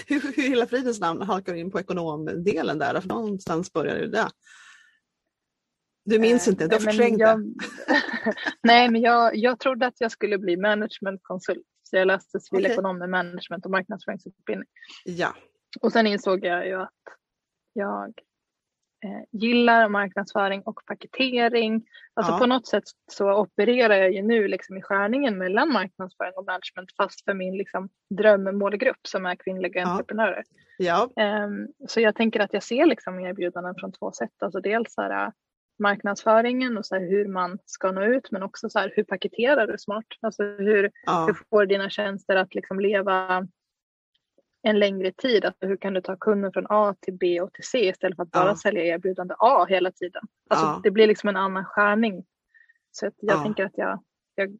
hur, 0.07 0.21
hur 0.35 0.49
hela 0.49 0.65
fridens 0.65 0.99
namn 0.99 1.21
halkar 1.21 1.53
du 1.53 1.59
in 1.59 1.71
på 1.71 1.79
ekonomdelen 1.79 2.77
där? 2.77 3.01
För 3.01 3.07
någonstans 3.09 3.73
börjar 3.73 3.95
det 3.95 4.07
där. 4.11 4.29
Du 6.05 6.19
minns 6.19 6.47
inte, 6.47 6.67
du 6.67 6.75
har 6.75 6.79
förträngt 6.79 7.19
det. 7.19 7.43
Nej, 8.63 8.89
men 8.89 9.01
jag, 9.01 9.35
jag 9.35 9.59
trodde 9.59 9.87
att 9.87 10.01
jag 10.01 10.11
skulle 10.11 10.37
bli 10.37 10.57
managementkonsult. 10.57 11.65
Så 11.83 11.97
jag 11.97 12.07
läste 12.07 12.39
civilekonom 12.39 12.99
med 12.99 13.09
management 13.09 13.65
och 13.65 13.71
marknadsföringsutbildning. 13.71 14.69
Ja. 15.05 15.35
Och 15.81 15.91
sen 15.91 16.07
insåg 16.07 16.45
jag 16.45 16.67
ju 16.67 16.81
att 16.81 16.89
jag 17.73 18.13
eh, 19.05 19.39
gillar 19.41 19.89
marknadsföring 19.89 20.61
och 20.61 20.85
paketering. 20.85 21.85
Alltså 22.13 22.33
ja. 22.33 22.39
på 22.39 22.45
något 22.45 22.67
sätt 22.67 22.83
så 23.11 23.33
opererar 23.33 23.95
jag 23.95 24.13
ju 24.13 24.21
nu 24.21 24.47
liksom 24.47 24.77
i 24.77 24.81
skärningen 24.81 25.37
mellan 25.37 25.73
marknadsföring 25.73 26.33
och 26.35 26.45
management 26.45 26.91
fast 26.97 27.23
för 27.23 27.33
min 27.33 27.57
liksom 27.57 27.89
drömmålgrupp 28.17 29.07
som 29.07 29.25
är 29.25 29.35
kvinnliga 29.35 29.81
ja. 29.81 29.87
entreprenörer. 29.87 30.43
Ja. 30.77 31.09
Um, 31.45 31.67
så 31.87 31.99
jag 31.99 32.15
tänker 32.15 32.39
att 32.39 32.53
jag 32.53 32.63
ser 32.63 32.85
liksom 32.85 33.19
erbjudanden 33.19 33.75
från 33.75 33.91
två 33.91 34.11
sätt. 34.11 34.43
Alltså 34.43 34.59
dels 34.59 34.93
så 34.93 35.01
här, 35.01 35.31
marknadsföringen 35.79 36.77
och 36.77 36.85
så 36.85 36.95
hur 36.95 37.27
man 37.27 37.59
ska 37.65 37.91
nå 37.91 38.03
ut 38.03 38.31
men 38.31 38.43
också 38.43 38.69
så 38.69 38.79
hur 38.79 39.03
paketerar 39.03 39.67
du 39.67 39.77
smart? 39.77 40.05
Alltså 40.21 40.43
hur, 40.43 40.91
ja. 41.05 41.25
hur 41.25 41.33
får 41.49 41.65
dina 41.65 41.89
tjänster 41.89 42.35
att 42.35 42.55
liksom 42.55 42.79
leva 42.79 43.47
en 44.61 44.79
längre 44.79 45.11
tid? 45.11 45.45
Alltså 45.45 45.65
hur 45.65 45.77
kan 45.77 45.93
du 45.93 46.01
ta 46.01 46.15
kunden 46.15 46.53
från 46.53 46.65
A 46.69 46.95
till 46.99 47.13
B 47.13 47.41
och 47.41 47.53
till 47.53 47.63
C 47.63 47.89
istället 47.89 48.15
för 48.15 48.23
att 48.23 48.31
bara 48.31 48.47
ja. 48.47 48.55
sälja 48.55 48.83
erbjudande 48.83 49.35
A 49.39 49.65
hela 49.69 49.91
tiden? 49.91 50.23
Alltså 50.49 50.65
ja. 50.65 50.79
Det 50.83 50.91
blir 50.91 51.07
liksom 51.07 51.29
en 51.29 51.37
annan 51.37 51.65
skärning. 51.65 52.25
Så 52.91 53.11
jag 53.19 53.43
tänker 53.43 53.65
att 53.65 53.77
jag, 53.77 54.03
jag 54.35 54.57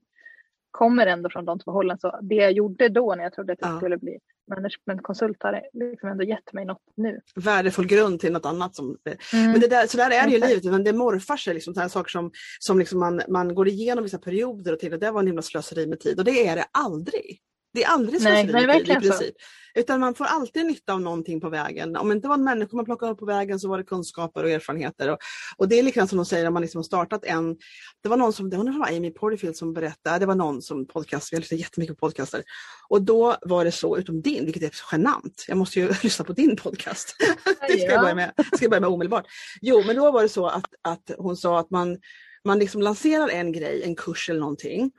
kommer 0.74 1.08
ändå 1.08 1.30
från 1.30 1.46
de 1.46 1.60
två 1.60 1.72
hållen. 1.72 1.98
Så 2.00 2.20
det 2.22 2.36
jag 2.36 2.52
gjorde 2.52 2.90
då 2.90 3.16
när 3.16 3.24
jag 3.24 3.34
trodde 3.34 3.54
att 3.54 3.60
jag 3.62 3.78
skulle 3.78 3.98
bli 3.98 4.18
managementkonsult 4.50 5.44
har 5.44 5.62
liksom 5.74 6.10
ändå 6.10 6.24
gett 6.24 6.54
mig 6.54 6.66
något 6.66 6.82
nu. 6.96 7.20
Värdefull 7.36 7.88
grund 7.88 8.20
till 8.20 8.34
något 8.34 8.46
annat. 8.46 8.76
Som, 8.76 8.98
mm. 9.34 9.52
men 9.52 9.60
det 9.60 9.68
där, 9.68 9.88
så 9.88 9.98
där 9.98 10.12
är 10.12 10.24
det 10.24 10.30
ju 10.30 10.38
i 10.38 10.48
livet, 10.48 10.64
men 10.64 10.84
det 10.84 10.94
morfar 10.94 11.38
sig. 11.38 11.54
Liksom, 11.54 11.74
här 11.78 11.88
saker 11.88 12.10
som, 12.10 12.32
som 12.60 12.80
liksom 12.80 13.00
man, 13.00 13.22
man 13.28 13.56
går 13.56 13.68
igenom 13.68 14.04
vissa 14.04 14.18
perioder 14.18 14.74
och 14.74 14.80
till 14.80 14.94
och 14.94 15.00
det 15.00 15.12
var 15.12 15.20
en 15.20 15.28
himla 15.28 15.42
slöseri 15.42 15.88
med 15.88 16.00
tid 16.00 16.20
och 16.20 16.26
det 16.26 16.48
är 16.48 16.56
det 16.56 16.66
aldrig. 16.72 17.40
Det 17.74 17.84
är 17.84 17.88
aldrig 17.88 18.22
slöseri 18.22 18.64
i 18.64 18.66
verkligen 18.66 19.02
så. 19.02 19.10
princip. 19.10 19.36
Utan 19.76 20.00
man 20.00 20.16
får 20.16 20.26
alltid 20.26 20.66
nytta 20.66 20.94
av 20.94 21.02
någonting 21.02 21.42
på 21.42 21.50
vägen. 21.50 21.96
Om 21.96 22.10
det 22.10 22.16
inte 22.16 22.28
var 22.28 22.36
en 22.36 22.44
människa 22.44 22.76
man 22.76 22.86
plockade 22.86 23.12
upp 23.12 23.20
på 23.20 23.26
vägen 23.26 23.60
så 23.60 23.70
var 23.70 23.78
det 23.78 23.84
kunskaper 23.84 24.44
och 24.44 24.50
erfarenheter. 24.50 25.10
Och, 25.10 25.18
och 25.58 25.68
det 25.68 25.80
är 25.80 25.84
likadant 25.84 26.10
som 26.10 26.18
de 26.18 26.26
säger 26.26 26.48
om 26.48 26.54
man 26.54 26.62
liksom 26.62 26.80
har 26.80 26.84
startat 26.84 27.26
en, 27.26 27.58
det 28.04 28.10
var 28.10 28.18
någon 28.18 28.34
som, 28.34 28.50
det 28.50 28.58
var 28.58 28.88
Amy 28.88 29.12
Porterfield 29.12 29.58
som 29.58 29.74
berättade, 29.74 30.20
det 30.20 30.26
var 30.26 30.36
någon 30.36 30.62
som 30.62 30.88
podcast, 30.88 31.32
jag 31.32 31.40
lyssnar 31.40 31.58
jättemycket 31.58 32.00
på 32.00 32.08
podcaster. 32.08 32.44
Och 32.90 33.02
då 33.02 33.36
var 33.42 33.66
det 33.66 33.72
så, 33.72 33.98
utom 33.98 34.22
din, 34.22 34.46
vilket 34.46 34.64
är 34.64 34.72
genant, 34.92 35.46
jag 35.48 35.58
måste 35.58 35.80
ju 35.80 35.90
lyssna 36.04 36.26
på 36.26 36.34
din 36.34 36.56
podcast. 36.56 37.16
det 37.68 37.80
ska 37.80 37.92
jag 37.92 38.02
börja 38.02 38.16
med, 38.16 38.34
ska 38.38 38.64
jag 38.64 38.72
börja 38.72 38.82
med 38.82 38.90
omedelbart. 38.90 39.26
Jo, 39.62 39.84
men 39.88 39.96
då 39.96 40.12
var 40.12 40.24
det 40.24 40.30
så 40.30 40.48
att, 40.48 40.66
att 40.82 41.12
hon 41.18 41.38
sa 41.38 41.60
att 41.60 41.70
man, 41.70 41.98
man 42.46 42.60
liksom 42.60 42.82
lanserar 42.82 43.30
en 43.30 43.52
grej, 43.52 43.84
en 43.84 43.96
kurs 43.96 44.30
eller 44.30 44.40
någonting. 44.40 44.92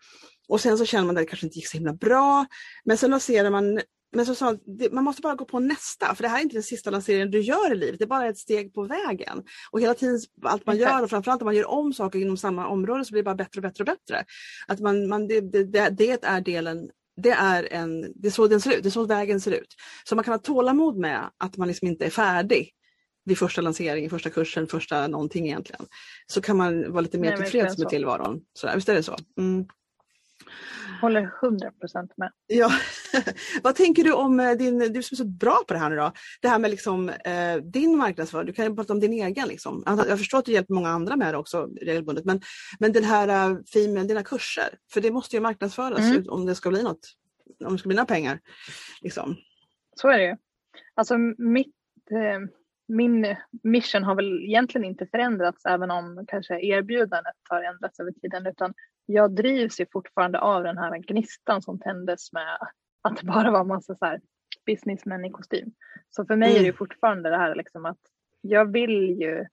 Och 0.48 0.61
sen 0.61 0.78
så 0.78 0.85
känner 0.85 1.07
man 1.07 1.16
att 1.16 1.22
det 1.22 1.26
kanske 1.26 1.46
inte 1.46 1.59
gick 1.59 1.68
så 1.68 1.76
himla 1.76 1.92
bra. 1.92 2.46
Men 2.85 2.98
sen 2.98 3.11
lanserar 3.11 3.50
man 3.50 3.80
men 4.14 4.26
så 4.26 4.35
sa 4.35 4.59
man 4.92 5.04
måste 5.04 5.22
bara 5.22 5.35
gå 5.35 5.44
på 5.44 5.61
nästa, 5.61 6.14
för 6.14 6.22
det 6.22 6.28
här 6.28 6.38
är 6.38 6.42
inte 6.42 6.57
den 6.57 6.62
sista 6.62 6.90
lanseringen 6.90 7.30
du 7.30 7.40
gör 7.40 7.72
i 7.72 7.76
livet, 7.76 7.98
det 7.98 8.04
är 8.04 8.09
bara 8.09 8.28
ett 8.28 8.38
steg 8.38 8.74
på 8.74 8.83
vägen. 8.83 9.42
Och 9.70 9.80
hela 9.80 9.94
tiden, 9.94 10.20
allt 10.42 10.66
man 10.66 10.76
gör 10.76 11.02
och 11.02 11.11
framförallt 11.11 11.42
om 11.42 11.46
man 11.46 11.54
gör 11.54 11.70
om 11.70 11.92
saker 11.92 12.18
inom 12.18 12.37
samma 12.37 12.68
område 12.68 13.04
så 13.04 13.12
blir 13.12 13.22
det 13.22 13.24
bara 13.24 13.35
bättre 13.35 13.59
och 13.59 13.62
bättre 13.62 13.83
och 13.83 13.87
bättre. 13.87 14.24
Att 14.66 14.80
man, 14.80 15.09
man, 15.09 15.26
det, 15.26 15.40
det, 15.40 15.64
det, 15.90 16.24
är 16.24 16.40
delen, 16.40 16.90
det 17.16 17.30
är, 17.30 17.72
en, 17.72 18.12
det 18.14 18.28
är 18.28 18.33
så 18.33 18.46
den 18.46 18.61
ser 18.61 18.76
ut, 18.76 18.83
det 18.83 18.88
är 18.88 18.90
så 18.90 19.07
vägen 19.07 19.40
ser 19.40 19.52
ut. 19.52 19.74
Så 20.04 20.14
man 20.14 20.24
kan 20.24 20.33
ha 20.33 20.38
tålamod 20.38 20.96
med 20.96 21.30
att 21.38 21.57
man 21.57 21.68
liksom 21.68 21.88
inte 21.88 22.04
är 22.04 22.11
färdig 22.11 22.70
vid 23.24 23.38
första 23.38 23.61
lanseringen, 23.61 24.11
första 24.11 24.30
kursen, 24.30 24.66
första 24.66 25.07
någonting 25.07 25.46
egentligen. 25.46 25.87
Så 26.26 26.40
kan 26.40 26.57
man 26.57 26.92
vara 26.92 27.00
lite 27.00 27.18
mer 27.18 27.30
Nej, 27.30 27.38
tillfreds 27.38 27.78
med 27.78 27.85
så. 27.85 27.90
tillvaron. 27.90 28.40
Så, 28.52 28.70
visst 28.74 28.88
är 28.88 28.94
det 28.94 29.02
så? 29.02 29.16
Mm. 29.38 29.66
Håller 31.01 31.31
100 31.43 31.71
procent 31.81 32.12
med. 32.17 32.31
Ja. 32.47 32.71
Vad 33.62 33.75
tänker 33.75 34.05
du 34.05 34.12
om 34.12 34.40
eh, 34.40 34.51
din, 34.53 34.79
du 34.79 35.03
som 35.03 35.14
är 35.14 35.17
så 35.17 35.25
bra 35.25 35.62
på 35.69 35.75
det 35.75 35.81
här 35.81 35.90
nu 35.90 35.97
då, 35.97 36.12
det 36.43 36.49
här 36.49 36.59
med 36.59 36.71
liksom, 36.71 37.09
eh, 37.09 37.57
din 37.62 37.97
marknadsföring, 37.99 38.47
du 38.47 38.53
kan 38.53 38.64
ju 38.64 38.77
prata 38.77 38.93
om 38.93 39.01
din 39.01 39.12
egen. 39.12 39.49
Liksom. 39.49 39.83
Jag 39.87 40.19
förstår 40.19 40.38
att 40.38 40.45
du 40.45 40.53
hjälper 40.53 40.75
många 40.75 40.88
andra 40.88 41.17
med 41.17 41.35
det 41.35 41.38
också 41.38 41.69
regelbundet, 41.83 42.25
men, 42.25 42.40
men 42.79 42.93
den 42.93 43.05
här 43.05 43.51
uh, 43.51 43.59
Female, 43.73 44.09
dina 44.09 44.23
kurser, 44.23 44.69
för 44.93 45.01
det 45.01 45.11
måste 45.11 45.37
ju 45.37 45.43
marknadsföras 45.43 45.99
Mm. 45.99 46.17
ut- 46.19 46.29
om 46.29 46.47
det 46.47 46.55
ska 46.55 46.71
bli 46.71 46.83
något, 46.83 47.09
om 47.64 47.73
det 47.73 47.79
ska 47.79 47.88
bli 47.88 47.97
några 47.97 48.07
pengar. 48.07 48.40
Liksom. 49.01 49.37
Så 49.97 50.09
är 50.09 50.19
det 50.19 50.25
ju. 50.25 50.37
Alltså 50.95 51.19
mitt, 51.38 51.75
eh, 52.11 52.40
min 52.88 53.37
mission 53.62 54.03
har 54.05 54.14
väl 54.14 54.45
egentligen 54.45 54.85
inte 54.85 55.07
förändrats 55.07 55.64
även 55.67 55.90
om 55.90 56.25
kanske 56.29 56.61
erbjudandet 56.61 57.35
har 57.49 57.62
ändrats 57.62 58.01
över 58.01 58.12
tiden 58.12 58.47
utan 58.47 58.75
jag 59.07 59.35
drivs 59.35 59.81
ju 59.81 59.87
fortfarande 59.93 60.40
av 60.40 60.62
den 60.62 60.79
här 60.79 60.99
gnistan 60.99 61.62
som 61.62 61.79
tändes 61.79 62.33
med 62.33 62.59
att 63.03 63.17
det 63.17 63.27
bara 63.27 63.51
var 63.51 63.64
massa 63.64 63.95
så 63.95 64.05
här 64.05 64.21
businessmän 64.67 65.25
i 65.25 65.31
kostym. 65.31 65.73
Så 66.11 66.25
för 66.27 66.37
mig 66.37 66.51
är 66.51 66.61
det 66.62 66.69
Mm. 66.69 66.77
fortfarande 66.77 67.31
det 67.31 67.37
här 67.37 67.55
liksom 67.55 67.85
att 67.87 67.99
jag 68.40 68.73
vill 68.73 69.21
ju 69.21 69.47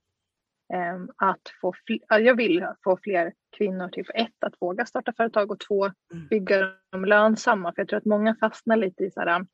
ehm, 0.74 1.10
att 1.16 1.42
få 1.62 1.74
jag 2.10 2.36
vill 2.36 2.68
få 2.84 2.98
fler 3.04 3.34
kvinnor 3.58 3.88
till 3.90 4.06
för 4.06 4.18
ett 4.18 4.44
att 4.44 4.54
våga 4.60 4.86
starta 4.86 5.14
företag 5.14 5.52
och 5.52 5.60
två 5.60 5.86
Mm. 5.86 6.28
bygga 6.30 6.74
dem 6.92 7.06
lönsamma. 7.06 7.74
För 7.74 7.82
jag 7.82 7.88
tror 7.90 7.98
att 7.98 8.06
många 8.06 8.36
fastnar 8.36 8.76
lite 8.78 9.04
i 9.04 9.12
så 9.12 9.20
här, 9.20 9.46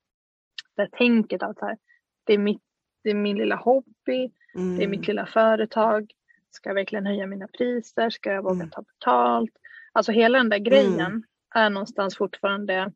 det 0.75 0.81
här 0.81 0.89
tänket 0.89 1.43
att 1.43 1.59
så 1.59 1.65
här, 1.65 1.77
det, 2.23 2.33
är 2.33 2.37
mitt, 2.37 2.61
det 3.03 3.09
är 3.09 3.13
min 3.15 3.37
lilla 3.37 3.55
hobby, 3.55 4.31
Mm. 4.55 4.75
det 4.75 4.83
är 4.83 4.87
mitt 4.87 5.07
lilla 5.07 5.25
företag. 5.25 6.11
Ska 6.51 6.69
jag 6.69 6.75
verkligen 6.75 7.05
höja 7.05 7.27
mina 7.27 7.47
priser? 7.47 8.09
Ska 8.09 8.31
jag 8.31 8.43
våga 8.43 8.55
Mm. 8.55 8.69
ta 8.69 8.81
betalt? 8.81 9.51
Alltså 9.97 10.11
hela 10.11 10.37
den 10.37 10.49
där 10.49 10.57
grejen 10.57 11.23
är 11.55 11.69
någonstans 11.69 12.17
fortfarande 12.17 12.91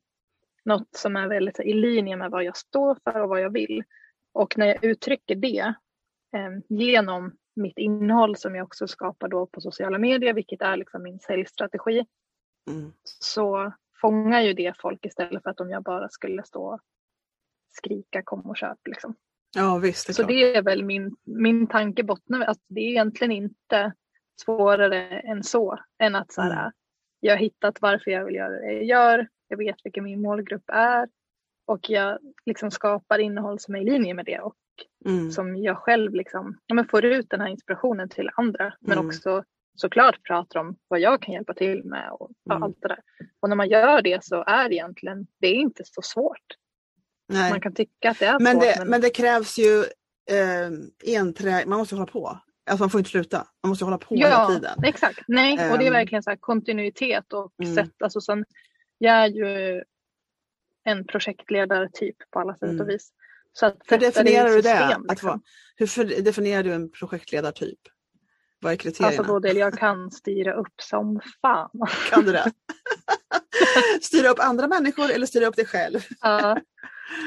något 0.66 0.96
som 0.96 1.16
är 1.16 1.28
väldigt 1.28 1.60
i 1.60 1.74
linje 1.74 2.16
med 2.16 2.32
vad 2.32 2.44
jag 2.44 2.58
står 2.58 2.98
för 3.04 3.22
och 3.22 3.30
vad 3.30 3.42
jag 3.42 3.50
vill. 3.54 3.84
Och 4.34 4.58
när 4.58 4.66
jag 4.68 4.84
uttrycker 4.84 5.36
det 5.36 5.74
eh, 6.36 6.50
genom 6.70 7.36
mitt 7.56 7.78
innehåll 7.78 8.36
som 8.36 8.56
jag 8.56 8.64
också 8.66 8.88
skapar 8.88 9.28
då 9.28 9.46
på 9.46 9.62
sociala 9.62 9.98
medier, 9.98 10.34
vilket 10.34 10.62
är 10.62 10.78
liksom 10.78 11.04
min 11.04 11.20
säljstrategi, 11.20 12.06
Mm. 12.72 12.94
så 13.04 13.74
fångar 14.02 14.42
ju 14.42 14.54
det 14.54 14.74
folk 14.82 15.06
istället 15.06 15.44
för 15.44 15.50
att 15.50 15.60
om 15.60 15.70
jag 15.70 15.84
bara 15.84 16.10
skulle 16.10 16.44
stå 16.44 16.64
och 16.74 16.80
skrika 17.70 18.22
kom 18.24 18.42
och 18.42 18.58
köp. 18.58 18.88
Liksom. 18.88 19.16
Ja 19.56 19.78
visst, 19.78 20.08
det 20.08 20.14
Så 20.14 20.22
klart. 20.22 20.28
det 20.30 20.56
är 20.56 20.62
väl 20.62 20.86
min, 20.86 21.16
min 21.24 21.68
tanke 21.68 22.04
bottnar 22.04 22.42
att 22.46 22.58
det 22.68 22.82
är 22.82 22.90
egentligen 22.90 23.32
inte 23.32 23.94
svårare 24.42 25.20
än 25.20 25.44
så. 25.44 25.80
Än 26.00 26.16
att 26.16 26.32
så 26.32 26.42
här, 26.42 26.52
Mm. 26.52 26.72
Jag 27.24 27.34
har 27.34 27.38
hittat 27.40 27.82
varför 27.82 28.12
jag 28.12 28.26
vill 28.26 28.36
göra 28.36 28.50
det 28.60 28.72
jag 28.74 28.84
gör. 28.84 29.28
Jag 29.48 29.58
vet 29.58 29.76
vilken 29.84 30.04
min 30.04 30.22
målgrupp 30.22 30.64
är. 30.68 31.10
Och 31.66 31.90
jag 31.90 32.20
liksom 32.46 32.72
skapar 32.72 33.20
innehåll 33.20 33.60
som 33.60 33.76
är 33.76 33.80
i 33.82 33.86
linje 33.86 34.14
med 34.14 34.26
det. 34.26 34.40
Och 34.40 34.56
Mm. 35.06 35.32
som 35.32 35.56
jag 35.58 35.78
själv 35.78 36.14
liksom, 36.14 36.58
ja, 36.66 36.76
men 36.76 36.88
får 36.88 37.06
ut 37.06 37.30
den 37.30 37.42
här 37.42 37.48
inspirationen 37.48 38.10
till 38.10 38.30
andra. 38.36 38.74
Men 38.80 38.98
Mm. 38.98 39.08
också 39.08 39.44
såklart 39.76 40.24
pratar 40.24 40.60
om 40.60 40.76
vad 40.88 41.00
jag 41.00 41.22
kan 41.22 41.34
hjälpa 41.34 41.54
till 41.54 41.84
med 41.84 42.12
och 42.12 42.32
Mm. 42.50 42.64
allt 42.64 42.78
det 42.82 42.88
där. 42.88 43.00
Och 43.40 43.50
när 43.50 43.56
man 43.56 43.70
gör 43.70 44.02
det 44.02 44.24
så 44.24 44.44
är 44.48 44.70
det 44.70 44.76
egentligen, 44.76 45.28
det 45.40 45.48
är 45.48 45.54
inte 45.56 45.84
så 45.86 46.02
svårt. 46.02 46.46
Nej. 47.30 47.52
Man 47.52 47.62
kan 47.62 47.74
tycka 47.74 48.10
att 48.12 48.20
det 48.20 48.26
är 48.26 48.40
Men 48.40 48.54
svårt. 48.54 48.64
det, 48.64 48.86
men 48.86 49.02
det 49.02 49.10
krävs 49.10 49.58
ju 49.60 49.80
eh, 50.32 51.18
enträ, 51.20 51.66
man 51.66 51.80
måste 51.80 51.96
hålla 51.96 52.06
på. 52.12 52.40
Alltså 52.72 52.84
man 52.84 52.90
får 52.90 53.00
inte 53.00 53.10
sluta, 53.10 53.48
man 53.64 53.70
måste 53.70 53.86
hålla 53.86 53.98
på 53.98 54.16
hela 54.16 54.30
Ja, 54.30 54.48
tiden. 54.48 54.84
exakt. 54.84 55.20
Nej, 55.28 55.72
och 55.72 55.78
det 55.78 55.84
är 55.84 55.88
Ehm. 55.88 55.94
verkligen 55.94 56.24
så 56.24 56.38
kontinuitet 56.40 57.34
och 57.34 57.54
Mm. 57.64 57.76
sätt. 57.76 58.02
Alltså 58.04 58.22
sen, 58.22 58.46
jag 58.98 59.16
är 59.16 59.28
ju 59.28 59.84
en 60.84 61.06
projektledare 61.08 61.90
typ 61.94 62.16
på 62.32 62.40
alla 62.40 62.54
sätt 62.54 62.64
Mm. 62.70 62.82
och 62.82 62.90
vis. 62.90 63.12
Så 63.54 63.66
att 63.66 63.78
Hur 63.88 63.98
definierar 63.98 64.50
du 64.50 64.56
det? 64.56 64.62
system, 64.62 65.02
Att 65.04 65.10
liksom. 65.10 65.28
vara, 65.30 65.40
hur 65.76 66.22
definierar 66.22 66.64
du 66.64 66.74
en 66.74 66.92
projektledartyp? 66.92 67.80
Vad 68.60 68.74
är 68.74 68.78
kriterierna? 68.78 69.08
Alltså 69.18 69.34
Bodil, 69.34 69.58
jag 69.58 69.78
kan 69.80 70.12
styra 70.12 70.54
upp 70.54 70.82
som 70.82 71.20
fan. 71.42 71.70
Kan 72.10 72.26
du 72.26 72.32
det? 72.32 72.52
styra 74.02 74.30
upp 74.30 74.40
andra 74.40 74.68
människor 74.68 75.12
eller 75.12 75.26
styra 75.26 75.46
upp 75.46 75.56
dig 75.56 75.66
själv? 75.66 76.00
Ja. 76.22 76.58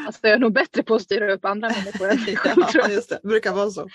Alltså 0.07 0.21
jag 0.23 0.33
är 0.33 0.39
nog 0.39 0.53
bättre 0.53 0.83
på 0.83 0.95
att 0.95 1.03
styra 1.03 1.33
upp 1.33 1.45
andra 1.45 1.69
människor 1.69 2.09
än 2.09 2.21
mig 2.25 2.37
själv. 2.37 2.63
ja, 2.75 2.89
just 2.89 3.09
det. 3.09 3.19
det 3.23 3.29
brukar 3.29 3.53
vara 3.53 3.71
så. 3.71 3.89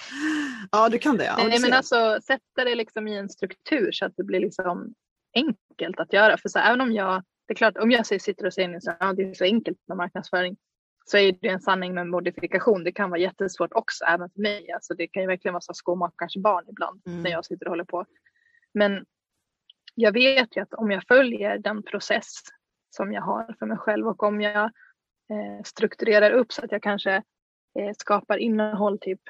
Ja, 0.72 0.90
du 0.90 0.98
kan 1.00 1.18
det. 1.18 1.26
Ja, 1.26 1.48
Nej, 1.48 1.60
men 1.62 1.74
alltså 1.74 2.20
sätta 2.24 2.64
det 2.66 2.76
liksom 2.76 3.08
i 3.08 3.18
en 3.18 3.30
struktur 3.30 3.92
så 3.92 4.06
att 4.06 4.14
det 4.18 4.24
blir 4.24 4.40
liksom 4.40 4.94
enkelt 5.36 6.00
att 6.00 6.14
göra. 6.14 6.38
För 6.38 6.50
så 6.50 6.60
här, 6.60 6.68
även 6.70 6.82
om 6.82 6.92
jag, 6.92 7.24
det 7.48 7.54
är 7.54 7.56
klart 7.56 7.78
om 7.78 7.92
jag 7.92 8.06
sitter 8.06 8.46
och 8.46 8.54
säger 8.54 8.68
nu 8.68 8.82
så 8.82 8.92
här, 8.92 8.98
ja, 9.00 9.14
det 9.14 9.24
är 9.24 9.34
så 9.34 9.44
enkelt 9.44 9.78
med 9.88 9.98
marknadsföring 9.98 10.58
så 11.06 11.18
är 11.18 11.38
det 11.42 11.48
en 11.48 11.60
sanning 11.60 11.94
med 11.94 12.08
modifikation. 12.08 12.84
Det 12.84 12.92
kan 12.92 13.10
vara 13.10 13.20
jättesvårt 13.20 13.74
också 13.74 14.06
även 14.06 14.30
för 14.30 14.42
mig. 14.42 14.72
Alltså, 14.72 14.94
det 14.94 15.08
kan 15.08 15.24
ju 15.24 15.28
verkligen 15.28 15.54
vara 15.54 15.62
så 15.62 15.74
skomakarens 15.74 16.38
barn 16.38 16.66
ibland 16.70 17.02
Mm. 17.08 17.24
när 17.24 17.32
jag 17.32 17.46
sitter 17.46 17.66
och 17.66 17.72
håller 17.72 17.84
på. 17.84 18.06
Men 18.74 19.06
jag 19.96 20.12
vet 20.12 20.58
ju 20.58 20.62
att 20.62 20.74
om 20.74 20.92
jag 20.92 21.04
följer 21.08 21.58
den 21.58 21.84
process 21.84 22.44
som 22.90 23.14
jag 23.14 23.22
har 23.22 23.56
för 23.60 23.66
mig 23.66 23.78
själv 23.78 24.08
och 24.08 24.24
om 24.24 24.42
jag 24.42 24.72
strukturerar 25.64 26.32
upp 26.32 26.52
så 26.52 26.66
att 26.66 26.72
jag 26.72 26.84
kanske 26.84 27.16
eh, 27.80 27.94
skapar 27.98 28.38
innehåll, 28.38 29.00
typ 29.00 29.22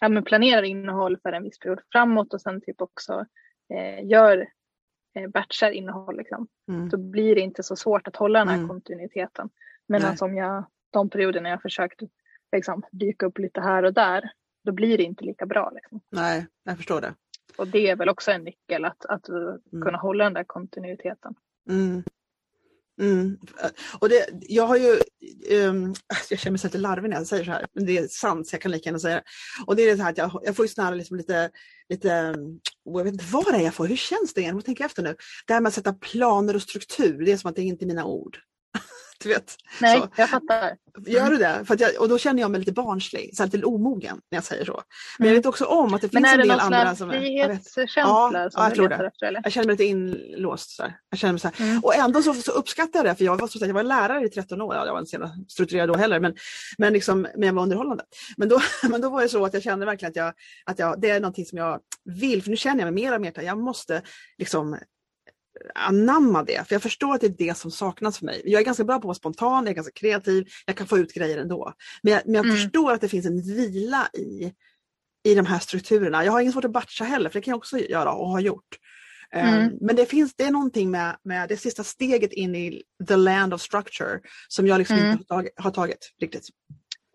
ja, 0.00 0.08
men 0.08 0.24
planerar 0.24 0.62
innehåll 0.62 1.18
för 1.22 1.32
en 1.32 1.42
viss 1.42 1.58
period 1.58 1.80
framåt 1.92 2.34
och 2.34 2.40
sen 2.40 2.60
typ 2.60 2.80
också 2.80 3.26
eh, 3.74 4.06
gör 4.06 4.48
eh, 5.14 5.28
batchar 5.28 5.70
innehåll. 5.70 6.16
Liksom. 6.16 6.48
Mm. 6.68 6.88
Då 6.88 6.96
blir 6.96 7.34
det 7.34 7.40
inte 7.40 7.62
så 7.62 7.76
svårt 7.76 8.08
att 8.08 8.16
hålla 8.16 8.38
den 8.38 8.48
här 8.48 8.56
Mm. 8.56 8.68
kontinuiteten. 8.68 9.50
Medan 9.86 10.10
Nej. 10.10 10.18
om 10.20 10.36
jag, 10.36 10.64
de 10.90 11.10
perioderna 11.10 11.48
jag 11.48 11.62
försökt 11.62 12.00
liksom, 12.52 12.82
dyka 12.90 13.26
upp 13.26 13.38
lite 13.38 13.60
här 13.60 13.82
och 13.82 13.94
där, 13.94 14.30
då 14.64 14.72
blir 14.72 14.96
det 14.98 15.04
inte 15.04 15.24
lika 15.24 15.46
bra. 15.46 15.70
Liksom. 15.74 16.00
Nej, 16.10 16.46
jag 16.64 16.76
förstår 16.76 17.00
det. 17.00 17.14
Och 17.58 17.66
det 17.68 17.90
är 17.90 17.96
väl 17.96 18.08
också 18.08 18.30
en 18.30 18.44
nyckel 18.44 18.84
att, 18.84 19.06
att 19.06 19.30
uh, 19.30 19.54
kunna 19.82 19.98
hålla 19.98 20.24
den 20.24 20.34
där 20.34 20.44
kontinuiteten. 20.44 21.34
Mm. 21.70 22.02
Mm. 23.00 23.38
Och 24.00 24.08
det, 24.08 24.26
jag 24.40 24.66
har 24.66 24.76
ju, 24.76 24.90
um, 25.58 25.94
jag 26.30 26.38
känner 26.38 26.50
mig 26.50 26.58
så 26.58 26.66
lite 26.66 26.78
larvig 26.78 27.10
när 27.10 27.16
jag 27.16 27.26
säger 27.26 27.44
så 27.44 27.50
här, 27.50 27.66
men 27.74 27.86
det 27.86 27.98
är 27.98 28.08
sant 28.08 28.48
så 28.48 28.54
jag 28.54 28.62
kan 28.62 28.70
lika 28.70 28.88
gärna 28.88 28.98
säga 28.98 29.14
det. 29.14 29.22
Och 29.66 29.76
det 29.76 29.90
är 29.90 29.96
så 29.96 30.02
här 30.02 30.10
att 30.10 30.18
jag, 30.18 30.40
jag 30.44 30.56
får 30.56 30.64
ju 30.64 30.68
snarare 30.68 30.96
liksom 30.96 31.16
lite, 31.16 31.50
lite, 31.88 32.34
jag 32.84 33.04
vet 33.04 33.12
inte 33.12 33.24
vad 33.32 33.44
det 33.44 33.56
är 33.56 33.62
jag 33.62 33.74
får, 33.74 33.86
hur 33.86 33.96
känns 33.96 34.34
det? 34.34 34.40
Jag 34.40 34.54
måste 34.54 34.66
tänka 34.66 34.84
efter 34.84 35.02
nu. 35.02 35.16
Det 35.46 35.52
här 35.52 35.60
med 35.60 35.68
att 35.68 35.74
sätta 35.74 35.92
planer 35.92 36.56
och 36.56 36.62
struktur, 36.62 37.24
det 37.24 37.32
är 37.32 37.36
som 37.36 37.50
att 37.50 37.56
det 37.56 37.62
inte 37.62 37.84
är 37.84 37.86
mina 37.86 38.04
ord. 38.04 38.38
Du 39.22 39.28
vet, 39.28 39.56
Nej, 39.80 40.00
så. 40.00 40.08
jag 40.16 40.30
fattar. 40.30 40.76
Gör 41.06 41.30
du 41.30 41.36
det? 41.36 41.64
För 41.66 41.76
jag, 41.80 42.00
och 42.00 42.08
då 42.08 42.18
känner 42.18 42.40
jag 42.42 42.50
mig 42.50 42.58
lite 42.60 42.72
barnslig, 42.72 43.36
så 43.36 43.42
här 43.42 43.50
lite 43.50 43.66
omogen 43.66 44.20
när 44.30 44.36
jag 44.36 44.44
säger 44.44 44.64
så. 44.64 44.82
Men 45.18 45.26
jag 45.28 45.32
Mm. 45.32 45.38
vet 45.38 45.46
också 45.46 45.64
om 45.64 45.94
att 45.94 46.00
det 46.00 46.12
Men 46.12 46.22
finns 46.22 46.32
är 46.34 46.38
en 46.38 46.48
det 46.48 46.54
del 46.54 46.56
någon 46.64 46.74
andra 46.74 46.96
som 46.96 47.10
är... 47.10 47.14
jag 47.14 47.48
vet. 47.48 47.68
frihetskänsla 47.68 48.10
Ja, 48.12 48.50
ja, 48.52 48.64
jag 48.64 48.74
tror 48.74 48.88
det. 48.88 48.94
efter? 48.94 49.26
Eller? 49.26 49.40
Jag 49.44 49.52
känner 49.52 49.66
mig 49.66 49.72
lite 49.72 49.84
inlåst. 49.84 50.70
Så 50.70 50.82
här. 50.82 50.96
Jag 51.10 51.18
känner 51.18 51.32
mig 51.32 51.40
så. 51.40 51.50
Mm. 51.58 51.78
Och 51.84 51.94
ändå 51.94 52.22
så, 52.22 52.34
så 52.34 52.52
uppskattar 52.52 52.98
jag 52.98 53.06
det, 53.06 53.14
för 53.14 53.24
jag 53.24 53.36
var, 53.40 53.48
säga, 53.48 53.66
jag 53.66 53.74
var 53.74 53.82
lärare 53.82 54.24
i 54.24 54.28
13 54.28 54.60
år. 54.60 54.74
Ja, 54.74 54.86
jag 54.86 54.92
var 54.92 55.00
inte 55.00 55.10
så 55.10 55.30
strukturerad 55.48 55.88
då 55.88 55.96
heller, 55.96 56.20
men, 56.20 56.34
men, 56.78 56.92
liksom, 56.92 57.22
men 57.22 57.42
jag 57.46 57.52
var 57.54 57.62
underhållande. 57.62 58.04
Men 58.36 58.48
då, 58.48 58.60
men 58.90 59.00
då 59.00 59.10
var 59.10 59.22
det 59.22 59.28
så 59.28 59.44
att 59.44 59.54
jag 59.54 59.62
kände 59.62 59.86
verkligen 59.86 60.10
att, 60.10 60.16
jag, 60.16 60.32
att 60.64 60.78
jag, 60.78 61.00
det 61.00 61.10
är 61.10 61.20
någonting 61.20 61.46
som 61.46 61.58
jag 61.58 61.80
vill, 62.04 62.42
för 62.42 62.50
nu 62.50 62.56
känner 62.56 62.80
jag 62.84 62.92
mig 62.94 63.04
mer 63.04 63.14
och 63.14 63.20
mer 63.20 63.38
att 63.38 63.44
jag 63.44 63.58
måste 63.58 64.02
liksom 64.38 64.78
anamma 65.74 66.42
det. 66.42 66.68
För 66.68 66.74
jag 66.74 66.82
förstår 66.82 67.14
att 67.14 67.20
det 67.20 67.26
är 67.26 67.46
det 67.48 67.56
som 67.56 67.70
saknas 67.70 68.18
för 68.18 68.26
mig. 68.26 68.42
Jag 68.44 68.60
är 68.60 68.64
ganska 68.64 68.84
bra 68.84 68.94
på 68.94 68.98
att 68.98 69.04
vara 69.04 69.14
spontan, 69.14 69.64
jag 69.64 69.70
är 69.70 69.74
ganska 69.74 69.92
kreativ, 69.92 70.48
jag 70.66 70.76
kan 70.76 70.86
få 70.86 70.98
ut 70.98 71.14
grejer 71.14 71.38
ändå. 71.38 71.72
Men 72.02 72.12
jag, 72.12 72.22
men 72.24 72.34
jag 72.34 72.44
mm. 72.44 72.56
förstår 72.56 72.92
att 72.92 73.00
det 73.00 73.08
finns 73.08 73.26
en 73.26 73.42
vila 73.42 74.08
i, 74.14 74.52
i 75.24 75.34
de 75.34 75.46
här 75.46 75.58
strukturerna. 75.58 76.24
Jag 76.24 76.32
har 76.32 76.40
inget 76.40 76.52
svårt 76.52 76.64
att 76.64 76.72
batcha 76.72 77.04
heller, 77.04 77.30
för 77.30 77.38
det 77.40 77.44
kan 77.44 77.52
jag 77.52 77.58
också 77.58 77.78
göra 77.78 78.12
och 78.12 78.28
har 78.28 78.40
gjort. 78.40 78.76
Ehm, 79.32 79.54
mm. 79.54 79.78
Men 79.80 79.96
det 79.96 80.06
finns 80.06 80.34
det 80.34 80.44
är 80.44 80.50
någonting 80.50 80.90
med, 80.90 81.16
med 81.22 81.48
det 81.48 81.56
sista 81.56 81.84
steget 81.84 82.32
in 82.32 82.54
i 82.54 82.82
the 83.08 83.16
land 83.16 83.54
of 83.54 83.60
structure 83.60 84.20
som 84.48 84.66
jag 84.66 84.78
liksom 84.78 84.98
mm. 84.98 85.10
inte 85.10 85.24
har 85.28 85.36
tagit, 85.36 85.52
har 85.56 85.70
tagit 85.70 86.14
riktigt. 86.20 86.48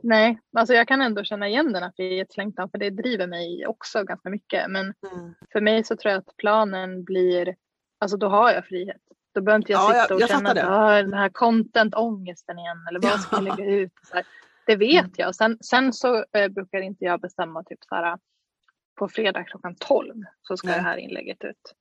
Nej, 0.04 0.40
alltså 0.58 0.74
jag 0.74 0.88
kan 0.88 1.02
ändå 1.02 1.24
känna 1.24 1.48
igen 1.48 1.74
den 1.74 1.84
här 1.84 1.92
frihetslängtan 1.96 2.70
för 2.70 2.78
det 2.78 2.90
driver 2.90 3.28
mig 3.28 3.68
också 3.68 4.04
ganska 4.04 4.30
mycket. 4.30 4.70
Men 4.70 4.82
mm. 4.86 5.34
för 5.52 5.62
mig 5.62 5.84
så 5.84 5.96
tror 5.96 6.12
jag 6.12 6.20
att 6.20 6.38
planen 6.38 7.04
blir, 7.04 7.56
alltså 8.06 8.18
då 8.18 8.28
har 8.28 8.52
jag 8.52 8.66
frihet. 8.66 9.02
Då 9.34 9.42
behöver 9.42 9.60
inte 9.60 9.72
jag 9.72 9.82
ja, 9.82 10.02
sitta 10.02 10.14
och 10.14 10.22
jag, 10.22 10.30
jag 10.30 10.38
känna 10.38 10.52
att 10.52 10.70
ah, 10.70 11.02
den 11.02 11.14
här 11.14 11.30
content-ångesten 11.30 12.60
igen 12.60 12.86
eller 12.90 13.00
vad 13.00 13.20
ska 13.20 13.36
jag 13.36 13.44
lägga 13.44 13.66
ut. 13.66 13.92
Det 14.66 14.76
vet 14.76 15.04
mm. 15.04 15.12
jag. 15.18 15.36
Sen, 15.36 15.58
sen 15.62 15.94
så 15.94 16.26
äh, 16.34 16.48
brukar 16.48 16.82
inte 16.82 17.06
jag 17.06 17.22
bestämma 17.22 17.64
typ 17.64 17.80
så 17.90 17.96
här 17.96 18.18
på 18.96 19.08
fredag 19.08 19.44
klockan 19.44 19.76
12 19.76 20.14
så 20.42 20.58
ska 20.58 20.68
Nej. 20.68 20.78
det 20.78 20.84
här 20.84 20.98
inlägget 20.98 21.44
ut. 21.44 21.74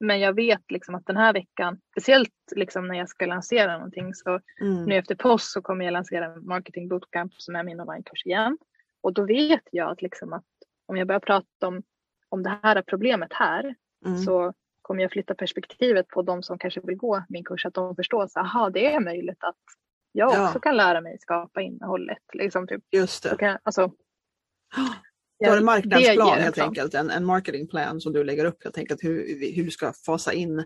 Men 0.00 0.20
jag 0.20 0.34
vet 0.34 0.70
liksom 0.70 0.94
att 0.94 1.06
den 1.06 1.16
här 1.16 1.32
veckan, 1.32 1.80
speciellt 1.90 2.32
liksom 2.56 2.88
när 2.88 2.98
jag 2.98 3.08
ska 3.08 3.26
lansera 3.26 3.72
någonting, 3.76 4.14
så 4.14 4.40
mm. 4.60 4.84
nu 4.84 4.96
efter 4.96 5.14
påsk 5.14 5.52
så 5.52 5.62
kommer 5.62 5.84
jag 5.84 5.92
lansera 5.92 6.36
Marketing 6.36 6.88
Bootcamp 6.88 7.34
som 7.34 7.56
är 7.56 7.62
min 7.62 7.80
onlinekurs 7.80 8.26
igen. 8.26 8.58
Och 9.00 9.12
då 9.12 9.26
vet 9.26 9.68
jag 9.70 9.90
att, 9.90 10.02
liksom 10.02 10.32
att 10.32 10.44
om 10.86 10.96
jag 10.96 11.06
börjar 11.06 11.20
prata 11.20 11.68
om, 11.68 11.82
om 12.28 12.42
det 12.42 12.58
här 12.62 12.82
problemet 12.82 13.32
här 13.32 13.74
mm. 14.06 14.18
så 14.18 14.54
kommer 14.84 15.02
jag 15.02 15.12
flytta 15.12 15.34
perspektivet 15.34 16.08
på 16.08 16.22
de 16.22 16.42
som 16.42 16.58
kanske 16.58 16.80
vill 16.80 16.96
gå 16.96 17.24
min 17.28 17.44
kurs, 17.44 17.66
att 17.66 17.74
de 17.74 17.96
förstår 17.96 18.22
att 18.22 18.36
aha, 18.36 18.70
det 18.70 18.94
är 18.94 19.00
möjligt 19.00 19.44
att 19.44 19.56
jag 20.12 20.34
ja. 20.34 20.46
också 20.46 20.60
kan 20.60 20.76
lära 20.76 21.00
mig 21.00 21.18
skapa 21.20 21.62
innehållet. 21.62 22.18
Liksom, 22.32 22.66
typ. 22.66 22.82
Just 22.92 23.22
det. 23.22 23.36
Kan, 23.38 23.58
alltså, 23.62 23.92
du 25.38 25.50
har 25.50 25.56
en 25.56 25.64
marknadsplan 25.64 26.38
helt 26.38 26.58
enkelt, 26.58 26.94
en, 26.94 27.10
en 27.10 27.24
marketingplan 27.24 28.00
som 28.00 28.12
du 28.12 28.24
lägger 28.24 28.44
upp 28.44 28.64
helt 28.64 28.78
enkelt 28.78 29.04
hur, 29.04 29.52
hur 29.56 29.64
du 29.64 29.70
ska 29.70 29.92
fasa 30.06 30.32
in 30.32 30.64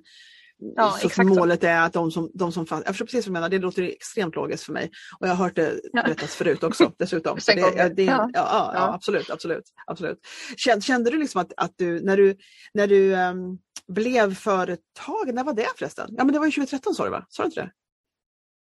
Ja, 0.61 0.97
så 1.01 1.07
exakt 1.07 1.29
målet 1.29 1.65
är 1.65 1.81
att 1.81 1.93
de 1.93 2.11
som, 2.11 2.31
de 2.35 2.53
som 2.53 2.67
jag 2.71 2.87
förstår 2.87 3.07
precis 3.07 3.27
vad 3.27 3.31
du 3.31 3.33
menar, 3.33 3.49
det 3.49 3.59
låter 3.59 3.83
extremt 3.83 4.35
logiskt 4.35 4.65
för 4.65 4.73
mig. 4.73 4.91
Och 5.21 5.27
jag 5.27 5.35
har 5.35 5.45
hört 5.45 5.57
det 5.57 5.81
berättas 5.93 6.35
förut 6.35 6.63
också 6.63 6.93
dessutom. 6.99 7.41
Så 7.41 7.53
det, 7.53 7.95
det, 7.97 8.03
ja. 8.03 8.31
Ja, 8.33 8.73
ja, 8.75 8.95
absolut, 8.95 9.31
absolut, 9.31 9.65
absolut. 9.87 10.19
Kände, 10.57 10.81
kände 10.81 11.11
du 11.11 11.19
liksom 11.19 11.41
att, 11.41 11.53
att 11.57 11.73
du, 11.77 12.01
när 12.01 12.17
du, 12.17 12.37
när 12.75 12.87
du 12.87 13.15
um, 13.15 13.59
blev 13.89 14.35
företag, 14.35 15.35
när 15.35 15.45
var 15.45 15.53
det 15.53 15.69
förresten? 15.77 16.15
Ja 16.19 16.25
men 16.25 16.33
det 16.33 16.39
var 16.39 16.47
ju 16.47 16.53
2013 16.53 16.95
sa 16.95 17.05
du 17.05 17.11
va? 17.11 17.27
Sa 17.29 17.43
du 17.43 17.47
inte 17.47 17.61
det? 17.61 17.73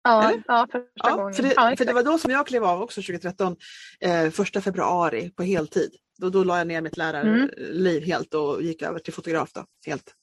Ja, 0.04 0.34
ja 0.48 0.68
första 0.72 0.90
ja, 0.94 1.16
gången. 1.16 1.34
För 1.34 1.44
det, 1.44 1.54
ja, 1.56 1.76
för 1.78 1.86
det 1.86 1.94
var 1.94 2.04
då 2.04 2.18
som 2.18 2.32
jag 2.32 2.48
klev 2.48 2.64
av 2.64 2.82
också 2.82 3.02
2013, 3.02 3.56
eh, 4.00 4.30
första 4.30 4.62
februari 4.62 5.30
på 5.30 5.44
heltid. 5.44 5.92
Då, 6.18 6.30
då 6.30 6.44
la 6.44 6.58
jag 6.58 6.68
ner 6.68 6.82
mitt 6.82 6.98
lärarliv 6.98 7.50
mm. 7.88 8.04
helt 8.04 8.34
och 8.34 8.64
gick 8.64 8.82
över 8.82 9.00
till 9.00 9.14
fotograf. 9.14 9.54
Då, 9.54 9.66
helt. 9.86 10.14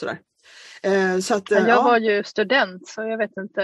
Sådär. 0.00 0.18
Eh, 0.82 1.18
så 1.18 1.34
att, 1.34 1.50
jag 1.50 1.68
ja. 1.68 1.82
var 1.82 1.98
ju 1.98 2.24
student 2.24 2.88
så 2.88 3.02
jag 3.02 3.18
vet 3.18 3.36
inte 3.36 3.62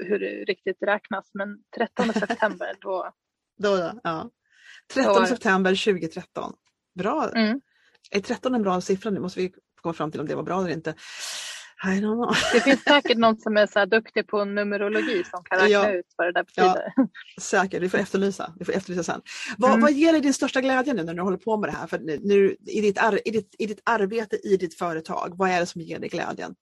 hur 0.00 0.18
det 0.18 0.44
riktigt 0.44 0.82
räknas 0.82 1.30
men 1.34 1.58
13 1.76 2.12
september 2.20 2.76
då. 2.80 3.12
då 3.58 4.00
ja. 4.02 4.30
13 4.94 5.14
då 5.14 5.26
september 5.26 5.84
2013. 5.84 6.52
Bra. 6.98 7.30
Mm. 7.34 7.60
Är 8.10 8.20
13 8.20 8.54
en 8.54 8.62
bra 8.62 8.80
siffra? 8.80 9.10
Nu 9.10 9.20
måste 9.20 9.40
vi 9.40 9.52
komma 9.82 9.92
fram 9.92 10.10
till 10.10 10.20
om 10.20 10.26
det 10.26 10.34
var 10.34 10.42
bra 10.42 10.60
eller 10.60 10.70
inte. 10.70 10.94
Det 12.52 12.60
finns 12.60 12.82
säkert 12.88 13.18
någon 13.18 13.36
som 13.36 13.56
är 13.56 13.66
så 13.66 13.84
duktig 13.84 14.26
på 14.26 14.44
numerologi 14.44 15.24
som 15.24 15.44
kan 15.44 15.58
räkna 15.58 15.70
ja. 15.70 15.92
ut 15.92 16.06
vad 16.16 16.26
det 16.26 16.32
där 16.32 16.44
betyder. 16.44 16.92
Ja, 16.96 17.08
säkert, 17.40 17.82
vi 17.82 17.88
får 17.88 17.98
efterlysa, 17.98 18.54
vi 18.58 18.64
får 18.64 18.72
efterlysa 18.72 19.02
sen. 19.02 19.22
Vad, 19.58 19.70
mm. 19.70 19.80
vad 19.80 19.92
ger 19.92 20.12
dig 20.12 20.20
din 20.20 20.34
största 20.34 20.60
glädje 20.60 20.94
nu 20.94 21.02
när 21.02 21.14
du 21.14 21.22
håller 21.22 21.36
på 21.36 21.56
med 21.56 21.68
det 21.68 21.76
här? 21.76 21.86
För 21.86 21.98
nu, 21.98 22.56
i, 22.66 22.80
ditt 22.80 22.98
ar, 22.98 23.28
i, 23.28 23.30
ditt, 23.30 23.54
I 23.58 23.66
ditt 23.66 23.80
arbete 23.84 24.36
i 24.36 24.56
ditt 24.56 24.74
företag, 24.74 25.32
vad 25.36 25.50
är 25.50 25.60
det 25.60 25.66
som 25.66 25.80
ger 25.80 25.98
dig 25.98 26.08
glädjen? 26.08 26.54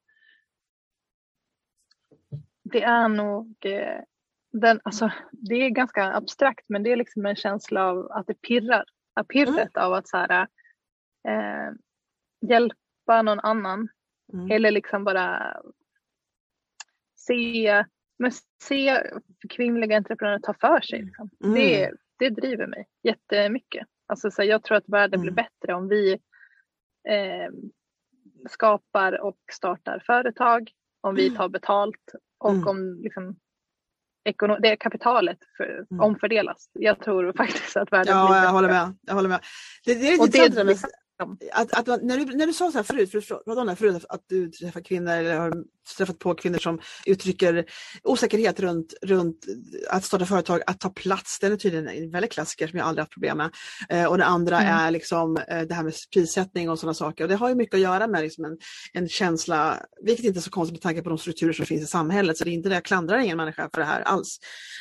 Det 2.73 2.83
är 2.83 3.09
nog 3.09 3.57
eh, 3.65 4.01
den, 4.53 4.81
alltså, 4.85 5.11
det 5.33 5.55
är 5.55 5.71
ganska 5.71 6.13
abstrakt 6.13 6.65
men 6.69 6.83
det 6.83 6.93
är 6.93 6.97
liksom 6.97 7.27
en 7.27 7.37
känsla 7.37 7.85
av 7.85 8.13
att 8.13 8.27
det 8.27 8.35
pirrar. 8.35 8.85
Pirret 9.29 9.77
mm. 9.77 9.87
av 9.87 9.93
att 9.93 10.09
så 10.09 10.17
här, 10.17 10.47
eh, 11.29 11.73
hjälpa 13.09 13.23
någon 13.23 13.41
annan 13.41 13.89
Mm. 14.33 14.51
Eller 14.51 14.71
liksom 14.71 15.05
bara 15.05 15.57
se, 17.17 17.85
men 18.19 18.33
se 18.63 19.03
kvinnliga 19.49 19.97
entreprenörer 19.97 20.39
ta 20.39 20.55
för 20.55 20.81
sig. 20.81 21.03
Liksom. 21.03 21.31
Mm. 21.45 21.55
Det, 21.55 21.91
det 22.19 22.31
driver 22.31 22.67
mig 22.67 22.89
jättemycket. 23.03 23.87
Alltså, 24.07 24.31
så 24.31 24.43
jag 24.43 24.63
tror 24.63 24.77
att 24.77 24.89
världen 24.89 25.21
blir 25.21 25.33
mm. 25.33 25.45
bättre 25.45 25.75
om 25.75 25.89
vi 25.89 26.13
eh, 27.09 27.51
skapar 28.51 29.21
och 29.21 29.39
startar 29.53 30.03
företag, 30.07 30.71
om 31.01 31.15
vi 31.15 31.37
tar 31.37 31.49
betalt 31.49 32.15
och 32.39 32.51
mm. 32.51 32.69
om 32.69 33.01
liksom, 33.03 33.37
det 34.61 34.77
kapitalet 34.77 35.39
för, 35.57 35.87
mm. 35.91 36.01
omfördelas. 36.01 36.71
Jag 36.73 37.01
tror 37.01 37.33
faktiskt 37.33 37.77
att 37.77 37.93
världen 37.93 38.17
ja, 38.17 38.27
blir 38.27 38.35
bättre. 38.35 38.45
Jag 38.45 38.53
håller 38.53 38.69
med. 38.69 38.97
Jag 39.03 39.15
håller 39.15 39.29
med. 39.29 39.41
Det, 39.85 39.95
det 39.95 40.09
är 40.09 40.21
och 40.21 40.31
det, 40.31 40.77
att, 41.53 41.89
att, 41.89 42.03
när, 42.03 42.19
du, 42.19 42.25
när 42.25 42.47
du 42.47 42.53
sa 42.53 42.73
så 42.73 42.79
här 42.79 42.83
förut, 42.83 43.11
för 43.11 43.21
du 43.21 43.27
pratade 43.27 43.61
om 43.61 43.67
det 43.67 43.77
förut, 43.77 44.05
att 44.09 44.25
du 44.29 44.51
träffar 44.51 44.81
kvinnor 44.81 45.13
eller 45.13 45.39
har 45.39 45.65
träffat 45.97 46.19
på 46.19 46.35
kvinnor 46.35 46.59
som 46.59 46.81
uttrycker 47.07 47.65
osäkerhet 48.03 48.61
runt, 48.61 48.95
runt 49.03 49.47
att 49.91 50.05
starta 50.05 50.27
företag, 50.27 50.61
att 50.67 50.81
ta 50.81 50.91
plats. 50.91 51.39
Den 51.39 51.53
är 51.53 51.57
tydligen 51.57 51.89
en 51.89 52.11
väldigt 52.11 52.33
klassiker 52.33 52.69
som 52.69 52.79
jag 52.79 52.89
aldrig 52.89 53.03
haft 53.03 53.13
problem 53.13 53.37
med. 53.37 53.51
Eh, 53.89 54.05
och 54.05 54.19
det 54.19 54.25
andra 54.25 54.61
mm. 54.61 54.75
är 54.75 54.91
liksom 54.91 55.37
eh, 55.37 55.61
det 55.61 55.75
här 55.75 55.83
med 55.83 55.95
prissättning 56.15 56.71
och 56.71 56.79
sådana 56.79 56.95
saker. 56.95 57.25
Och 57.25 57.29
det 57.29 57.37
har 57.37 57.49
ju 57.49 57.55
mycket 57.55 57.75
att 57.75 57.81
göra 57.81 58.07
med 58.07 58.23
liksom 58.23 58.45
en, 58.45 58.59
en 58.93 59.09
känsla, 59.09 59.83
vilket 60.05 60.25
inte 60.25 60.39
är 60.39 60.43
så 60.43 60.51
konstigt 60.51 60.75
med 60.75 60.83
tanke 60.83 61.03
på 61.03 61.09
de 61.09 61.19
strukturer 61.19 61.53
som 61.53 61.67
finns 61.67 61.83
i 61.83 61.87
samhället. 61.87 62.37
Så 62.37 62.45
det 62.45 62.51
är 62.51 62.53
inte 62.53 62.69
det, 62.69 62.75
jag 62.75 62.85
klandrar 62.85 63.19
ingen 63.19 63.37
människa 63.37 63.71
för 63.75 63.81
det 63.81 63.87
här 63.87 64.01
alls. 64.01 64.39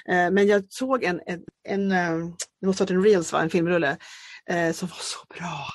Eh, 0.09 0.31
men 0.31 0.47
jag 0.47 0.63
såg 0.69 1.03
en, 1.03 1.21
en, 1.25 1.39
en, 1.63 1.91
en 1.91 2.23
eh, 2.23 2.29
det 2.61 2.67
måste 2.67 2.83
ha 2.83 2.85
varit 2.85 2.97
en 2.97 3.03
reels, 3.03 3.33
va? 3.33 3.41
en 3.41 3.49
filmrulle, 3.49 3.97
eh, 4.49 4.71
som 4.71 4.87
var 4.87 4.97
så 5.01 5.19
bra 5.39 5.67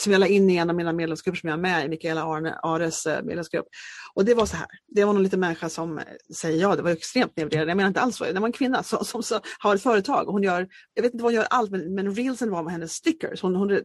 som 0.00 0.12
jag 0.12 0.20
la 0.20 0.26
in 0.26 0.50
i 0.50 0.56
en 0.56 0.70
av 0.70 0.76
mina 0.76 0.92
medlemsgrupper 0.92 1.40
som 1.40 1.48
jag 1.48 1.58
är 1.58 1.62
med 1.62 1.84
i, 1.84 1.88
Mikaela 1.88 2.22
Arne, 2.22 2.54
Ares 2.62 3.06
eh, 3.06 3.22
medlemsgrupp. 3.22 3.66
Och 4.14 4.24
det 4.24 4.34
var 4.34 4.46
så 4.46 4.56
här, 4.56 4.66
det 4.88 5.04
var 5.04 5.12
någon 5.12 5.22
liten 5.22 5.40
människa 5.40 5.68
som 5.68 5.98
eh, 5.98 6.04
säger 6.34 6.60
ja, 6.60 6.76
det 6.76 6.82
var 6.82 6.90
extremt 6.90 7.36
nedvärderande, 7.36 7.70
jag 7.70 7.76
menar 7.76 7.88
inte 7.88 8.00
alls 8.00 8.16
så, 8.16 8.24
det 8.24 8.40
var 8.40 8.46
en 8.46 8.52
kvinna 8.52 8.82
som, 8.82 9.04
som, 9.04 9.22
som 9.22 9.40
har 9.58 9.74
ett 9.74 9.82
företag 9.82 10.26
och 10.26 10.32
hon 10.32 10.42
gör, 10.42 10.68
jag 10.94 11.02
vet 11.02 11.12
inte 11.12 11.22
vad 11.22 11.32
hon 11.32 11.40
gör 11.40 11.46
allt, 11.50 11.70
men, 11.70 11.94
men 11.94 12.14
reelsen 12.14 12.50
var 12.50 12.62
med 12.62 12.72
hennes 12.72 12.92
stickers. 12.92 13.42
Hon, 13.42 13.56
hon, 13.56 13.80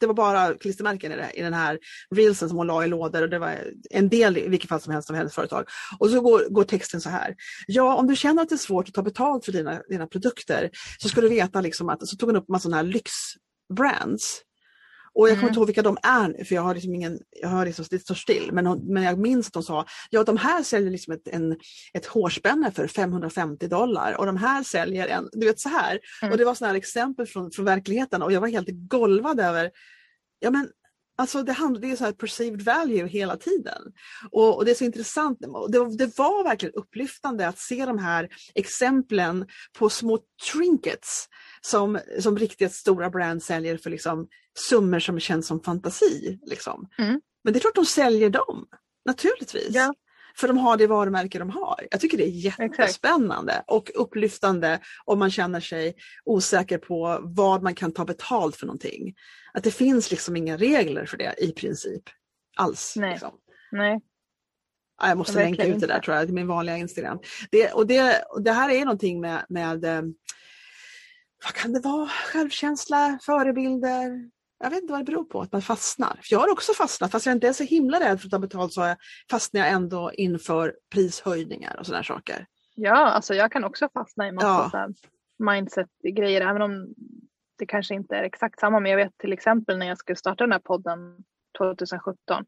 det 0.00 0.06
var 0.06 0.14
bara 0.14 0.54
klistermärken 0.54 1.12
i, 1.12 1.16
det, 1.16 1.30
i 1.34 1.42
den 1.42 1.54
här 1.54 1.78
reelsen 2.14 2.48
som 2.48 2.58
hon 2.58 2.66
la 2.66 2.84
i 2.84 2.88
lådor 2.88 3.22
och 3.22 3.30
det 3.30 3.38
var 3.38 3.56
en 3.90 4.08
del 4.08 4.38
i 4.38 4.48
vilket 4.48 4.68
fall 4.68 4.80
som 4.80 4.92
helst 4.92 5.10
av 5.10 5.16
hennes 5.16 5.34
företag. 5.34 5.64
Och 5.98 6.10
så 6.10 6.20
går, 6.20 6.46
går 6.50 6.64
texten 6.64 7.00
så 7.00 7.10
här. 7.10 7.34
Ja, 7.66 7.94
om 7.94 8.06
du 8.06 8.16
känner 8.16 8.42
att 8.42 8.48
det 8.48 8.54
är 8.54 8.56
svårt 8.56 8.88
att 8.88 8.94
ta 8.94 9.02
betalt 9.02 9.44
för 9.44 9.52
dina, 9.52 9.82
dina 9.88 10.06
produkter 10.06 10.70
så 10.98 11.08
ska 11.08 11.20
du 11.20 11.28
veta 11.28 11.60
liksom 11.60 11.88
att, 11.88 12.08
så 12.08 12.16
tog 12.16 12.28
hon 12.28 12.36
upp 12.36 12.48
en 12.48 12.52
massa 12.52 12.62
sådana 12.62 12.76
här 12.76 12.84
lyxbrands 12.84 14.42
och 15.14 15.28
jag 15.28 15.36
kommer 15.36 15.42
mm. 15.42 15.48
inte 15.48 15.58
ihåg 15.58 15.66
vilka 15.66 15.82
de 15.82 15.98
är 16.02 16.44
för 16.44 16.54
jag 16.54 16.62
har 16.62 16.74
liksom 16.74 16.94
ingen, 16.94 17.18
jag 17.40 17.48
har 17.48 17.66
liksom, 17.66 17.84
det 17.90 17.98
står 17.98 18.14
still. 18.14 18.50
Men, 18.52 18.80
men 18.86 19.02
jag 19.02 19.18
minns 19.18 19.50
de 19.50 19.62
sa, 19.62 19.86
ja 20.10 20.24
de 20.24 20.36
här 20.36 20.62
säljer 20.62 20.90
liksom 20.90 21.12
ett, 21.12 21.28
en, 21.28 21.56
ett 21.94 22.06
hårspänne 22.06 22.70
för 22.70 22.86
550 22.86 23.68
dollar 23.68 24.14
och 24.14 24.26
de 24.26 24.36
här 24.36 24.62
säljer 24.62 25.08
en, 25.08 25.28
du 25.32 25.46
vet 25.46 25.60
så 25.60 25.68
här. 25.68 25.98
Mm. 26.22 26.32
Och 26.32 26.38
det 26.38 26.44
var 26.44 26.54
sådana 26.54 26.76
exempel 26.76 27.26
från, 27.26 27.50
från 27.50 27.64
verkligheten 27.64 28.22
och 28.22 28.32
jag 28.32 28.40
var 28.40 28.48
helt 28.48 28.68
golvad 28.70 29.40
över, 29.40 29.70
ja 30.40 30.50
men 30.50 30.68
Alltså 31.20 31.42
det, 31.42 31.52
handlar, 31.52 31.80
det 31.80 31.90
är 31.90 31.96
så 31.96 32.04
här 32.04 32.12
perceived 32.12 32.62
value 32.62 33.06
hela 33.06 33.36
tiden. 33.36 33.82
Och, 34.30 34.56
och 34.56 34.64
det 34.64 34.70
är 34.70 34.74
så 34.74 34.84
intressant. 34.84 35.38
Det, 35.68 35.96
det, 35.96 36.18
var 36.18 36.44
verkligen 36.44 36.74
upplyftande 36.74 37.48
att 37.48 37.58
se 37.58 37.86
de 37.86 37.98
här 37.98 38.28
exemplen 38.54 39.46
på 39.78 39.90
små 39.90 40.18
trinkets 40.52 41.28
som, 41.60 41.98
som 42.20 42.38
riktigt 42.38 42.72
stora 42.72 43.10
brands 43.10 43.46
säljer 43.46 43.76
för 43.76 43.90
liksom 43.90 44.28
summor 44.58 44.98
som 44.98 45.20
känns 45.20 45.46
som 45.46 45.62
fantasi. 45.62 46.38
Liksom. 46.46 46.88
Mm. 46.98 47.20
Men 47.44 47.52
det 47.52 47.58
är 47.58 47.60
klart 47.60 47.74
de 47.74 47.86
säljer 47.86 48.30
dem, 48.30 48.66
naturligtvis. 49.04 49.70
Ja. 49.70 49.94
För 50.36 50.48
de 50.48 50.58
har 50.58 50.76
det 50.76 50.86
varumärke 50.86 51.38
de 51.38 51.50
har. 51.50 51.86
Jag 51.90 52.00
tycker 52.00 52.18
det 52.18 52.24
är 52.24 52.60
jättespännande 52.60 53.52
Exakt. 53.52 53.70
och 53.70 53.90
upplyftande 53.94 54.80
om 55.04 55.18
man 55.18 55.30
känner 55.30 55.60
sig 55.60 55.94
osäker 56.24 56.78
på 56.78 57.18
vad 57.22 57.62
man 57.62 57.74
kan 57.74 57.92
ta 57.92 58.04
betalt 58.04 58.56
för 58.56 58.66
någonting. 58.66 59.14
Att 59.52 59.64
det 59.64 59.70
finns 59.70 60.10
liksom 60.10 60.36
inga 60.36 60.56
regler 60.56 61.06
för 61.06 61.16
det 61.16 61.34
i 61.38 61.52
princip. 61.52 62.02
Alls. 62.56 62.94
Nej. 62.96 63.10
Liksom. 63.10 63.30
Nej. 63.72 64.00
Jag 65.02 65.18
måste 65.18 65.34
länka 65.34 65.64
ut 65.64 65.80
det 65.80 65.86
där 65.86 66.00
tror 66.00 66.16
jag 66.16 66.26
till 66.26 66.34
min 66.34 66.46
vanliga 66.46 66.76
Instagram. 66.76 67.18
Det, 67.50 67.72
och 67.72 67.86
det, 67.86 68.22
och 68.30 68.42
det 68.42 68.52
här 68.52 68.70
är 68.70 68.84
någonting 68.84 69.20
med, 69.20 69.46
med 69.48 69.84
eh, 69.84 70.02
vad 71.44 71.52
kan 71.54 71.72
det 71.72 71.80
vara, 71.80 72.08
självkänsla, 72.08 73.18
förebilder, 73.22 74.30
Jag 74.62 74.70
vet 74.70 74.82
inte 74.82 74.92
vad 74.92 75.00
det 75.00 75.04
beror 75.04 75.24
på 75.24 75.40
att 75.40 75.52
man 75.52 75.62
fastnar. 75.62 76.20
För 76.22 76.34
jag 76.34 76.38
har 76.38 76.52
också 76.52 76.72
fastnat, 76.72 77.12
fast 77.12 77.26
jag 77.26 77.34
inte 77.34 77.48
är 77.48 77.52
så 77.52 77.64
himla 77.64 78.00
rädd 78.00 78.20
för 78.20 78.26
att 78.26 78.30
ta 78.30 78.38
betalt 78.38 78.72
så 78.72 78.94
fastnar 79.30 79.60
jag 79.60 79.70
ändå 79.70 80.12
inför 80.14 80.76
prishöjningar 80.92 81.76
och 81.78 81.86
sådana 81.86 82.04
saker. 82.04 82.46
Ja, 82.74 82.96
alltså 82.96 83.34
jag 83.34 83.52
kan 83.52 83.64
också 83.64 83.88
fastna 83.94 84.28
i 84.28 84.32
massa 84.32 84.70
ja. 84.72 84.88
mindset-grejer 85.38 86.40
även 86.40 86.62
om 86.62 86.94
det 87.58 87.66
kanske 87.66 87.94
inte 87.94 88.16
är 88.16 88.22
exakt 88.22 88.60
samma. 88.60 88.80
Men 88.80 88.90
jag 88.90 88.98
vet 88.98 89.18
till 89.18 89.32
exempel 89.32 89.78
när 89.78 89.86
jag 89.86 89.98
skulle 89.98 90.16
starta 90.16 90.44
den 90.44 90.52
här 90.52 90.58
podden 90.58 91.16
2017 91.58 92.44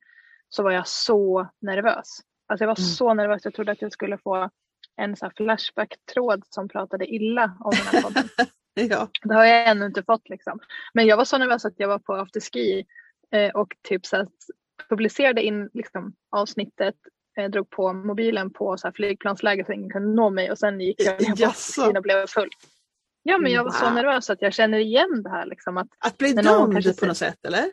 så 0.49 0.63
var 0.63 0.71
jag 0.71 0.89
så 0.89 1.49
nervös. 1.61 2.21
Alltså 2.49 2.65
jag 2.65 2.69
var 2.69 2.79
mm. 2.79 2.89
så 2.89 3.15
nervös. 3.15 3.45
Jag 3.45 3.55
trodde 3.55 3.73
att 3.73 3.83
jag 3.83 3.93
skulle 3.93 4.19
få 4.19 4.51
en 4.97 5.17
Flashback-tråd 5.37 6.43
som 6.49 6.69
pratade 6.69 7.07
illa 7.07 7.57
om 7.61 7.71
den 7.71 7.87
här 7.87 8.03
podden. 8.03 8.29
ja. 8.91 9.09
Det 9.23 9.35
har 9.35 9.45
jag 9.45 9.69
ännu 9.69 9.87
inte 9.87 10.03
fått 10.03 10.29
liksom. 10.29 10.61
Men 10.95 11.07
jag 11.07 11.17
var 11.17 11.25
så 11.25 11.39
nervös 11.39 11.65
att 11.65 11.75
jag 11.77 11.89
var 11.89 11.99
på 11.99 12.15
afterski 12.15 12.85
eh, 13.31 13.51
och 13.51 13.77
typ 13.89 14.07
så 14.07 14.17
att 14.17 14.33
publicerade 14.89 15.43
in 15.43 15.71
liksom, 15.75 16.15
avsnittet, 16.31 16.95
eh, 17.39 17.51
drog 17.51 17.71
på 17.71 17.93
mobilen 17.93 18.53
på 18.53 18.77
så 18.77 18.87
här 18.87 18.93
flygplansläge 18.93 19.65
så 19.65 19.73
ingen 19.73 19.91
kunde 19.91 20.15
nå 20.15 20.31
mig 20.31 20.51
och 20.51 20.59
sen 20.59 20.81
gick 20.81 21.01
jag 21.01 21.21
ner 21.21 21.37
på 21.37 21.51
afterskin 21.51 21.97
och 21.97 22.03
blev 22.03 22.27
full. 22.27 22.51
Ja 23.23 23.39
men 23.39 23.53
jag 23.53 23.65
var 23.65 23.71
så 23.71 23.91
nervös 23.91 24.31
att 24.31 24.43
jag 24.43 24.53
känner 24.53 24.79
igen 24.79 25.23
det 25.23 25.31
här. 25.31 25.47
Liksom, 25.47 25.77
att, 25.77 25.89
att 25.99 26.19
bli 26.19 26.33
dömd 26.33 26.99
på 27.01 27.07
något 27.07 27.17
sätt 27.17 27.47
eller? 27.47 27.65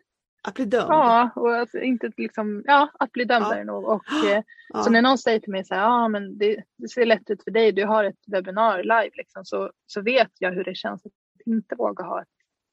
Att 0.41 0.53
bli 0.53 0.65
dömd? 0.65 0.89
Ja, 0.89 1.29
och 1.35 1.57
att, 1.57 1.73
inte 1.73 2.11
liksom, 2.17 2.63
ja, 2.65 2.89
att 2.99 3.11
bli 3.11 3.25
dömd 3.25 3.45
ja. 3.45 3.53
är 3.53 3.57
det 3.57 3.63
nog. 3.63 3.83
Och, 3.83 4.25
eh, 4.25 4.43
ja. 4.69 4.83
Så 4.83 4.89
när 4.89 5.01
någon 5.01 5.17
säger 5.17 5.39
till 5.39 5.51
mig 5.51 5.65
så 5.65 5.75
här, 5.75 5.81
ja 5.81 6.07
men 6.07 6.37
det, 6.37 6.63
det, 6.77 6.89
ser 6.89 7.05
lätt 7.05 7.29
ut 7.29 7.43
för 7.43 7.51
dig, 7.51 7.71
du 7.71 7.85
har 7.85 8.03
ett 8.03 8.19
webbinar 8.27 8.83
live, 8.83 9.11
liksom, 9.13 9.45
så, 9.45 9.71
så 9.85 10.01
vet 10.01 10.31
jag 10.39 10.51
hur 10.51 10.63
det 10.63 10.75
känns 10.75 11.05
att 11.05 11.11
inte 11.45 11.75
våga 11.75 12.03
ha 12.03 12.21
ett 12.21 12.27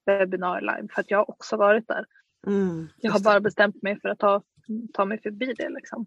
webbinar 0.06 0.60
live 0.60 0.88
för 0.92 1.00
att 1.00 1.10
jag 1.10 1.18
har 1.18 1.30
också 1.30 1.56
varit 1.56 1.88
där. 1.88 2.04
Mm, 2.46 2.88
jag 2.96 3.12
har 3.12 3.20
bara 3.20 3.40
bestämt 3.40 3.82
mig 3.82 4.00
för 4.00 4.08
att 4.08 4.18
ta, 4.18 4.42
ta 4.92 5.04
mig 5.04 5.22
förbi 5.22 5.54
det. 5.58 5.68
Liksom. 5.68 6.06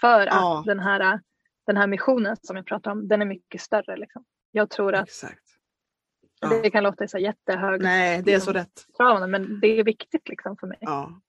För 0.00 0.26
ja. 0.26 0.58
att 0.58 0.66
den 0.66 0.80
här, 0.80 1.20
den 1.66 1.76
här 1.76 1.86
missionen 1.86 2.36
som 2.42 2.56
jag 2.56 2.66
pratar 2.66 2.90
om, 2.90 3.08
den 3.08 3.22
är 3.22 3.26
mycket 3.26 3.60
större. 3.60 3.96
Liksom. 3.96 4.24
Jag 4.50 4.70
tror 4.70 4.94
att 4.94 5.08
Exakt. 5.08 5.45
Ja. 6.40 6.48
Det 6.48 6.70
kan 6.70 6.84
låta 6.84 7.08
så 7.08 7.18
jättehögt. 7.18 7.82
Nej, 7.82 8.22
det 8.22 8.32
är 8.32 8.40
så 8.40 8.52
rätt. 8.52 8.86
Men 9.28 9.60
det 9.60 9.66
är 9.66 9.84
viktigt 9.84 10.28
liksom 10.28 10.56
för 10.56 10.66
mig. 10.66 10.78
Ja. 10.80 11.20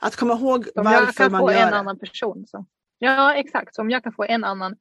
Att 0.00 0.16
komma 0.16 0.34
ihåg 0.34 0.68
om 0.74 0.84
varför 0.84 0.84
man 0.84 0.92
gör 0.92 1.04
det. 1.04 1.04
Om 1.04 1.04
jag 1.04 1.14
kan 1.14 1.38
få 1.38 1.50
en 1.50 1.74
annan 1.74 1.98
person. 1.98 2.46
Så. 2.46 2.66
Ja, 2.98 3.34
exakt. 3.34 3.74
Så 3.74 3.82
om 3.82 3.90
jag 3.90 4.02
kan 4.02 4.12
få 4.12 4.24
en 4.24 4.44
annan 4.44 4.76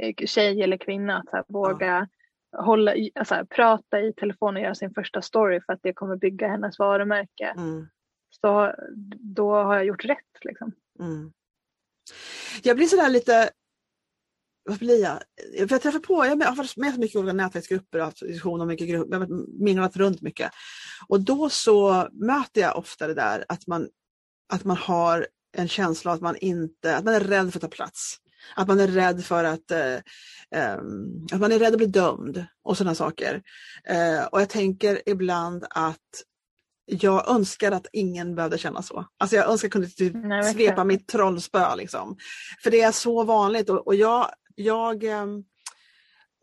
eh, 0.00 0.26
tjej 0.26 0.62
eller 0.62 0.76
kvinna 0.76 1.18
att 1.18 1.32
här, 1.32 1.44
våga 1.48 2.08
ja. 2.50 2.62
hålla 2.62 2.94
alltså, 3.14 3.46
prata 3.50 4.00
i 4.00 4.12
telefon 4.12 4.56
och 4.56 4.62
göra 4.62 4.74
sin 4.74 4.94
första 4.94 5.22
story 5.22 5.60
för 5.66 5.72
att 5.72 5.80
det 5.82 5.92
kommer 5.92 6.16
bygga 6.16 6.48
hennes 6.48 6.78
varumärke. 6.78 7.54
Mm. 7.56 7.88
Så 8.40 8.74
då 9.18 9.54
har 9.54 9.74
jag 9.74 9.84
gjort 9.84 10.04
rätt. 10.04 10.44
Liksom. 10.44 10.72
Mm. 11.00 11.32
Jag 12.62 12.76
blir 12.76 12.86
sådär 12.86 13.08
lite 13.08 13.50
vad 14.64 14.78
blir 14.78 15.02
jag? 15.02 15.18
För 15.68 15.74
jag 15.74 15.82
träffar 15.82 15.98
på, 15.98 16.26
jag 16.26 16.44
har 16.46 16.56
varit 16.56 16.76
med 16.76 16.94
så 16.94 17.00
mycket 17.00 17.16
olika 17.16 17.32
nätverksgrupper 17.32 17.98
och 17.98 18.04
haft 18.04 18.20
diskussioner, 18.20 18.66
mycket 18.66 18.88
jag 18.88 18.98
har 18.98 19.62
minglat 19.64 19.96
runt 19.96 20.22
mycket. 20.22 20.50
Och 21.08 21.20
då 21.20 21.48
så 21.48 22.08
möter 22.12 22.60
jag 22.60 22.76
ofta 22.76 23.06
det 23.06 23.14
där 23.14 23.44
att 23.48 23.66
man, 23.66 23.88
att 24.52 24.64
man 24.64 24.76
har 24.76 25.26
en 25.56 25.68
känsla 25.68 26.12
att 26.12 26.20
man 26.20 26.36
inte, 26.36 26.96
att 26.96 27.04
man 27.04 27.14
är 27.14 27.20
rädd 27.20 27.52
för 27.52 27.58
att 27.58 27.62
ta 27.62 27.68
plats. 27.68 28.16
Att 28.56 28.68
man 28.68 28.80
är 28.80 28.86
rädd 28.86 29.24
för 29.24 29.44
att, 29.44 29.70
eh, 29.70 30.78
um, 30.78 31.26
att 31.32 31.40
man 31.40 31.52
är 31.52 31.58
rädd 31.58 31.72
att 31.72 31.78
bli 31.78 31.86
dömd 31.86 32.46
och 32.62 32.76
sådana 32.76 32.94
saker. 32.94 33.42
Eh, 33.84 34.24
och 34.24 34.40
jag 34.40 34.48
tänker 34.48 35.02
ibland 35.06 35.64
att 35.70 36.24
jag 36.86 37.28
önskar 37.28 37.72
att 37.72 37.86
ingen 37.92 38.34
behövde 38.34 38.58
känna 38.58 38.82
så. 38.82 39.06
Alltså 39.18 39.36
jag 39.36 39.50
önskar 39.50 39.54
att 39.54 39.62
jag 39.62 39.72
kunde 39.72 39.88
typ 39.88 40.12
Nej, 40.14 40.54
svepa 40.54 40.84
mitt 40.84 41.08
trollspö. 41.08 41.76
Liksom. 41.76 42.16
För 42.62 42.70
det 42.70 42.80
är 42.80 42.92
så 42.92 43.24
vanligt 43.24 43.70
och, 43.70 43.86
och 43.86 43.94
jag 43.94 44.30
jag 44.60 45.04
eh, 45.04 45.26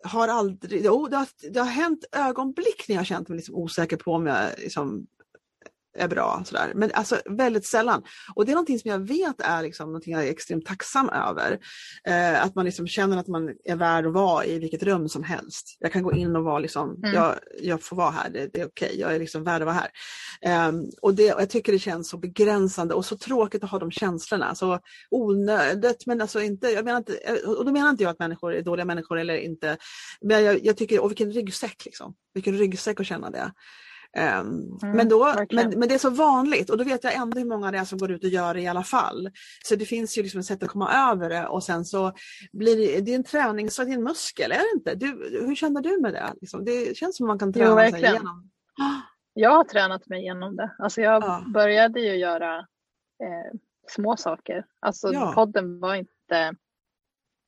har 0.04 0.28
aldrig, 0.28 0.86
jo, 0.86 1.08
det, 1.08 1.18
har, 1.18 1.28
det 1.52 1.60
har 1.60 1.68
hänt 1.68 2.06
ögonblick 2.12 2.86
när 2.88 2.96
jag 2.96 3.00
har 3.00 3.06
känt 3.06 3.30
mig 3.30 3.36
liksom 3.36 3.56
osäker 3.56 3.98
på 3.98 4.12
om 4.12 4.28
jag 4.28 4.50
liksom, 4.58 5.08
är 5.98 6.08
bra. 6.08 6.44
Sådär. 6.46 6.72
Men 6.76 6.92
alltså 6.94 7.22
väldigt 7.26 7.66
sällan. 7.66 8.04
Och 8.36 8.46
det 8.46 8.52
är 8.52 8.54
någonting 8.54 8.80
som 8.80 8.92
jag 8.92 9.00
vet 9.00 9.42
är 9.42 9.64
liksom 9.64 9.86
någonting 9.86 10.14
jag 10.14 10.28
är 10.28 10.32
extremt 10.32 10.66
tacksam 10.66 11.10
över. 11.10 11.60
Eh, 12.08 12.44
att 12.44 12.56
man 12.56 12.66
liksom 12.66 12.88
känner 12.88 13.18
att 13.18 13.28
man 13.28 13.50
är 13.66 13.76
värd 13.76 14.06
att 14.06 14.14
vara 14.14 14.46
i 14.46 14.60
vilket 14.60 14.84
rum 14.84 15.10
som 15.10 15.24
helst. 15.24 15.78
Jag 15.80 15.92
kan 15.92 16.04
gå 16.04 16.14
in 16.14 16.36
och 16.36 16.44
vara 16.44 16.60
liksom, 16.60 16.96
mm. 16.96 17.14
jag, 17.14 17.36
jag 17.62 17.84
får 17.84 17.96
vara 17.96 18.12
här, 18.12 18.30
det, 18.30 18.50
det 18.54 18.62
är 18.62 18.68
okej, 18.68 18.88
okay. 18.88 19.00
jag 19.00 19.16
är 19.16 19.20
liksom 19.20 19.44
värd 19.44 19.62
att 19.62 19.66
vara 19.66 19.76
här. 19.76 19.90
Eh, 20.42 20.74
och, 21.02 21.14
det, 21.14 21.34
och 21.34 21.42
jag 21.42 21.50
tycker 21.50 21.72
det 21.72 21.80
känns 21.80 22.10
så 22.10 22.18
begränsande 22.18 22.94
och 22.94 23.06
så 23.06 23.18
tråkigt 23.18 23.64
att 23.64 23.70
ha 23.70 23.80
de 23.80 23.92
känslorna. 23.92 24.56
Så 24.56 24.80
onödigt, 25.12 26.06
men 26.06 26.22
alltså 26.22 26.42
inte, 26.42 26.68
jag 26.68 26.86
menar 26.86 26.98
inte, 26.98 27.42
och 27.46 27.66
då 27.66 27.72
menar 27.72 27.90
inte 27.90 28.04
jag 28.04 28.12
att 28.12 28.20
människor 28.20 28.54
är 28.54 28.62
dåliga 28.62 28.86
människor 28.86 29.20
eller 29.20 29.38
inte. 29.38 29.78
Men 30.22 30.44
jag, 30.44 30.66
jag 30.66 30.78
tycker, 30.78 31.04
och 31.04 31.12
vilken 31.12 31.32
ryggsäck 31.32 31.86
liksom. 31.86 32.16
Vilken 32.34 32.58
ryggsäck 32.58 33.00
att 33.00 33.08
känna 33.08 33.30
det. 33.30 33.52
Um, 34.18 34.80
mm, 34.84 34.98
men, 34.98 35.10
då, 35.10 35.34
men, 35.52 35.80
men, 35.80 35.90
det 35.90 35.94
är 35.94 35.98
så 35.98 36.10
vanligt 36.10 36.70
och 36.70 36.78
då 36.78 36.84
vet 36.84 37.04
jag 37.04 37.14
ändå 37.14 37.40
hur 37.40 37.46
många 37.46 37.72
det 37.72 37.78
är 37.78 37.86
som 37.86 37.98
går 37.98 38.12
ut 38.12 38.24
och 38.24 38.30
gör 38.30 38.54
det 38.54 38.62
i 38.62 38.68
alla 38.68 38.84
fall. 38.84 39.30
Så 39.64 39.76
det 39.76 39.86
finns 39.86 40.18
ju 40.18 40.24
liksom 40.24 40.40
ett 40.40 40.46
sätt 40.46 40.64
att 40.64 40.70
komma 40.70 41.12
över 41.12 41.30
det 41.30 41.48
och 41.48 41.64
sen 41.64 41.86
så 41.86 42.14
blir 42.54 42.78
det, 42.78 43.02
det 43.02 43.12
är 43.12 43.16
en 43.16 43.24
träning, 43.24 43.70
så 43.70 43.82
en 43.82 44.04
muskel, 44.04 44.52
är 44.52 44.58
det 44.58 44.72
inte? 44.76 44.96
Du, 44.96 45.08
hur 45.48 45.56
känner 45.56 45.82
du 45.82 46.02
med 46.02 46.14
det? 46.14 46.34
Liksom, 46.42 46.66
det 46.66 46.98
känns 46.98 47.18
som 47.18 47.28
man 47.28 47.40
kan 47.40 47.54
träna 47.54 47.86
jo, 47.86 47.92
sig 47.92 48.02
igenom. 48.02 48.50
Jag 49.34 49.52
har 49.52 49.64
tränat 49.64 50.08
mig 50.08 50.22
igenom 50.22 50.56
det. 50.56 50.76
Alltså 50.78 51.02
jag 51.02 51.24
ja. 51.24 51.44
började 51.54 52.00
ju 52.00 52.16
göra 52.16 52.58
eh, 53.24 53.60
små 53.88 54.18
saker. 54.18 54.66
Alltså 54.80 55.14
ja. 55.14 55.32
podden 55.36 55.80
var 55.80 55.96
inte 55.96 56.56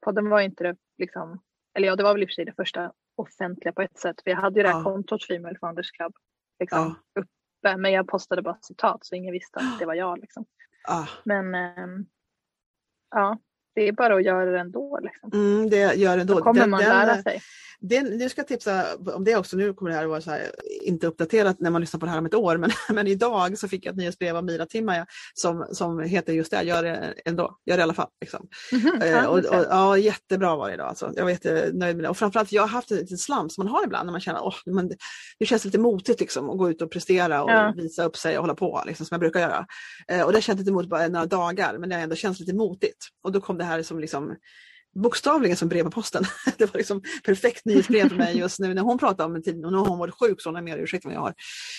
podden 0.05 0.29
var 0.29 0.41
inte 0.41 0.63
det 0.63 0.75
liksom, 0.97 1.39
eller 1.77 1.87
ja 1.87 1.95
det 1.95 2.03
var 2.03 2.13
väl 2.13 2.23
i 2.23 2.25
och 2.25 2.29
för 2.29 2.33
sig 2.33 2.45
det 2.45 2.53
första 2.53 2.91
offentliga 3.15 3.73
på 3.73 3.81
ett 3.81 3.99
sätt. 3.99 4.21
För 4.23 4.31
jag 4.31 4.37
hade 4.37 4.59
ju 4.59 4.63
det 4.63 4.69
här 4.69 4.79
ja. 4.79 4.83
kontot 4.83 5.23
Female 5.23 5.57
Founders 5.59 5.91
Club 5.91 6.13
liksom, 6.59 6.95
ja. 7.13 7.21
uppe. 7.21 7.77
Men 7.77 7.91
jag 7.91 8.07
postade 8.07 8.41
bara 8.41 8.57
citat 8.61 9.05
så 9.05 9.15
ingen 9.15 9.31
visste 9.31 9.59
att 9.59 9.79
det 9.79 9.85
var 9.85 9.93
jag. 9.93 10.19
Liksom. 10.19 10.45
Ah. 10.87 11.07
Men 11.23 11.55
ähm, 11.55 12.05
ja, 13.11 13.37
det 13.75 13.87
är 13.87 13.91
bara 13.91 14.15
att 14.15 14.23
göra 14.23 14.51
det 14.51 14.59
ändå. 14.59 14.99
Liksom. 15.01 15.31
Mm, 15.33 15.69
det 15.69 15.95
gör 15.95 16.15
det 16.15 16.21
ändå. 16.21 16.33
Då 16.33 16.43
kommer 16.43 16.59
den, 16.59 16.69
man 16.69 16.79
lära 16.79 17.21
sig. 17.23 17.41
Den, 17.81 18.05
nu 18.05 18.29
ska 18.29 18.39
jag 18.39 18.47
tipsa 18.47 18.85
om 19.15 19.23
det 19.23 19.35
också, 19.35 19.57
nu 19.57 19.73
kommer 19.73 19.91
det 19.91 19.97
här 19.97 20.03
att 20.03 20.09
vara 20.09 20.21
så 20.21 20.31
här, 20.31 20.51
inte 20.81 21.07
uppdaterat 21.07 21.59
när 21.59 21.69
man 21.69 21.81
lyssnar 21.81 21.99
på 21.99 22.05
det 22.05 22.11
här 22.11 22.19
om 22.19 22.25
ett 22.25 22.33
år, 22.33 22.57
men, 22.57 22.69
men 22.95 23.07
idag 23.07 23.57
så 23.57 23.67
fick 23.67 23.85
jag 23.85 23.91
ett 23.91 23.97
nyhetsbrev 23.97 24.35
av 24.35 24.43
Mira 24.43 24.65
Timmaja 24.65 25.05
som, 25.33 25.67
som 25.71 25.99
heter 25.99 26.33
just 26.33 26.51
det, 26.51 26.63
gör 26.63 26.83
det 26.83 27.13
ändå, 27.25 27.57
gör 27.65 27.77
det 27.77 27.81
i 27.81 27.83
alla 27.83 27.93
fall. 27.93 28.09
Liksom. 28.21 28.47
Mm 28.71 29.01
eh, 29.01 29.25
och, 29.25 29.37
och, 29.37 29.65
ja, 29.69 29.97
jättebra 29.97 30.55
var 30.55 30.67
det 30.67 30.73
idag. 30.73 30.87
Alltså. 30.87 31.11
Jag 31.15 31.23
var 31.23 31.29
jättenöjd 31.29 31.95
med 31.95 32.05
det. 32.05 32.09
Och 32.09 32.17
framförallt, 32.17 32.51
jag 32.51 32.61
har 32.61 32.69
haft 32.69 32.91
en 32.91 32.97
liten 32.97 33.17
slam 33.17 33.49
som 33.49 33.65
man 33.65 33.73
har 33.73 33.83
ibland 33.83 34.05
när 34.05 34.11
man 34.11 34.21
känner 34.21 34.47
att 34.47 34.65
oh, 34.65 34.89
det 35.39 35.45
känns 35.45 35.65
lite 35.65 35.79
motigt 35.79 36.19
liksom, 36.19 36.49
att 36.49 36.57
gå 36.57 36.69
ut 36.69 36.81
och 36.81 36.91
prestera 36.91 37.43
och 37.43 37.51
ja. 37.51 37.73
visa 37.77 38.03
upp 38.03 38.17
sig 38.17 38.37
och 38.37 38.43
hålla 38.43 38.55
på, 38.55 38.83
liksom, 38.85 39.05
som 39.05 39.15
jag 39.15 39.19
brukar 39.19 39.39
göra. 39.39 39.65
Eh, 40.07 40.21
och 40.21 40.33
det 40.33 40.41
känns 40.41 40.59
lite 40.59 40.71
motigt 40.71 40.89
bara 40.89 41.07
några 41.07 41.25
dagar, 41.25 41.77
men 41.77 41.89
det 41.89 41.95
har 41.95 42.01
ändå 42.01 42.15
känts 42.15 42.39
lite 42.39 42.53
motigt. 42.53 43.07
Och 43.23 43.31
då 43.31 43.41
kom 43.41 43.57
det 43.59 43.65
här 43.65 43.83
som 43.83 43.99
liksom 43.99 44.35
bokstavligen 44.95 45.57
som 45.57 45.69
brev 45.69 45.83
på 45.83 45.91
posten. 45.91 46.23
Det 46.57 46.73
var 46.73 46.77
liksom 46.77 47.01
perfekt 47.23 47.65
nyhetsbrev 47.65 48.09
för 48.09 48.15
mig 48.15 48.37
just 48.37 48.59
nu 48.59 48.73
när 48.73 48.81
hon 48.81 48.97
pratade 48.97 49.23
om 49.23 49.35
en 49.35 49.43
tid 49.43 49.65
och 49.65 49.71
nu 49.71 49.77
har 49.77 49.85
hon 49.85 49.99
varit 49.99 50.13
sjuk 50.13 50.41
så 50.41 50.49
hon 50.49 50.55
har 50.55 50.61
mer 50.61 50.77
ursäkt 50.77 51.05
än 51.05 51.11
jag 51.11 51.19
har. 51.19 51.33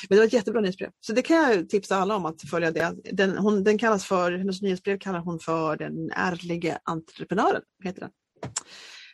Men 0.09 0.16
det 0.16 0.21
var 0.21 0.27
ett 0.27 0.33
jättebra 0.33 0.61
nyhetsbrev. 0.61 0.90
Så 1.01 1.12
det 1.12 1.23
kan 1.23 1.37
jag 1.37 1.69
tipsa 1.69 1.97
alla 1.97 2.16
om 2.16 2.27
att 2.27 2.43
följa 2.51 2.71
det. 2.71 2.95
Den, 3.12 3.38
hon, 3.38 3.64
den 3.64 3.79
kallas 3.79 4.05
för, 4.05 4.33
hennes 4.33 4.62
nyhetsbrev 4.62 4.99
kallar 4.99 5.19
hon 5.19 5.38
för 5.38 5.77
Den 5.77 6.11
ärlige 6.11 6.79
entreprenören. 6.85 7.62
Heter 7.85 8.01
den. 8.01 8.11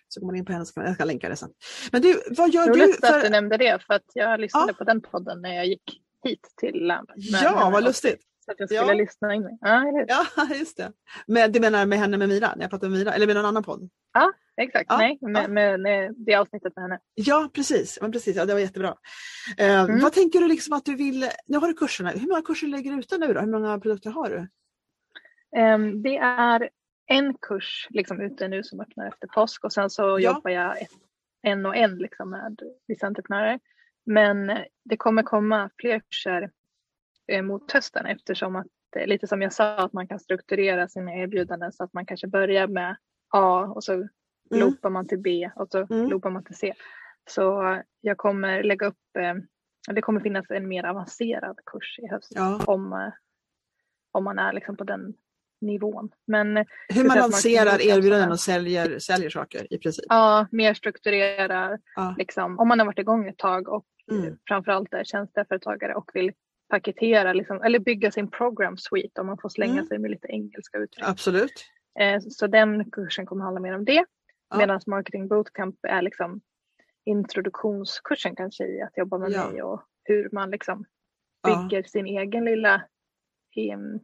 Så 0.08 0.20
går 0.20 0.26
man 0.26 0.36
in 0.36 0.44
på 0.44 0.52
hennes, 0.52 0.72
jag 0.74 0.94
ska 0.94 1.04
länka 1.04 1.28
det 1.28 1.36
sen. 1.36 1.50
Men 1.92 2.02
du, 2.02 2.20
vad 2.30 2.50
gör 2.50 2.68
Roligt 2.68 3.00
du? 3.00 3.06
För... 3.06 3.16
att 3.16 3.22
du 3.22 3.28
nämnde 3.28 3.56
det 3.56 3.78
för 3.86 3.94
att 3.94 4.06
jag 4.14 4.40
lyssnade 4.40 4.68
ja. 4.68 4.74
på 4.74 4.84
den 4.84 5.00
podden 5.00 5.42
när 5.42 5.54
jag 5.54 5.66
gick 5.66 6.00
hit 6.24 6.40
till 6.60 6.86
Lamp. 6.86 7.10
Ja, 7.16 7.70
vad 7.72 7.84
lustigt. 7.84 8.20
Så 8.46 8.52
att 8.52 8.60
jag 8.60 8.68
skulle 8.68 8.92
ja. 8.92 8.94
lyssna 8.94 9.34
in 9.34 9.42
mig. 9.42 9.58
Ja, 9.60 10.04
ja, 10.08 10.54
just 10.54 10.76
det. 10.76 10.92
Men 11.26 11.52
du 11.52 11.60
menar 11.60 11.86
med 11.86 11.98
henne 11.98 12.16
med 12.16 12.28
Mira, 12.28 12.54
när 12.54 12.62
jag 12.62 12.70
pratade 12.70 12.90
med 12.90 12.98
Mira, 12.98 13.12
eller 13.12 13.26
med 13.26 13.36
någon 13.36 13.44
annan 13.44 13.62
podd? 13.62 13.90
Ja, 14.12 14.32
exakt. 14.56 14.86
Ja, 14.88 14.96
Nej, 14.98 15.18
med, 15.20 15.50
med, 15.50 15.80
med, 15.80 16.14
det 16.16 16.34
avsnittet 16.34 16.76
med 16.76 16.82
henne. 16.82 16.98
Ja, 17.14 17.50
precis. 17.54 17.98
Men 18.00 18.12
precis. 18.12 18.36
Ja, 18.36 18.44
det 18.44 18.52
var 18.52 18.60
jättebra. 18.60 18.88
Uh, 19.60 19.66
mm. 19.66 20.00
Vad 20.00 20.12
tänker 20.12 20.40
du 20.40 20.48
liksom 20.48 20.72
att 20.72 20.84
du 20.84 20.94
vill, 20.96 21.30
nu 21.46 21.58
har 21.58 21.68
du 21.68 21.74
kurserna, 21.74 22.10
hur 22.10 22.28
många 22.28 22.42
kurser 22.42 22.66
lägger 22.66 22.92
du 22.92 22.98
ute 22.98 23.18
nu 23.18 23.32
då? 23.32 23.40
Hur 23.40 23.50
många 23.50 23.80
produkter 23.80 24.10
har 24.10 24.30
du? 24.30 24.48
Um, 25.60 26.02
det 26.02 26.16
är 26.16 26.68
en 27.06 27.34
kurs 27.34 27.86
liksom 27.90 28.20
ute 28.20 28.48
nu 28.48 28.62
som 28.62 28.80
öppnar 28.80 29.08
efter 29.08 29.26
påsk 29.26 29.64
och 29.64 29.72
sen 29.72 29.90
så 29.90 30.02
ja. 30.02 30.18
jobbar 30.18 30.50
jag 30.50 30.82
ett, 30.82 30.90
en 31.42 31.66
och 31.66 31.76
en 31.76 31.98
liksom 31.98 32.30
med 32.30 32.58
entreprenörer. 33.02 33.60
Men 34.06 34.58
det 34.84 34.96
kommer 34.96 35.22
komma 35.22 35.70
fler 35.78 36.00
kurser 36.00 36.42
Eh, 36.42 36.48
mot 37.42 37.72
hösten 37.72 38.06
eftersom 38.06 38.56
att 38.56 38.66
eh, 38.96 39.06
lite 39.06 39.26
som 39.26 39.42
jag 39.42 39.52
sa 39.52 39.76
att 39.76 39.92
man 39.92 40.08
kan 40.08 40.20
strukturera 40.20 40.88
sina 40.88 41.14
erbjudanden 41.14 41.72
så 41.72 41.84
att 41.84 41.92
man 41.92 42.06
kanske 42.06 42.26
börjar 42.26 42.66
med 42.66 42.96
A 43.28 43.72
och 43.74 43.84
så 43.84 43.92
mm. 43.92 44.08
loopar 44.50 44.90
man 44.90 45.08
till 45.08 45.18
B 45.18 45.50
och 45.56 45.68
så 45.70 45.86
mm. 45.90 46.10
loopar 46.10 46.30
man 46.30 46.44
till 46.44 46.56
C. 46.56 46.74
Så 47.30 47.78
jag 48.00 48.16
kommer 48.16 48.62
lägga 48.62 48.86
upp 48.86 49.16
eh, 49.18 49.34
det 49.94 50.00
kommer 50.02 50.20
finnas 50.20 50.50
en 50.50 50.68
mer 50.68 50.84
avancerad 50.84 51.58
kurs 51.66 51.98
i 51.98 52.06
höst 52.06 52.32
Ja. 52.34 52.60
om, 52.66 52.92
eh, 52.92 53.12
om 54.12 54.24
man 54.24 54.38
är 54.38 54.52
liksom 54.52 54.76
på 54.76 54.84
den 54.84 55.14
nivån. 55.60 56.10
Men 56.26 56.56
eh, 56.56 56.64
Hur 56.88 57.04
man 57.04 57.18
lanserar 57.18 57.86
erbjudanden 57.86 58.32
och 58.32 58.40
säljer, 58.40 58.98
säljer 58.98 59.30
saker 59.30 59.72
i 59.74 59.78
princip. 59.78 60.04
ja, 60.08 60.46
mer 60.50 60.74
strukturerar, 60.74 61.78
Ja. 61.96 62.14
liksom, 62.18 62.58
om 62.58 62.68
man 62.68 62.78
har 62.78 62.86
varit 62.86 62.98
igång 62.98 63.28
ett 63.28 63.38
tag 63.38 63.68
och 63.68 63.86
Mm. 64.10 64.24
eh, 64.24 64.32
framförallt 64.48 64.94
är 64.94 65.04
tjänsteföretagare 65.04 65.94
och 65.94 66.10
vill 66.14 66.32
paketera 66.68 67.32
liksom, 67.32 67.62
eller 67.62 67.78
bygga 67.78 68.10
sin 68.10 68.30
program 68.30 68.76
suite 68.76 69.20
om 69.20 69.26
man 69.26 69.38
får 69.38 69.48
slänga 69.48 69.72
Mm. 69.72 69.86
sig 69.86 69.98
med 69.98 70.10
lite 70.10 70.28
engelska 70.28 70.78
uttryck. 70.78 71.04
Absolut. 71.08 71.64
Eh, 72.00 72.20
Så 72.20 72.46
den 72.46 72.90
kursen 72.90 73.26
kommer 73.26 73.44
handla 73.44 73.60
mer 73.60 73.74
om 73.74 73.84
det. 73.84 74.04
Ja. 74.50 74.56
Medan 74.58 74.80
marketing 74.86 75.28
bootcamp 75.28 75.76
är 75.82 76.02
liksom 76.02 76.40
introduktionskursen 77.04 78.36
kanske 78.36 78.64
i 78.66 78.82
att 78.82 78.96
jobba 78.96 79.18
med 79.18 79.30
Ja. 79.32 79.50
mig 79.50 79.62
och 79.62 79.82
hur 80.04 80.28
man 80.32 80.50
liksom 80.50 80.84
Ja. 81.42 81.62
bygger 81.68 81.82
sin 81.82 82.06
egen 82.06 82.44
lilla 82.44 82.82
em, 83.56 84.00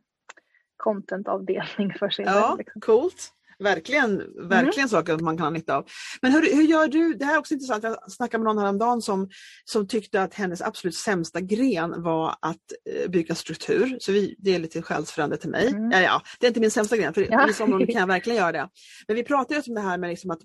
contentavdelning 0.77 1.93
för 1.99 2.11
sig 2.11 2.25
Ja. 2.25 2.55
Liksom. 2.59 2.81
coolt. 2.81 3.33
Verkligen, 3.63 4.23
verkligen 4.49 4.89
saker 4.89 5.19
man 5.19 5.37
kan 5.37 5.47
ha 5.47 5.51
nytta 5.51 5.77
av. 5.77 5.87
Men 6.23 6.33
hur, 6.33 6.57
hur 6.57 6.63
gör 6.63 6.89
du? 6.89 7.15
Det 7.15 7.25
här 7.25 7.35
är 7.35 7.39
också 7.39 7.55
intressant. 7.55 7.85
Jag 7.85 8.13
snackade 8.13 8.45
med 8.45 8.55
någon 8.55 8.63
häromdagen 8.63 9.03
som, 9.03 9.29
som 9.65 9.89
tyckte 9.89 10.23
att 10.23 10.35
hennes 10.35 10.63
absolut 10.63 10.95
sämsta 10.95 11.41
gren 11.41 12.03
var 12.03 12.31
att 12.43 12.57
eh, 12.91 13.11
bygga 13.11 13.35
struktur. 13.35 13.97
Så 14.01 14.13
vi, 14.13 14.35
det 14.39 14.55
är 14.55 14.59
lite 14.59 14.83
själsfrände 14.83 15.37
till 15.37 15.51
mig. 15.51 15.69
Mm. 15.69 15.91
Ja, 15.91 16.01
ja, 16.01 16.23
det 16.41 16.47
är 16.47 16.49
inte 16.49 16.61
min 16.61 16.71
sämsta 16.71 16.97
gren, 16.97 17.15
för 17.15 17.29
Ja. 17.31 17.45
vissa 17.47 17.65
områden 17.65 17.87
kan 17.87 18.01
jag 18.01 18.07
verkligen 18.07 18.39
göra 18.39 18.53
det. 18.53 18.69
Men 19.07 19.17
vi 19.17 19.23
pratar 19.25 19.55
ju 19.55 19.63
om 19.69 19.75
det 19.75 19.81
här 19.81 19.99
med 19.99 20.11
liksom 20.11 20.31
att, 20.31 20.39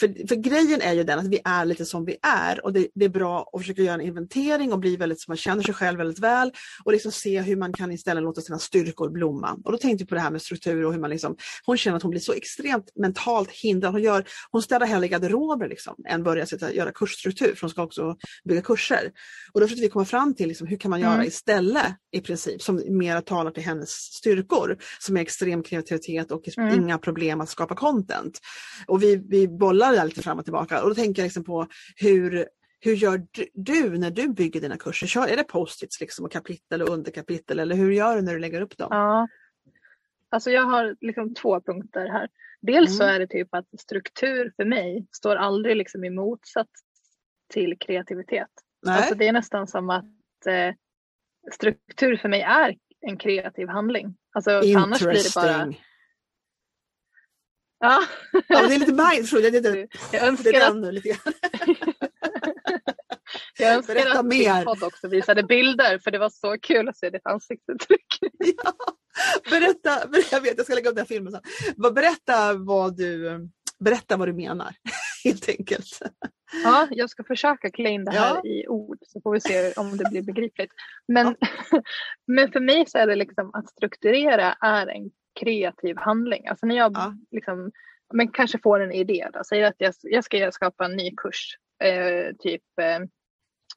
för, 0.00 0.28
för 0.28 0.36
grejen 0.36 0.80
är 0.80 0.92
ju 0.92 1.04
den 1.04 1.18
att 1.18 1.28
vi 1.28 1.40
är 1.44 1.64
lite 1.64 1.84
som 1.84 2.04
vi 2.04 2.16
är 2.22 2.64
och 2.64 2.72
det, 2.72 2.88
det 2.94 3.04
är 3.04 3.08
bra 3.08 3.50
att 3.52 3.60
försöka 3.60 3.82
göra 3.82 3.94
en 3.94 4.00
inventering 4.00 4.72
och 4.72 4.78
bli 4.78 4.96
väldigt 4.96 5.20
så 5.20 5.30
man 5.30 5.36
känner 5.36 5.62
sig 5.62 5.74
själv 5.74 5.98
väldigt 5.98 6.18
väl 6.18 6.52
och 6.84 6.92
liksom 6.92 7.12
se 7.12 7.40
hur 7.40 7.56
man 7.56 7.72
kan 7.72 7.92
istället 7.92 8.22
låta 8.22 8.40
sina 8.40 8.58
styrkor 8.58 9.10
blomma. 9.10 9.58
Och 9.64 9.72
då 9.72 9.78
tänkte 9.78 10.02
jag 10.02 10.08
på 10.08 10.14
det 10.14 10.20
här 10.20 10.30
med 10.30 10.42
struktur 10.42 10.84
och 10.84 10.92
hur 10.92 11.00
man 11.00 11.10
liksom, 11.10 11.36
hon 11.66 11.76
känner 11.76 11.96
att 11.96 12.02
hon 12.02 12.10
blir 12.10 12.20
så 12.20 12.32
extremt 12.52 12.90
mentalt 12.96 13.50
hindrad. 13.50 13.92
Hon, 13.92 14.02
gör, 14.02 14.24
hon 14.50 14.62
städar 14.62 14.86
hellre 14.86 15.08
garderober 15.08 15.68
liksom, 15.68 15.94
än 16.08 16.22
börjar 16.22 16.46
sitta, 16.46 16.72
göra 16.72 16.92
kursstruktur 16.92 17.54
för 17.54 17.60
hon 17.60 17.70
ska 17.70 17.82
också 17.82 18.16
bygga 18.44 18.62
kurser. 18.62 19.10
Och 19.52 19.60
då 19.60 19.66
försökte 19.66 19.82
vi 19.82 19.88
komma 19.88 20.04
fram 20.04 20.34
till 20.34 20.48
liksom, 20.48 20.66
hur 20.66 20.76
kan 20.76 20.90
man 20.90 21.00
göra 21.00 21.14
Mm. 21.14 21.26
istället 21.26 21.86
i 22.12 22.20
princip 22.20 22.62
som 22.62 22.82
mer 22.88 23.20
talar 23.20 23.50
till 23.50 23.62
hennes 23.62 23.90
styrkor 23.90 24.76
som 24.98 25.16
är 25.16 25.20
extrem 25.20 25.62
kreativitet 25.62 26.32
och 26.32 26.42
Mm. 26.58 26.74
inga 26.74 26.98
problem 26.98 27.40
att 27.40 27.48
skapa 27.48 27.74
content. 27.74 28.38
Och 28.86 29.02
vi, 29.02 29.16
vi 29.28 29.48
bollar 29.48 29.92
där 29.92 30.04
lite 30.04 30.22
fram 30.22 30.38
och 30.38 30.44
tillbaka 30.44 30.82
och 30.82 30.88
då 30.88 30.94
tänker 30.94 31.22
jag 31.22 31.26
liksom 31.26 31.44
på 31.44 31.66
hur 31.96 32.46
hur 32.84 32.94
gör 32.94 33.22
du, 33.30 33.46
du 33.54 33.98
när 33.98 34.10
du 34.10 34.28
bygger 34.28 34.60
dina 34.60 34.76
kurser? 34.76 35.06
Kör, 35.06 35.26
är 35.28 35.36
det 35.36 35.44
post-its 35.44 36.00
liksom 36.00 36.24
och 36.24 36.32
kapitel 36.32 36.82
och 36.82 36.88
underkapitel 36.88 37.58
eller 37.58 37.76
hur 37.76 37.90
gör 37.92 38.16
du 38.16 38.22
när 38.22 38.32
du 38.32 38.38
lägger 38.38 38.60
upp 38.60 38.78
dem? 38.78 38.88
Ja. 38.90 39.28
Alltså 40.32 40.50
jag 40.50 40.62
har 40.62 40.96
liksom 41.00 41.34
två 41.34 41.60
punkter 41.60 42.08
här. 42.08 42.28
Dels 42.60 42.96
så 42.96 43.02
Mm. 43.02 43.14
är 43.14 43.18
det 43.20 43.26
typ 43.26 43.54
att 43.54 43.80
struktur 43.80 44.52
för 44.56 44.64
mig 44.64 45.06
står 45.12 45.36
aldrig 45.36 45.76
liksom 45.76 46.04
i 46.04 46.10
motsats 46.10 46.70
till 47.52 47.78
kreativitet. 47.78 48.50
Nej? 48.82 48.96
Alltså 48.96 49.14
det 49.14 49.28
är 49.28 49.32
nästan 49.32 49.66
som 49.66 49.90
att 49.90 50.46
eh, 50.46 50.74
struktur 51.52 52.16
för 52.16 52.28
mig 52.28 52.40
är 52.40 52.76
en 53.00 53.16
kreativ 53.16 53.68
handling. 53.68 54.16
Alltså 54.32 54.50
annars 54.76 55.02
blir 55.02 55.12
det 55.12 55.34
bara... 55.34 55.74
Ja, 57.78 58.02
Ja, 58.48 58.66
det 58.68 58.74
är 58.74 58.78
lite 58.78 59.12
mindful. 59.12 59.42
Jag, 59.42 59.54
jag, 60.12 60.28
önskar 60.28 60.60
att, 60.60 60.94
lite 60.94 61.08
grann. 61.08 61.18
jag 63.58 63.74
önskar 63.74 63.94
Berätta 63.94 64.18
att 64.18 64.26
mer. 64.26 64.64
podd 64.64 64.82
också 64.82 65.08
visade 65.08 65.42
bilder 65.42 65.98
för 65.98 66.10
det 66.10 66.18
var 66.18 66.30
så 66.30 66.56
kul 66.62 66.88
att 66.88 66.96
se 66.96 67.10
ditt 67.10 67.26
ansiktsuttryck. 67.26 68.06
Ja. 68.64 68.72
Berätta, 69.50 70.08
ber- 70.08 70.24
jag 70.32 70.40
vet 70.40 70.54
jag 70.56 70.66
ska 70.66 70.74
lägga 70.74 70.90
upp 70.90 70.96
den 70.96 71.02
här 71.02 71.08
filmen 71.14 71.32
sen. 71.32 71.42
Berätta 71.94 72.54
vad 72.54 72.96
du, 72.96 73.38
berätta 73.78 74.16
vad 74.16 74.28
du 74.28 74.32
menar 74.32 74.74
helt 75.24 75.48
enkelt. 75.48 75.98
Ja, 76.64 76.88
jag 76.90 77.10
ska 77.10 77.24
försöka 77.24 77.70
klä 77.70 77.88
in 77.90 78.04
det 78.04 78.10
här 78.10 78.40
Ja. 78.44 78.50
i 78.50 78.66
ord 78.68 78.98
så 79.02 79.20
får 79.20 79.32
vi 79.32 79.40
se 79.40 79.72
om 79.72 79.96
det 79.96 80.04
blir 80.10 80.22
begripligt. 80.22 80.72
Men, 81.08 81.36
men 82.26 82.52
för 82.52 82.60
mig 82.60 82.84
så 82.86 82.98
är 82.98 83.06
det 83.06 83.16
liksom 83.16 83.50
att 83.54 83.68
strukturera 83.70 84.52
är 84.60 84.86
en 84.86 85.10
kreativ 85.40 85.96
handling. 85.96 86.46
Alltså 86.48 86.66
när 86.66 86.76
jag 86.76 86.92
Ja. 86.94 87.14
liksom, 87.30 87.70
men 88.14 88.28
kanske 88.28 88.58
får 88.62 88.80
en 88.80 88.92
idé, 88.92 89.28
då, 89.32 89.44
säger 89.44 89.64
att 89.64 89.74
jag, 89.78 89.94
jag 90.02 90.24
ska 90.24 90.52
skapa 90.52 90.84
en 90.84 90.96
ny 90.96 91.10
kurs. 91.16 91.56
Eh, 91.84 92.36
typ 92.38 92.62
eh, 92.80 92.98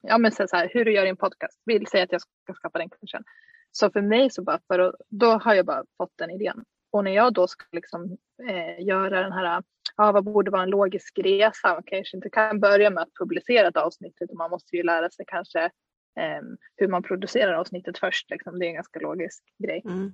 ja, 0.08 0.18
men 0.18 0.32
så 0.32 0.48
här, 0.52 0.70
hur 0.74 0.86
du 0.86 0.94
gör 0.94 1.06
en 1.06 1.18
podcast. 1.18 1.62
Vill 1.66 1.88
säga 1.88 2.04
att 2.04 2.12
jag 2.12 2.22
ska 2.22 2.54
skapa 2.54 2.80
den 2.80 2.90
kursen. 2.90 3.24
Så 3.72 3.92
för 3.92 4.02
mig 4.02 4.30
så 4.30 4.44
bara 4.44 4.60
för 4.68 4.80
att, 4.80 4.96
då 5.10 5.28
har 5.28 5.54
jag 5.54 5.66
bara 5.66 5.84
fått 5.98 6.14
den 6.16 6.32
idén. 6.32 6.64
Och 6.92 7.04
när 7.04 7.12
jag 7.12 7.34
då 7.34 7.48
ska 7.48 7.66
liksom, 7.72 8.18
eh, 8.50 8.86
göra 8.86 9.22
den 9.22 9.32
här 9.32 9.64
ja, 9.98 10.12
vad 10.12 10.24
borde 10.24 10.52
vara 10.52 10.64
en 10.64 10.70
logisk 10.70 11.20
resa? 11.20 11.74
Man 11.74 11.84
kanske 11.86 12.18
inte 12.18 12.30
kan 12.30 12.60
börja 12.60 12.90
med 12.90 13.04
att 13.04 13.14
publicera 13.20 13.68
ett 13.68 13.78
avsnitt 13.78 14.18
utan 14.20 14.38
man 14.38 14.50
måste 14.50 14.76
ju 14.76 14.84
lära 14.84 15.10
sig 15.10 15.26
kanske 15.28 15.64
eh, 16.20 16.42
hur 16.76 16.88
man 16.88 17.04
producerar 17.04 17.54
avsnittet 17.54 17.98
först. 17.98 18.30
Liksom. 18.30 18.60
Det 18.60 18.66
är 18.66 18.68
en 18.68 18.76
ganska 18.76 19.00
logisk 19.00 19.44
grej. 19.64 19.82
Mm. 19.86 20.14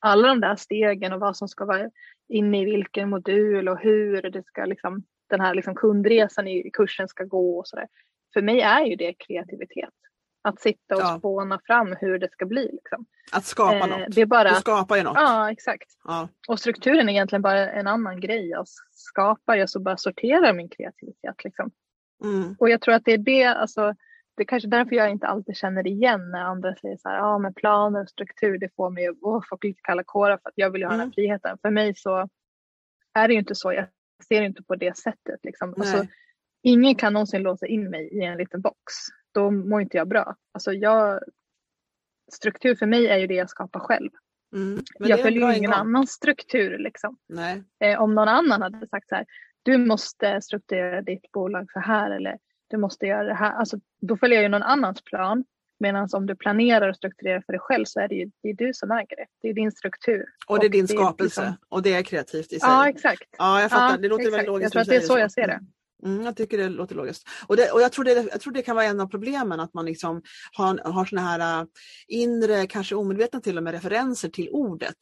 Alla 0.00 0.28
de 0.28 0.40
där 0.40 0.56
stegen 0.56 1.12
och 1.12 1.20
vad 1.20 1.36
som 1.36 1.48
ska 1.48 1.64
vara 1.64 1.90
inne 2.28 2.62
i 2.62 2.64
vilken 2.64 3.10
modul 3.10 3.68
och 3.68 3.78
hur 3.78 4.22
det 4.22 4.46
ska 4.46 4.64
liksom, 4.64 5.04
den 5.26 5.40
här 5.40 5.54
liksom 5.54 5.74
kundresan 5.74 6.48
i 6.48 6.70
kursen 6.72 7.08
ska 7.08 7.24
gå 7.24 7.58
och 7.58 7.68
sådär. 7.68 7.88
För 8.34 8.42
mig 8.42 8.60
är 8.60 8.84
ju 8.84 8.96
det 8.96 9.12
kreativitet. 9.14 9.94
Att 10.42 10.60
sitta 10.60 10.94
och 10.94 11.00
Ja. 11.00 11.16
spåna 11.18 11.60
fram 11.64 11.96
hur 12.00 12.18
det 12.18 12.32
ska 12.32 12.46
bli. 12.46 12.70
Liksom. 12.72 13.06
Att 13.32 13.44
skapa 13.44 13.76
Eh, 13.76 13.86
något. 13.86 14.14
det 14.14 14.20
är 14.20 14.26
bara- 14.26 14.48
Du 14.48 14.54
skapar 14.54 14.96
ju 14.96 15.02
något. 15.02 15.14
Ja, 15.16 15.50
exakt. 15.52 15.90
Ja. 16.04 16.28
Och 16.48 16.60
strukturen 16.60 17.08
är 17.08 17.12
egentligen 17.12 17.42
bara 17.42 17.70
en 17.72 17.86
annan 17.86 18.20
grej. 18.20 18.48
Jag 18.48 18.64
skapar, 18.90 19.56
jag 19.56 19.70
så 19.70 19.80
bara 19.80 19.96
sorterar 19.96 20.52
min 20.52 20.68
kreativitet. 20.68 21.44
Liksom. 21.44 21.70
Mm. 22.24 22.56
Och 22.58 22.70
jag 22.70 22.80
tror 22.80 22.94
att 22.94 23.04
det 23.04 23.12
är 23.12 23.18
det, 23.18 23.44
alltså, 23.44 23.94
det 24.36 24.42
är 24.42 24.46
kanske 24.46 24.68
därför 24.68 24.96
jag 24.96 25.10
inte 25.10 25.26
alltid 25.26 25.56
känner 25.56 25.86
igen 25.86 26.30
när 26.30 26.40
andra 26.40 26.74
säger 26.76 26.96
så 26.96 27.08
här, 27.08 27.18
ah, 27.20 27.38
men 27.38 27.54
planer 27.54 28.00
och 28.02 28.08
struktur 28.08 28.58
det 28.58 28.68
får 28.76 28.90
mig 28.90 29.06
att 29.08 29.16
oh, 29.20 29.42
få 29.48 29.58
lite 29.62 29.80
kalla 29.82 30.02
kårar 30.06 30.38
för 30.42 30.48
att 30.48 30.54
jag 30.56 30.70
vill 30.70 30.80
ju 30.80 30.86
ha 30.86 30.90
den 30.92 31.00
Mm. 31.00 31.08
här 31.08 31.14
friheten. 31.14 31.58
För 31.62 31.70
mig 31.70 31.94
så 31.96 32.28
är 33.14 33.28
det 33.28 33.34
ju 33.34 33.40
inte 33.40 33.54
så, 33.54 33.72
jag 33.72 33.86
ser 34.28 34.42
inte 34.42 34.62
på 34.62 34.74
det 34.76 34.96
sättet. 34.98 35.40
Liksom. 35.42 35.74
Alltså. 35.78 36.06
Ingen 36.62 36.94
kan 36.94 37.12
någonsin 37.12 37.42
låsa 37.42 37.66
in 37.66 37.90
mig 37.90 38.08
i 38.12 38.22
en 38.24 38.38
liten 38.38 38.60
box. 38.60 38.76
Då 39.34 39.50
mår 39.50 39.80
inte 39.80 39.96
jag 39.96 40.08
bra. 40.08 40.36
Alltså, 40.52 40.72
jag, 40.72 41.20
struktur 42.32 42.74
för 42.74 42.86
mig 42.86 43.06
är 43.06 43.18
ju 43.18 43.26
det 43.26 43.34
jag 43.34 43.50
skapar 43.50 43.80
själv. 43.80 44.10
Mm. 44.54 44.82
Jag 44.98 45.18
är 45.18 45.22
följer 45.22 45.42
ingen 45.42 45.54
ingång. 45.54 45.72
annan 45.72 46.06
struktur. 46.06 46.78
Liksom. 46.78 47.16
Eh, 47.80 48.00
om 48.02 48.14
någon 48.14 48.28
annan 48.28 48.62
hade 48.62 48.86
sagt 48.88 49.08
så 49.08 49.14
här, 49.14 49.26
du 49.62 49.78
måste 49.78 50.40
strukturera 50.40 51.02
ditt 51.02 51.32
bolag 51.32 51.72
så 51.72 51.80
här 51.80 52.10
eller 52.10 52.38
du 52.70 52.76
måste 52.76 53.06
göra 53.06 53.24
det 53.24 53.34
här. 53.34 53.52
Alltså, 53.52 53.76
då 54.00 54.16
följer 54.16 54.36
jag 54.36 54.42
ju 54.42 54.48
någon 54.48 54.62
annans 54.62 55.02
plan. 55.04 55.44
Medan 55.80 56.08
om 56.12 56.26
du 56.26 56.36
planerar 56.36 56.88
och 56.88 56.96
strukturerar 56.96 57.42
för 57.46 57.52
dig 57.52 57.60
själv 57.60 57.84
så 57.84 58.00
är 58.00 58.08
det 58.08 58.14
ju 58.14 58.30
det 58.42 58.48
är 58.48 58.54
du 58.54 58.74
som 58.74 58.90
äger 58.90 59.16
det. 59.16 59.26
Det 59.42 59.48
är 59.48 59.54
din 59.54 59.72
struktur. 59.72 60.24
Och 60.48 60.58
det 60.58 60.64
är 60.64 60.68
Och 60.68 60.72
din 60.72 60.86
det 60.86 60.92
är 60.92 60.96
skapelse 60.96 61.40
liksom- 61.40 61.56
och 61.68 61.82
det 61.82 61.94
är 61.94 62.02
kreativt 62.02 62.52
i 62.52 62.60
sig. 62.60 62.68
Ja, 62.70 62.88
exakt. 62.88 63.28
Ja, 63.38 63.60
jag 63.60 63.70
fattar. 63.70 63.90
Ja, 63.90 63.96
det 63.96 64.08
låter 64.08 64.22
exakt. 64.22 64.34
väldigt 64.34 64.46
logiskt. 64.48 64.64
Jag 64.64 64.72
tror 64.72 64.82
att 64.82 64.88
det 64.88 65.04
är 65.04 65.08
så 65.14 65.18
jag 65.18 65.32
ser 65.32 65.46
det. 65.46 65.60
Mm, 66.04 66.24
jag 66.24 66.36
tycker 66.36 66.58
det 66.58 66.68
låter 66.68 66.94
logiskt. 66.94 67.28
Och, 67.46 67.56
det, 67.56 67.70
och 67.70 67.80
jag, 67.80 67.92
tror 67.92 68.04
det, 68.04 68.28
jag 68.30 68.40
tror 68.40 68.52
det 68.52 68.62
kan 68.62 68.76
vara 68.76 68.86
en 68.86 69.00
av 69.00 69.06
problemen 69.06 69.60
att 69.60 69.74
man 69.74 69.84
liksom 69.84 70.22
har, 70.52 70.80
har 70.84 71.04
såna 71.04 71.22
här 71.22 71.60
äh, 71.60 71.66
inre, 72.08 72.66
kanske 72.66 72.94
omedvetna 72.94 73.40
till 73.40 73.56
och 73.56 73.62
med, 73.62 73.72
referenser 73.72 74.28
till 74.28 74.48
ordet. 74.50 74.98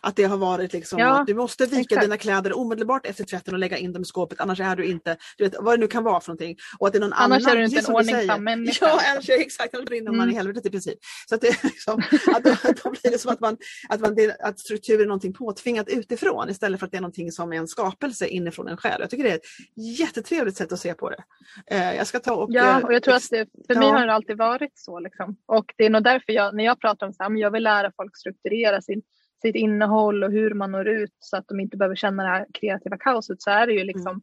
Att 0.00 0.16
det 0.16 0.24
har 0.24 0.36
varit 0.36 0.72
liksom 0.72 0.98
Ja, 0.98 1.20
att 1.20 1.26
du 1.26 1.34
måste 1.34 1.66
vika 1.66 1.80
exakt. 1.80 2.02
dina 2.02 2.16
kläder 2.16 2.58
omedelbart 2.58 3.06
efter 3.06 3.24
tvätten 3.24 3.54
och 3.54 3.60
lägga 3.60 3.76
in 3.78 3.92
dem 3.92 4.02
i 4.02 4.04
skåpet 4.04 4.40
annars 4.40 4.60
är 4.60 4.76
du 4.76 4.86
inte, 4.86 5.16
du 5.36 5.44
vet 5.44 5.54
vad 5.60 5.74
det 5.74 5.80
nu 5.80 5.86
kan 5.86 6.04
vara 6.04 6.20
för 6.20 6.28
någonting. 6.28 6.56
Och 6.78 6.86
att 6.86 6.92
det 6.92 6.98
är 6.98 7.00
någon 7.00 7.12
Annars 7.12 7.42
annan, 7.42 7.56
är 7.56 7.60
du 7.60 7.64
inte 7.64 7.78
en 7.78 7.94
ordningsam 7.94 8.44
människa. 8.44 8.86
Ja, 8.86 9.00
annars, 9.12 9.28
exakt, 9.30 9.74
annars 9.74 9.86
brinner 9.86 10.10
man 10.10 10.20
Mm. 10.24 10.30
i 10.30 10.34
helvetet 10.36 10.66
i 10.66 10.70
princip. 10.70 10.98
Så 11.28 11.34
att, 11.34 11.40
det, 11.40 11.48
är 11.48 11.58
liksom, 11.62 12.02
att, 12.34 12.44
då, 12.82 12.90
blir 13.02 13.10
det 13.10 13.18
som 13.18 13.32
att, 13.32 13.40
man, 13.40 13.56
att, 13.88 14.00
man, 14.00 14.16
att 14.40 14.60
struktur 14.60 15.00
är 15.00 15.06
någonting 15.06 15.32
påtvingat 15.32 15.88
utifrån 15.88 16.50
istället 16.50 16.80
för 16.80 16.86
att 16.86 16.92
det 16.92 16.98
är 16.98 17.02
någonting 17.02 17.32
som 17.32 17.52
är 17.52 17.56
en 17.56 17.68
skapelse 17.68 18.26
inifrån 18.26 18.68
en 18.68 18.76
själv. 18.76 19.00
Jag 19.00 19.10
tycker 19.10 19.24
det 19.24 19.30
är 19.30 19.36
ett 19.36 19.98
jättetrevligt 19.98 20.56
sätt 20.56 20.72
att 20.72 20.80
se 20.80 20.94
på 20.94 21.10
det. 21.10 21.24
Eh, 21.66 21.94
jag 21.96 22.06
ska 22.06 22.18
ta 22.18 22.34
och... 22.34 22.48
Ja, 22.52 22.78
eh, 22.78 22.84
och 22.84 22.94
jag 22.94 23.02
tror 23.02 23.14
att 23.14 23.30
det, 23.30 23.46
för 23.66 23.74
mig 23.74 23.88
ja. 23.88 23.94
har 23.94 24.06
det 24.06 24.12
alltid 24.12 24.36
varit 24.36 24.72
så. 24.74 25.00
Liksom. 25.00 25.36
Och 25.46 25.74
det 25.76 25.86
är 25.86 25.90
nog 25.90 26.04
därför 26.04 26.32
jag, 26.32 26.56
när 26.56 26.64
jag 26.64 26.80
pratar 26.80 27.06
om 27.06 27.12
så 27.12 27.22
här, 27.22 27.36
jag 27.36 27.50
vill 27.50 27.62
lära 27.62 27.92
folk 27.96 28.16
strukturera 28.16 28.82
sin, 28.82 29.02
sitt 29.46 29.56
innehåll 29.56 30.24
och 30.24 30.32
hur 30.32 30.54
man 30.54 30.72
når 30.72 30.88
ut 30.88 31.14
så 31.18 31.36
att 31.36 31.48
de 31.48 31.60
inte 31.60 31.76
behöver 31.76 31.96
känna 31.96 32.22
det 32.22 32.28
här 32.28 32.46
kreativa 32.54 32.98
kaoset 32.98 33.42
så 33.42 33.50
är 33.50 33.66
det 33.66 33.72
ju 33.72 33.84
liksom 33.84 34.22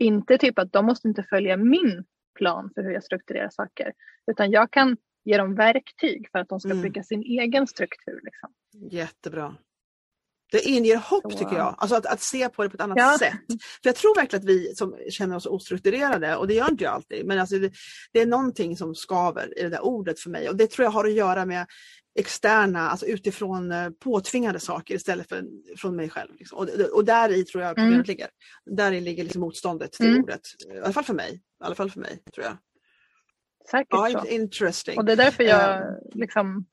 Mm. 0.00 0.14
inte 0.14 0.38
typ 0.38 0.58
att 0.58 0.72
de 0.72 0.86
måste 0.86 1.08
inte 1.08 1.22
följa 1.22 1.56
min 1.56 2.04
plan 2.38 2.70
för 2.74 2.82
hur 2.82 2.90
jag 2.90 3.04
strukturerar 3.04 3.50
saker. 3.50 3.92
Utan 4.30 4.50
jag 4.50 4.70
kan 4.70 4.96
ge 5.24 5.36
dem 5.36 5.54
verktyg 5.54 6.28
för 6.32 6.38
att 6.38 6.48
de 6.48 6.60
ska 6.60 6.70
Mm. 6.70 6.82
bygga 6.82 7.02
sin 7.02 7.22
egen 7.22 7.66
struktur. 7.66 8.20
Liksom. 8.24 8.50
Jättebra. 8.90 9.56
Det 10.52 10.60
inger 10.62 10.96
hopp 10.96 11.32
Så- 11.32 11.38
tycker 11.38 11.56
jag, 11.56 11.74
alltså 11.78 11.96
att, 11.96 12.06
att 12.06 12.20
se 12.20 12.48
på 12.48 12.62
det 12.62 12.68
på 12.68 12.74
ett 12.74 12.80
annat 12.80 12.98
Ja. 12.98 13.16
sätt. 13.18 13.32
För 13.82 13.88
jag 13.88 13.96
tror 13.96 14.14
verkligen 14.16 14.42
att 14.42 14.48
vi 14.48 14.74
som 14.74 14.96
känner 15.10 15.36
oss 15.36 15.46
ostrukturerade, 15.46 16.36
och 16.36 16.46
det 16.48 16.54
gör 16.54 16.70
inte 16.70 16.84
jag 16.84 16.92
alltid, 16.94 17.26
men 17.26 17.38
alltså 17.38 17.58
det, 17.58 17.72
det 18.12 18.20
är 18.20 18.26
någonting 18.26 18.76
som 18.76 18.94
skaver 18.94 19.58
i 19.58 19.62
det 19.62 19.68
där 19.68 19.84
ordet 19.84 20.20
för 20.20 20.30
mig 20.30 20.48
och 20.48 20.56
det 20.56 20.70
tror 20.70 20.84
jag 20.84 20.90
har 20.90 21.04
att 21.04 21.12
göra 21.12 21.44
med 21.46 21.66
externa, 22.14 22.80
alltså 22.90 23.06
utifrån 23.06 23.72
eh, 23.72 23.90
påtvingade 23.90 24.60
saker 24.60 24.94
istället 24.94 25.28
för 25.28 25.44
från 25.76 25.96
mig 25.96 26.10
själv. 26.10 26.30
Liksom. 26.38 26.58
Och, 26.58 26.68
och 26.94 27.04
där 27.04 27.28
i 27.32 27.44
tror 27.44 27.62
jag 27.64 27.76
problemet 27.76 27.94
Mm. 27.94 28.04
ligger. 28.06 28.28
Där 28.66 29.00
ligger 29.00 29.24
liksom 29.24 29.40
motståndet 29.40 29.92
till 29.92 30.06
Mm. 30.08 30.22
ordet. 30.22 30.40
I 30.74 30.78
alla 30.78 30.92
fall 30.92 31.04
för 31.04 31.14
mig. 31.14 31.32
I 31.34 31.64
alla 31.64 31.74
fall 31.74 31.90
för 31.90 32.00
mig, 32.00 32.22
tror 32.34 32.46
jag. 32.46 32.56
Säkert 33.70 33.86
Ja, 33.90 34.20
så. 34.22 34.26
interesting. 34.28 34.98
Och 34.98 35.04
det 35.04 35.12
är 35.12 35.16
därför 35.16 35.44
jag 35.44 35.80
Eh. 35.80 35.86
liksom 36.14 36.66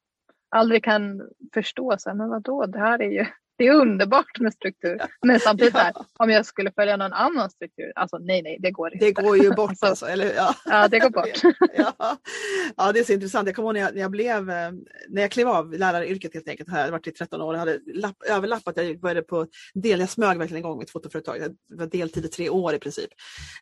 aldrig 0.49 0.83
kan 0.83 1.21
förstå, 1.53 1.95
så 1.99 2.09
här, 2.09 2.17
men 2.17 2.29
vadå, 2.29 2.65
det 2.65 2.79
här 2.79 3.01
är 3.01 3.09
ju 3.11 3.25
det 3.61 3.67
är 3.67 3.73
underbart 3.73 4.39
med 4.39 4.53
struktur. 4.53 5.01
Men 5.21 5.39
samtidigt, 5.39 5.73
här, 5.73 5.93
om 6.19 6.29
jag 6.29 6.45
skulle 6.45 6.71
följa 6.71 6.97
någon 6.97 7.13
annan 7.13 7.49
struktur, 7.49 7.91
alltså 7.95 8.17
nej, 8.17 8.41
nej, 8.41 8.57
det 8.59 8.71
går 8.71 8.93
inte. 8.93 9.05
Det 9.05 9.11
går 9.11 9.37
ju 9.37 9.49
bort 9.49 9.69
Alltså, 9.69 9.85
alltså, 9.85 10.05
eller 10.05 10.25
hur? 10.25 10.33
Ja. 10.33 10.55
Ja, 10.65 10.87
det 10.87 10.99
går 10.99 11.09
bort. 11.09 11.55
ja. 11.77 12.17
ja, 12.77 12.91
det 12.91 12.99
är 12.99 13.03
så 13.03 13.13
intressant. 13.13 13.47
Jag 13.47 13.55
kommer 13.55 13.67
ihåg 13.67 13.73
när 13.73 13.81
jag, 13.81 13.93
när 13.93 14.01
jag 14.01 14.11
blev, 14.11 14.49
eh, 14.49 14.71
när 15.09 15.21
jag 15.21 15.31
klev 15.31 15.47
av 15.47 15.73
läraryrket 15.73 16.33
helt 16.33 16.47
enkelt, 16.47 16.69
här, 16.69 16.85
jag 16.85 16.91
varit 16.91 17.07
i 17.07 17.11
13 17.11 17.41
år, 17.41 17.53
jag 17.53 17.59
hade 17.59 17.79
lapp, 17.93 18.23
överlappat, 18.29 18.77
jag 18.77 18.99
började 18.99 19.21
på 19.21 19.47
del, 19.73 19.99
jag 19.99 20.09
smög 20.09 20.37
verkligen 20.37 20.59
igång 20.59 20.77
med 20.77 20.83
ett 20.83 20.91
fotoföretag, 20.91 21.39
det 21.39 21.75
var 21.75 21.85
deltid 21.85 22.25
i 22.25 22.27
tre 22.27 22.49
år 22.49 22.73
i 22.73 22.79
princip. 22.79 23.09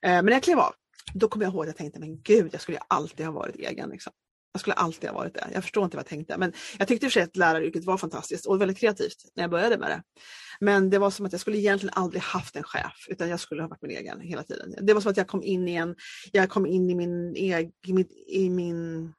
Eh, 0.02 0.12
men 0.12 0.26
när 0.26 0.34
jag 0.34 0.43
klev 0.43 0.60
av, 0.60 0.74
då 1.14 1.28
kom 1.28 1.41
jag 1.41 1.54
ihåg 1.54 1.62
att 1.62 1.68
jag 1.68 1.78
tänkte, 1.78 2.00
men 2.00 2.22
gud, 2.22 2.50
jag 2.52 2.62
skulle 2.62 2.78
ju 2.78 2.84
alltid 2.88 3.26
ha 3.26 3.34
varit 3.34 3.56
egen. 3.56 3.89
Liksom. 3.89 4.14
Jag 4.52 4.60
skulle 4.62 4.74
alltid 4.74 5.10
ha 5.10 5.18
varit 5.18 5.34
det. 5.34 5.47
Jag 5.54 5.64
förstår 5.64 5.84
inte 5.84 5.97
vad 5.97 6.04
jag 6.04 6.10
tänkte. 6.10 6.38
Men 6.38 6.54
jag 6.80 6.88
tyckte 6.88 7.06
i 7.06 7.10
och 7.10 7.12
för 7.12 7.20
sig 7.20 7.24
att 7.24 7.36
läraryrket 7.36 7.86
var 7.86 7.97
fantastiskt 7.97 8.45
och 8.45 8.62
väldigt 8.62 8.78
kreativt 8.78 9.32
när 9.36 9.43
jag 9.43 9.52
började 9.52 9.78
med 9.78 9.89
det. 9.89 10.04
Men 10.60 10.89
det 10.89 10.97
var 11.00 11.12
som 11.12 11.26
att 11.26 11.32
jag 11.32 11.41
skulle 11.41 11.58
egentligen 11.58 11.93
aldrig 11.95 12.22
haft 12.22 12.56
en 12.56 12.64
chef 12.64 13.06
utan 13.08 13.30
jag 13.30 13.39
skulle 13.39 13.62
ha 13.62 13.70
varit 13.70 13.82
min 13.82 13.91
egen 13.91 14.22
hela 14.22 14.43
tiden. 14.43 14.76
Det 14.82 14.93
var 14.93 15.02
som 15.02 15.12
att 15.12 15.18
jag 15.18 15.28
kom 15.28 15.43
in 15.43 15.68
i 15.68 15.76
en, 15.76 15.95
jag 16.32 16.50
kom 16.50 16.66
in 16.66 16.89
i 16.89 16.95
min 16.95 17.36
egen, 17.36 17.72
i 17.88 18.06
i 18.28 18.50
min, 18.50 19.14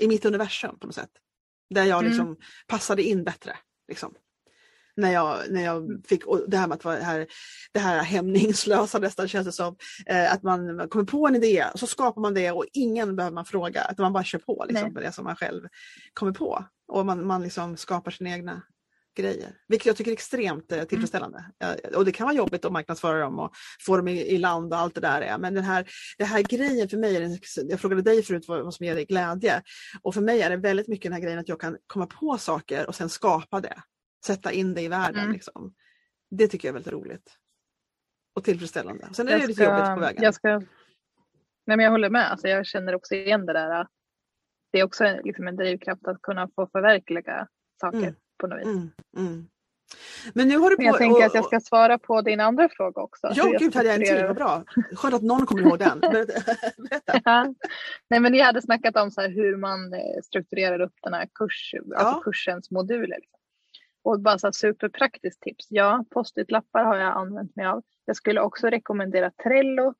i 0.00 0.08
mitt 0.08 0.24
universum 0.24 0.78
på 0.78 0.86
något 0.86 0.94
sätt. 0.94 1.10
Där 1.74 1.84
jag 1.84 1.98
Mm. 1.98 2.10
liksom 2.10 2.36
passade 2.66 3.02
in 3.02 3.24
bättre. 3.24 3.56
Liksom. 3.88 4.14
När 4.98 5.12
jag, 5.12 5.38
när 5.50 5.64
jag 5.64 6.02
fick, 6.08 6.22
det 6.46 6.56
här 6.56 6.66
med 6.66 6.74
att 6.74 6.84
vara 6.84 6.96
det 6.96 7.04
här, 7.04 7.26
det 7.72 7.78
här 7.78 8.02
hämningslösa 8.02 8.98
nästan 8.98 9.28
känns 9.28 9.46
det 9.46 9.52
som. 9.52 9.76
Eh, 10.06 10.32
att 10.32 10.42
man, 10.42 10.88
kommer 10.88 11.04
på 11.04 11.28
en 11.28 11.36
idé 11.36 11.64
så 11.74 11.86
skapar 11.86 12.20
man 12.20 12.34
det 12.34 12.50
och 12.50 12.64
ingen 12.72 13.16
behöver 13.16 13.34
man 13.34 13.44
fråga. 13.44 13.82
Att 13.82 13.98
man 13.98 14.12
bara 14.12 14.24
kör 14.24 14.38
på 14.38 14.64
liksom, 14.68 14.92
med 14.92 15.02
det 15.02 15.12
som 15.12 15.24
man 15.24 15.36
själv 15.36 15.62
kommer 16.14 16.32
på. 16.32 16.64
Och 16.88 17.06
man, 17.06 17.26
man 17.26 17.42
liksom 17.42 17.76
skapar 17.76 18.10
sina 18.10 18.30
egna 18.30 18.62
grejer. 19.18 19.54
Vilket 19.68 19.86
jag 19.86 19.96
tycker 19.96 20.10
är 20.10 20.12
extremt 20.12 20.72
eh, 20.72 20.84
tillfredsställande. 20.84 21.44
Eh, 21.62 21.96
och 21.96 22.04
det 22.04 22.12
kan 22.12 22.26
vara 22.26 22.36
jobbigt 22.36 22.64
att 22.64 22.72
marknadsföra 22.72 23.18
dem 23.18 23.38
och 23.38 23.52
få 23.86 23.96
dem 23.96 24.08
i, 24.08 24.26
i 24.26 24.38
land 24.38 24.72
och 24.72 24.78
allt 24.78 24.94
det 24.94 25.00
där. 25.00 25.20
Är. 25.20 25.38
Men 25.38 25.54
den 25.54 25.64
här, 25.64 25.88
det 26.18 26.24
här 26.24 26.42
grejen 26.42 26.88
för 26.88 26.96
mig, 26.96 27.16
är 27.16 27.20
den, 27.20 27.38
jag 27.68 27.80
frågade 27.80 28.02
dig 28.02 28.22
förut 28.22 28.44
vad, 28.48 28.64
vad 28.64 28.74
som 28.74 28.86
ger 28.86 28.94
dig 28.94 29.04
glädje. 29.04 29.62
Och 30.02 30.14
för 30.14 30.20
mig 30.20 30.42
är 30.42 30.50
det 30.50 30.56
väldigt 30.56 30.88
mycket 30.88 31.02
den 31.02 31.12
här 31.12 31.20
grejen 31.20 31.38
att 31.38 31.48
jag 31.48 31.60
kan 31.60 31.76
komma 31.86 32.06
på 32.06 32.38
saker 32.38 32.86
och 32.86 32.94
sen 32.94 33.08
skapa 33.08 33.60
det. 33.60 33.82
Sätta 34.26 34.52
in 34.52 34.74
det 34.74 34.82
i 34.82 34.88
världen. 34.88 35.20
Mm. 35.20 35.32
Liksom. 35.32 35.74
Det 36.30 36.48
tycker 36.48 36.68
jag 36.68 36.72
är 36.72 36.74
väldigt 36.74 36.92
roligt. 36.92 37.36
Och 38.34 38.44
tillfredsställande. 38.44 39.08
Sen 39.12 39.28
är 39.28 39.32
det 39.32 39.38
Jag 39.40 39.48
lite 39.48 39.64
jobbigt 39.64 39.94
på 39.94 40.00
vägen. 40.00 40.22
Jag, 40.22 40.34
ska, 40.34 40.48
nej, 40.58 40.66
men 41.76 41.80
jag 41.80 41.90
håller 41.90 42.10
med, 42.10 42.30
alltså, 42.30 42.48
jag 42.48 42.66
känner 42.66 42.94
också 42.94 43.14
igen 43.14 43.46
det 43.46 43.52
där. 43.52 43.86
Det 44.72 44.78
är 44.80 44.84
också 44.84 45.04
en- 45.04 45.22
liksom 45.24 45.48
en 45.48 45.56
drivkraft 45.56 46.06
att 46.08 46.22
kunna 46.22 46.48
få 46.54 46.66
förverkliga 46.72 47.48
saker 47.80 47.98
Mm. 47.98 48.14
på 48.38 48.46
något 48.46 48.58
vis. 48.58 48.66
Mm, 48.66 48.90
mm. 49.16 49.48
Men 50.34 50.48
nu 50.48 50.56
har 50.58 50.70
du 50.70 50.76
på... 50.76 50.82
Men 50.82 50.86
jag 50.86 50.98
tänker 50.98 51.16
och- 51.18 51.24
att 51.26 51.34
jag 51.34 51.44
ska 51.44 51.60
svara 51.60 51.98
på 51.98 52.22
din 52.22 52.40
andra 52.40 52.68
fråga 52.68 53.02
också. 53.02 53.26
Ja, 53.34 53.48
jag 53.48 53.60
gud 53.60 53.74
hade 53.74 53.88
jag 53.88 53.96
en 53.96 54.16
till, 54.16 54.26
vad 54.26 54.36
bra. 54.36 54.64
Skönt 54.92 55.14
att 55.14 55.22
någon 55.22 55.46
kommer 55.46 55.62
ihåg 55.62 55.78
den. 55.78 56.00
Ja. 57.24 57.54
Nej 58.10 58.20
men 58.20 58.32
ni 58.32 58.40
hade 58.40 58.62
snackat 58.62 58.96
om 58.96 59.10
så 59.10 59.20
hur 59.22 59.56
man 59.56 59.92
eh, 59.94 60.00
strukturerar 60.24 60.80
upp 60.80 60.94
den 61.02 61.14
här 61.14 61.28
kurs, 61.34 61.74
alltså 61.96 62.20
kursens 62.20 62.70
moduler. 62.70 63.18
Och 64.02 64.20
bara 64.20 64.38
så 64.38 64.52
superpraktiskt 64.52 65.42
tips. 65.42 65.66
Ja, 65.70 66.04
post-it-lappar 66.10 66.84
har 66.84 66.96
jag 66.96 67.16
använt 67.16 67.56
mig 67.56 67.66
av. 67.66 67.82
Jag 68.04 68.16
skulle 68.16 68.40
också 68.40 68.66
rekommendera 68.66 69.30
Trello 69.30 69.94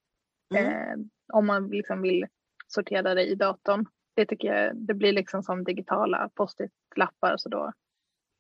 Mm. 0.55 0.66
eh, 0.72 0.96
om 1.32 1.46
man 1.46 1.68
liksom 1.68 2.03
vill 2.03 2.26
sortera 2.66 3.14
det 3.14 3.24
i 3.26 3.34
datorn. 3.34 3.86
Det 4.14 4.26
tycker 4.26 4.55
jag, 4.55 4.76
det 4.76 4.94
blir 4.94 5.12
liksom 5.12 5.42
som 5.42 5.64
digitala 5.64 6.30
post-it-lappar. 6.34 7.36
Så 7.36 7.49
då, 7.49 7.72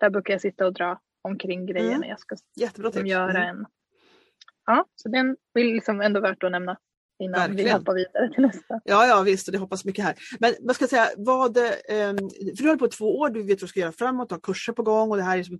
där 0.00 0.10
brukar 0.10 0.34
jag 0.34 0.40
sitta 0.40 0.66
och 0.66 0.72
dra 0.72 1.00
omkring 1.22 1.66
grejer 1.66 1.88
Mm. 1.88 2.00
när 2.00 2.08
jag 2.08 2.20
ska 2.20 2.36
Jättebra 2.56 2.88
liksom 2.88 3.02
tips. 3.02 3.10
göra 3.12 3.30
Mm. 3.30 3.42
en. 3.56 3.66
Ja, 4.66 4.84
så 4.94 5.08
den 5.08 5.36
vill 5.54 5.66
liksom 5.74 6.00
ändå 6.00 6.20
värt 6.20 6.42
att 6.42 6.52
nämna 6.52 6.76
innan 7.18 7.40
vi 7.50 7.56
Verkligen. 7.56 7.78
hoppar 7.78 7.94
vidare 7.94 8.34
till 8.34 8.42
nästa. 8.42 8.80
Ja, 8.84 9.06
ja 9.06 9.22
visst, 9.22 9.48
och 9.48 9.52
det 9.52 9.58
hoppas 9.58 9.84
mycket 9.84 10.04
här. 10.04 10.14
Men 10.40 10.54
vad 10.60 10.74
ska 10.76 10.82
jag 10.82 10.90
säga, 10.90 11.06
vad, 11.16 11.56
ehm, 11.56 12.16
för 12.56 12.62
du 12.62 12.68
har 12.68 12.76
på 12.76 12.86
i 12.86 12.88
två 12.88 13.18
år, 13.18 13.30
du 13.30 13.40
vet 13.42 13.48
vad 13.48 13.58
du 13.60 13.66
ska 13.66 13.80
göra 13.80 13.92
framåt, 13.92 14.28
du 14.28 14.34
har 14.34 14.40
kurser 14.40 14.72
på 14.72 14.82
gång 14.82 15.10
och 15.10 15.16
det 15.16 15.22
här 15.22 15.38
är, 15.38 15.42
som, 15.42 15.58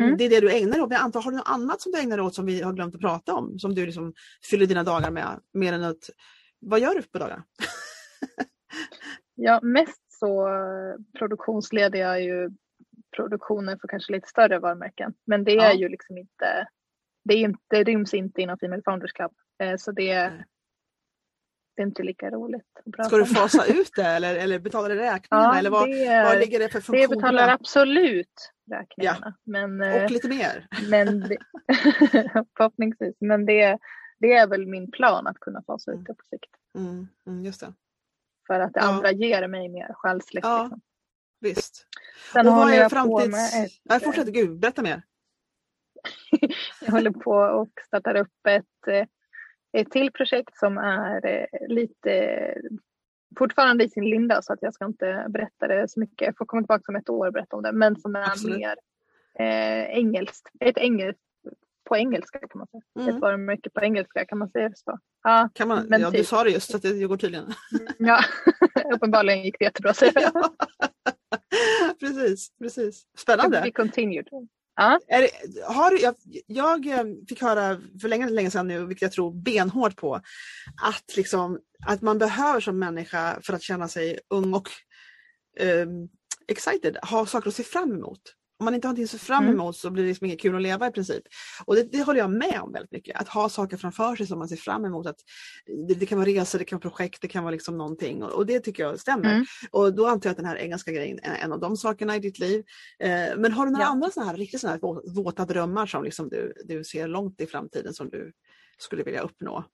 Mm. 0.00 0.16
det, 0.16 0.24
är 0.24 0.28
det 0.30 0.40
du 0.40 0.50
ägnar 0.56 0.72
dig 0.72 0.80
åt. 0.82 0.88
Men 0.88 0.96
jag 0.96 1.04
antar, 1.04 1.22
har 1.22 1.30
du 1.30 1.36
något 1.36 1.48
annat 1.48 1.80
som 1.80 1.92
du 1.92 1.98
ägnar 1.98 2.16
dig 2.16 2.26
åt 2.26 2.34
som 2.34 2.46
vi 2.46 2.62
har 2.62 2.72
glömt 2.72 2.94
att 2.94 3.00
prata 3.00 3.34
om? 3.34 3.58
Som 3.58 3.74
du 3.74 3.86
liksom 3.86 4.12
fyller 4.50 4.66
dina 4.66 4.82
dagar 4.84 5.10
med? 5.10 5.40
Mer 5.52 5.72
än 5.72 5.84
att, 5.84 6.10
vad 6.60 6.80
gör 6.80 6.94
du 6.94 7.02
på 7.02 7.18
dagarna? 7.18 7.44
Ja, 9.34 9.60
mest 9.62 10.02
så 10.20 10.48
produktionsleder 11.18 11.98
jag 11.98 12.22
ju 12.22 12.50
produktionen 13.16 13.78
för 13.78 13.88
kanske 13.88 14.12
lite 14.12 14.28
större 14.28 14.58
varumärken. 14.58 15.14
Men 15.26 15.44
det 15.44 15.52
är 15.52 15.56
Ja. 15.56 15.72
ju 15.74 15.88
liksom 15.88 16.18
inte, 16.18 16.68
det, 17.24 17.34
är 17.34 17.38
inte, 17.38 17.60
det 17.70 17.84
ryms 17.84 18.14
inte 18.14 18.42
inom 18.42 18.58
Female 18.58 18.82
Founders 18.84 19.12
Club. 19.12 19.32
Eh, 19.62 19.76
Så 19.76 19.92
det. 19.92 20.32
Det 21.80 21.84
är 21.84 21.86
inte 21.86 22.02
lika 22.02 22.30
roligt 22.30 22.66
Ska 23.06 23.16
du 23.16 23.26
fasa 23.26 23.66
ut 23.68 23.90
det 23.96 24.02
eller, 24.06 24.34
eller 24.36 24.58
betalar 24.58 24.88
det 24.88 24.94
räkningarna? 24.96 25.48
Ja, 25.52 25.58
eller 25.58 25.70
vad, 25.70 25.88
det, 25.90 26.24
vad 26.24 26.38
ligger 26.38 26.58
det 26.58 26.68
för 26.68 26.78
det 26.78 26.84
funktioner? 26.84 27.08
betalar 27.08 27.48
absolut 27.48 28.52
räkningarna. 28.70 29.34
Men, 29.44 29.82
eh, 29.82 30.04
Och 30.04 30.10
lite 30.10 30.28
mer? 30.28 30.66
men 30.90 31.20
det, 31.20 31.36
förhoppningsvis. 32.56 33.16
Men 33.20 33.46
det, 33.46 33.78
det 34.18 34.32
är 34.32 34.46
väl 34.46 34.66
min 34.66 34.90
plan 34.90 35.26
att 35.26 35.40
kunna 35.40 35.62
fasa 35.66 35.92
ut 35.92 36.04
det 36.06 36.14
på 36.14 36.24
sikt. 36.30 36.50
Mm, 36.78 37.08
mm, 37.26 37.44
just 37.44 37.60
det. 37.60 37.74
För 38.46 38.60
att 38.60 38.72
det 38.74 38.80
Ja. 38.80 38.86
andra 38.86 39.12
ger 39.12 39.48
mig 39.48 39.68
mer 39.68 39.90
själsligt. 39.94 40.44
Ja. 40.44 40.62
Liksom. 40.62 40.80
Visst. 41.40 41.86
Sen 42.32 42.46
och 42.48 42.54
vad 42.54 42.72
är 42.72 42.88
framtids... 42.88 43.54
ett, 43.54 43.70
Nej, 43.84 44.00
fortsätt, 44.00 44.28
gud, 44.28 44.58
berätta 44.58 44.82
mer. 44.82 45.02
Jag 46.80 46.92
håller 46.92 47.10
på 47.10 47.32
och 47.32 47.70
startar 47.86 48.14
upp 48.14 48.46
ett, 48.48 48.88
eh, 48.88 49.06
ett 49.72 49.90
till 49.90 50.12
projekt 50.12 50.58
som 50.58 50.78
är 50.78 51.26
eh, 51.26 51.68
lite 51.68 52.54
fortfarande 53.38 53.84
i 53.84 53.88
sin 53.88 54.04
linda 54.10 54.42
så 54.42 54.52
att 54.52 54.62
jag 54.62 54.74
ska 54.74 54.84
inte 54.84 55.26
berätta 55.28 55.68
det 55.68 55.88
så 55.88 56.00
mycket. 56.00 56.26
Jag 56.26 56.36
får 56.36 56.46
komma 56.46 56.62
tillbaka 56.62 56.84
om 56.88 56.96
ett 56.96 57.08
år 57.10 57.26
och 57.26 57.32
berätta 57.32 57.56
om 57.56 57.62
det. 57.62 57.72
Men 57.72 57.96
som 57.96 58.16
är 58.16 58.22
Absolut. 58.22 58.58
mer 58.58 58.76
eh, 59.38 59.84
engelskt. 59.98 60.48
Ett 60.60 60.78
engelskt 60.78 61.22
på 61.88 61.96
engelska 61.96 62.38
kan 62.38 62.58
man 62.58 62.66
säga. 62.66 62.82
Mm. 63.00 63.14
Ett 63.14 63.20
varumärke 63.20 63.70
på 63.70 63.80
engelska 63.80 64.24
kan 64.24 64.38
man 64.38 64.50
säga 64.50 64.70
så. 64.74 64.98
Ja, 65.22 65.48
Kan 65.54 65.68
man, 65.68 65.86
men 65.86 66.00
ja, 66.00 66.10
du 66.10 66.18
typ. 66.18 66.26
sa 66.26 66.44
det 66.44 66.50
just, 66.50 66.70
så 66.72 66.78
det 66.78 67.06
går 67.06 67.16
tydligen. 67.16 67.52
ja. 67.98 68.20
uppenbarligen 68.94 69.42
gick 69.42 69.56
det 69.58 69.64
jättebra. 69.64 69.92
Ja. 70.14 70.54
precis, 72.00 72.52
precis. 72.58 73.06
Spännande. 73.18 73.60
we 73.64 73.70
continued. 73.70 74.28
Är 75.08 75.28
har, 75.66 76.02
jag, 76.02 76.14
jag 76.46 76.86
eh, 76.86 77.04
fick 77.28 77.42
höra 77.42 77.80
för 78.00 78.08
länge, 78.08 78.28
länge 78.28 78.50
sedan 78.50 78.68
nu, 78.68 78.86
vilket 78.86 79.02
jag 79.02 79.12
tror 79.12 79.42
benhårt 79.42 79.96
på, 79.96 80.14
att, 80.82 81.16
liksom, 81.16 81.58
att 81.86 82.02
man 82.02 82.18
behöver 82.18 82.60
som 82.60 82.78
människa 82.78 83.38
för 83.42 83.52
att 83.52 83.62
känna 83.62 83.88
sig 83.88 84.18
ung 84.30 84.54
och 84.54 84.68
um, 85.60 86.08
excited, 86.48 86.96
ha 87.02 87.26
saker 87.26 87.48
att 87.48 87.54
se 87.54 87.62
fram 87.62 87.92
emot. 87.92 88.20
Om 88.60 88.64
man 88.64 88.74
inte 88.74 88.86
har 88.88 88.90
någonting 88.92 89.04
att 89.04 89.10
se 89.10 89.18
fram 89.18 89.42
Mm. 89.44 89.54
emot 89.54 89.76
så 89.76 89.90
blir 89.90 90.02
det 90.02 90.08
liksom 90.08 90.26
inget 90.26 90.40
kul 90.40 90.56
att 90.56 90.62
leva 90.62 90.86
i 90.86 90.90
princip. 90.90 91.22
Och 91.64 91.74
det, 91.74 91.82
det 91.92 92.02
håller 92.02 92.20
jag 92.20 92.30
med 92.30 92.60
om 92.62 92.72
väldigt 92.72 92.92
mycket. 92.92 93.20
Att 93.20 93.28
ha 93.28 93.48
saker 93.48 93.76
framför 93.76 94.16
sig 94.16 94.26
som 94.26 94.38
man 94.38 94.48
ser 94.48 94.56
fram 94.56 94.84
emot. 94.84 95.06
Att 95.06 95.16
det, 95.88 95.94
det 95.94 96.06
kan 96.06 96.18
vara 96.18 96.28
resor, 96.28 96.58
det 96.58 96.64
kan 96.64 96.76
vara 96.78 96.90
projekt, 96.90 97.22
det 97.22 97.28
kan 97.28 97.44
vara 97.44 97.52
liksom 97.52 97.78
någonting. 97.78 98.22
Och, 98.22 98.32
och 98.32 98.46
det 98.46 98.60
tycker 98.60 98.82
jag 98.82 99.00
stämmer. 99.00 99.32
Mm. 99.32 99.44
Och 99.70 99.94
då 99.94 100.06
antar 100.06 100.28
jag 100.28 100.32
att 100.32 100.36
den 100.36 100.46
här 100.46 100.56
engelska 100.56 100.92
grejen 100.92 101.18
är 101.22 101.44
en 101.44 101.52
av 101.52 101.60
de 101.60 101.76
sakerna 101.76 102.16
i 102.16 102.18
ditt 102.20 102.38
liv. 102.38 102.64
Eh, 102.98 103.36
men 103.36 103.52
har 103.52 103.66
du 103.66 103.72
några 103.72 103.84
Ja. 103.84 103.88
andra 103.90 104.10
såna 104.10 104.26
här 104.26 104.36
riktigt 104.36 104.60
såna 104.60 104.72
här 104.72 104.80
vå- 104.80 105.14
våta 105.14 105.44
drömmar 105.44 105.86
som 105.86 106.04
liksom 106.04 106.28
du, 106.28 106.52
du 106.64 106.84
ser 106.84 107.08
långt 107.08 107.40
i 107.40 107.46
framtiden 107.46 107.94
som 107.94 108.08
du 108.08 108.32
skulle 108.78 109.02
vilja 109.02 109.20
uppnå? 109.20 109.64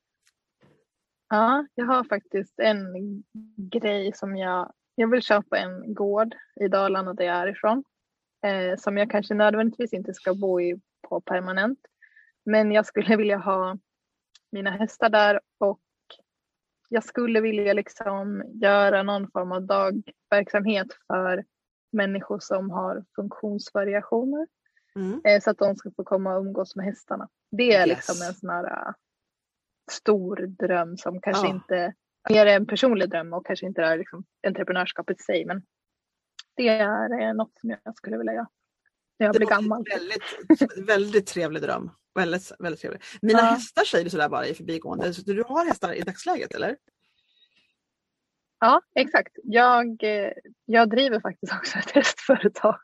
Ja, 1.28 1.66
jag 1.74 1.87
har 1.87 2.05
faktiskt 2.05 2.59
en 2.59 2.84
grej 3.57 4.12
som 4.14 4.37
jag, 4.37 4.72
jag 4.95 5.11
vill 5.11 5.22
köpa 5.22 5.59
en 5.59 5.95
gård 5.95 6.34
i 6.61 6.68
Dalarna 6.68 7.14
där 7.14 7.24
jag 7.24 7.37
är 7.37 7.47
ifrån. 7.49 7.84
Eh, 8.47 8.76
som 8.76 8.97
jag 8.97 9.11
kanske 9.11 9.34
nödvändigtvis 9.34 9.92
inte 9.92 10.14
ska 10.14 10.34
bo 10.34 10.61
i 10.61 10.80
på 11.09 11.20
permanent. 11.20 11.78
Men 12.44 12.72
jag 12.72 12.86
skulle 12.86 13.16
vilja 13.16 13.36
ha 13.38 13.78
mina 14.53 14.70
hästar 14.70 15.09
där 15.09 15.40
och 15.59 15.80
jag 16.88 17.05
skulle 17.05 17.40
vilja 17.40 17.72
liksom 17.72 18.42
göra 18.55 19.03
någon 19.03 19.30
form 19.30 19.53
av 19.53 19.62
dagverksamhet 19.62 20.86
för 21.07 21.44
människor 21.92 22.38
som 22.38 22.70
har 22.70 23.05
funktionsvariationer. 23.16 24.47
Mm. 24.97 25.20
Eh, 25.24 25.40
så 25.40 25.51
att 25.51 25.59
de 25.59 25.76
ska 25.76 25.90
få 25.97 26.05
komma 26.05 26.34
och 26.34 26.40
umgås 26.44 26.76
med 26.76 26.84
hästarna. 26.86 27.28
Det 27.51 27.74
är 27.74 27.86
Yes. 27.86 27.97
liksom 27.97 28.26
en 28.28 28.34
sån 28.34 28.51
här 28.51 28.64
äh, 28.88 28.92
stor 29.90 30.36
dröm 30.36 30.97
som 30.97 31.20
kanske 31.20 31.47
Ja. 31.47 31.55
inte 31.55 31.94
mer 32.30 32.47
är 32.47 32.57
en 32.57 32.66
personlig 32.66 33.11
dröm 33.11 33.32
och 33.32 33.47
kanske 33.47 33.66
inte 33.66 33.82
är 33.82 33.99
liksom 33.99 34.24
entreprenörskapet 34.47 35.20
i 35.20 35.22
sig. 35.22 35.44
Men 35.44 35.62
det 36.57 36.69
är 36.69 37.35
något 37.35 37.53
som 37.61 37.71
jag 37.71 37.97
skulle 37.97 38.19
vilja 38.19 38.33
göra 38.33 38.49
när 39.19 39.27
jag 39.27 39.35
Det 39.35 39.39
blir 39.39 39.49
gammal. 39.49 39.85
Väldigt, 39.91 40.89
väldigt 40.89 41.27
trevlig 41.27 41.63
dröm. 41.63 41.91
Väldigt, 42.15 42.53
väldigt 42.59 42.81
trevlig. 42.81 43.03
Mina 43.23 43.39
Ja. 43.39 43.45
hästar 43.45 43.85
säger 43.85 44.05
du 44.05 44.11
sådär 44.11 44.29
bara 44.29 44.47
i 44.47 44.55
förbigående. 44.55 45.15
Så 45.15 45.23
du 45.23 45.43
har 45.49 45.65
hästar 45.67 45.93
i 45.93 46.01
dagsläget 46.01 46.55
eller? 46.55 46.77
Ja, 48.61 48.81
exakt. 48.95 49.33
Jag, 49.43 50.03
eh, 50.03 50.33
jag 50.65 50.91
driver 50.91 51.21
faktiskt 51.21 51.53
också 51.53 51.79
ett 51.79 51.91
hästföretag. 51.91 52.79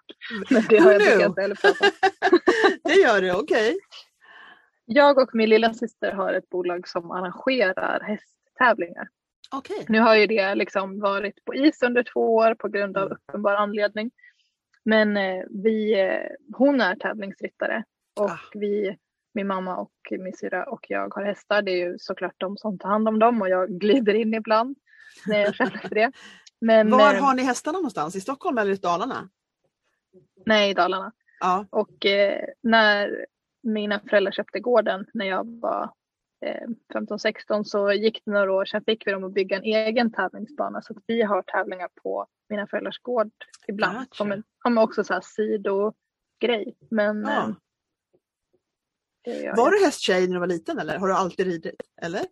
Men 0.50 0.62
det 0.68 0.78
har 0.78 0.92
jag 0.92 1.26
inte 1.26 1.40
heller. 1.42 1.58
Det 2.84 2.94
gör 2.94 3.20
du, 3.22 3.32
okej. 3.32 3.78
Jag 4.84 5.18
och 5.18 5.30
min 5.34 5.48
lilla 5.48 5.74
syster 5.74 6.12
har 6.12 6.32
ett 6.32 6.48
bolag 6.48 6.88
som 6.88 7.10
arrangerar 7.10 8.00
hästtävlingar. 8.00 9.08
Okej. 9.52 9.86
Nu 9.88 10.00
har 10.00 10.16
ju 10.16 10.26
det 10.26 10.54
liksom 10.54 11.00
varit 11.00 11.44
på 11.44 11.54
is 11.54 11.82
under 11.82 12.02
två 12.02 12.34
år 12.34 12.54
på 12.54 12.68
grund 12.68 12.96
av 12.96 13.02
Mm. 13.06 13.16
uppenbar 13.18 13.54
anledning. 13.54 14.10
Men 14.84 15.16
eh, 15.16 15.44
vi, 15.50 16.00
eh, 16.00 16.30
hon 16.56 16.80
är 16.80 16.94
tävlingsryttare 16.96 17.84
och 18.20 18.30
Ah. 18.30 18.38
vi, 18.54 18.96
min 19.34 19.46
mamma 19.46 19.76
och 19.76 19.92
min 20.10 20.32
syra 20.36 20.64
och 20.64 20.86
jag 20.88 21.14
har 21.14 21.22
hästar. 21.24 21.62
Det 21.62 21.70
är 21.70 21.76
ju 21.90 21.98
såklart 21.98 22.34
de 22.36 22.56
som 22.56 22.78
tar 22.78 22.88
hand 22.88 23.08
om 23.08 23.18
dem 23.18 23.42
och 23.42 23.48
jag 23.48 23.70
glider 23.80 24.14
in 24.14 24.34
ibland 24.34 24.76
när 25.26 25.38
jag 25.38 25.54
känner 25.54 25.78
för 25.78 25.88
det. 25.94 26.12
Men 26.60 26.90
Var 26.90 27.14
eh, 27.14 27.20
har 27.24 27.34
ni 27.34 27.42
hästarna 27.42 27.78
någonstans? 27.78 28.16
I 28.16 28.20
Stockholm 28.20 28.58
eller 28.58 28.72
i 28.72 28.76
Dalarna? 28.76 29.28
nej, 30.46 30.70
i 30.70 30.74
Dalarna. 30.74 31.12
Ja. 31.40 31.66
Och 31.70 32.06
eh, 32.06 32.44
när 32.62 33.26
mina 33.62 34.00
föräldrar 34.00 34.32
köpte 34.32 34.60
gården 34.60 35.06
när 35.14 35.26
jag 35.26 35.60
var 35.60 35.90
15-16 36.94 37.62
så 37.64 37.92
gick 37.92 38.22
det 38.24 38.30
några 38.32 38.52
år, 38.52 38.64
sen 38.64 38.84
fick 38.84 39.06
vi 39.06 39.10
dem 39.12 39.24
att 39.24 39.32
bygga 39.34 39.56
en 39.56 39.62
egen 39.62 40.12
tävlingsbana 40.12 40.82
så 40.82 40.92
att 40.92 41.02
vi 41.06 41.22
har 41.22 41.42
tävlingar 41.42 41.88
på 42.02 42.26
mina 42.48 42.66
föräldrars 42.66 42.98
gård 42.98 43.30
ibland. 43.68 43.98
Gotcha. 43.98 44.14
Som, 44.14 44.32
en, 44.32 44.42
som 44.62 44.78
också 44.78 45.04
så 45.04 45.14
här 45.14 45.20
sidogrej. 45.20 46.76
Men 46.90 47.22
Ja. 47.22 47.48
eh, 47.48 47.54
det 49.24 49.52
Var 49.56 49.64
jag. 49.64 49.72
du 49.72 49.84
hästtjej 49.84 50.26
när 50.26 50.34
du 50.34 50.40
var 50.40 50.46
liten 50.46 50.78
eller 50.78 50.98
har 50.98 51.08
du 51.08 51.14
alltid 51.14 51.46
ridit? 51.46 51.80
Eller? 52.02 52.22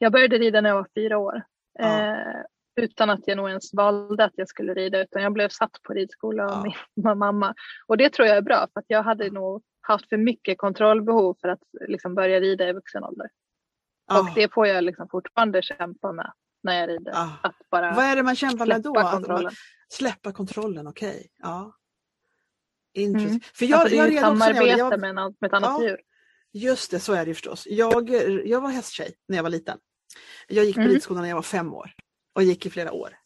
jag 0.00 0.12
började 0.12 0.38
rida 0.38 0.60
när 0.60 0.68
jag 0.70 0.76
var 0.76 0.88
fyra 0.94 1.18
år. 1.18 1.42
Ja. 1.78 2.14
Eh, 2.16 2.42
utan 2.76 3.10
att 3.10 3.20
jag 3.26 3.36
nog 3.36 3.48
ens 3.48 3.74
valde 3.74 4.24
att 4.24 4.32
jag 4.34 4.48
skulle 4.48 4.74
rida 4.74 5.00
utan 5.02 5.22
jag 5.22 5.32
blev 5.32 5.48
satt 5.48 5.82
på 5.82 5.92
ridskola 5.92 6.44
av 6.44 6.50
Ja. 6.66 6.72
min 6.94 7.18
mamma. 7.18 7.54
Och 7.86 7.96
det 7.96 8.12
tror 8.12 8.28
jag 8.28 8.36
är 8.36 8.42
bra 8.42 8.66
för 8.72 8.80
att 8.80 8.84
jag 8.88 9.02
hade 9.02 9.30
nog 9.30 9.62
haft 9.88 10.08
för 10.08 10.16
mycket 10.16 10.58
kontrollbehov 10.58 11.36
för 11.40 11.48
att 11.48 11.60
liksom 11.88 12.14
börja 12.14 12.40
rida 12.40 12.68
i 12.68 12.72
vuxen 12.72 13.04
ålder. 13.04 13.30
Ja. 14.06 14.20
Och 14.20 14.26
det 14.34 14.52
får 14.52 14.66
jag 14.66 14.84
liksom 14.84 15.08
fortfarande 15.08 15.62
kämpa 15.62 16.12
med 16.12 16.32
när 16.62 16.80
jag 16.80 16.88
rider. 16.88 17.12
Ja. 17.12 17.32
Att 17.42 17.56
bara 17.70 17.94
Vad 17.94 18.04
är 18.04 18.16
det 18.16 18.22
man 18.22 18.36
kämpar 18.36 18.66
med 18.66 18.82
då? 18.82 18.94
kontrollen. 18.94 19.52
Släppa 19.88 20.32
kontrollen, 20.32 20.86
okej. 20.86 21.26
Ja. 21.42 21.74
Intressant. 22.94 23.30
Mm. 23.30 23.40
För 23.54 23.66
jag, 23.66 23.80
alltså, 23.80 23.96
jag 23.96 24.04
också 24.06 24.14
jag, 24.14 24.22
samarbete 24.38 24.66
jag, 24.78 25.00
med, 25.00 25.10
en, 25.10 25.18
ann- 25.18 25.36
med 25.40 25.48
ett 25.48 25.54
annat 25.54 25.82
Ja. 25.82 25.88
djur. 25.88 26.00
Just 26.52 26.90
det, 26.90 27.00
så 27.00 27.12
är 27.12 27.26
det 27.26 27.34
förstås. 27.34 27.66
Jag, 27.66 28.10
jag 28.46 28.60
var 28.60 28.70
hästtjej 28.70 29.14
när 29.28 29.36
jag 29.36 29.42
var 29.42 29.50
liten. 29.50 29.78
Jag 30.48 30.64
gick 30.64 30.74
på 30.74 30.80
Mm. 30.80 30.92
ridskolan 30.92 31.22
när 31.22 31.28
jag 31.28 31.36
var 31.36 31.42
fem 31.42 31.74
år 31.74 31.92
och 32.34 32.42
gick 32.42 32.66
i 32.66 32.70
flera 32.70 32.92
år. 32.92 33.16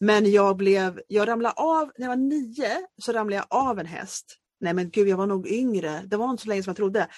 Men 0.00 0.30
jag 0.30 0.56
blev, 0.56 1.00
jag 1.08 1.28
ramlade 1.28 1.54
av, 1.54 1.92
när 1.96 2.06
jag 2.06 2.08
var 2.08 2.16
nio 2.16 2.86
så 3.02 3.12
ramlade 3.12 3.36
jag 3.50 3.58
av 3.68 3.78
en 3.78 3.86
häst. 3.86 4.36
Nej 4.60 4.74
men 4.74 4.90
gud, 4.90 5.08
jag 5.08 5.16
var 5.16 5.26
nog 5.26 5.46
yngre. 5.48 6.02
Det 6.06 6.16
var 6.16 6.30
inte 6.30 6.42
så 6.42 6.48
länge 6.48 6.62
som 6.62 6.70
jag 6.70 6.76
trodde. 6.76 7.08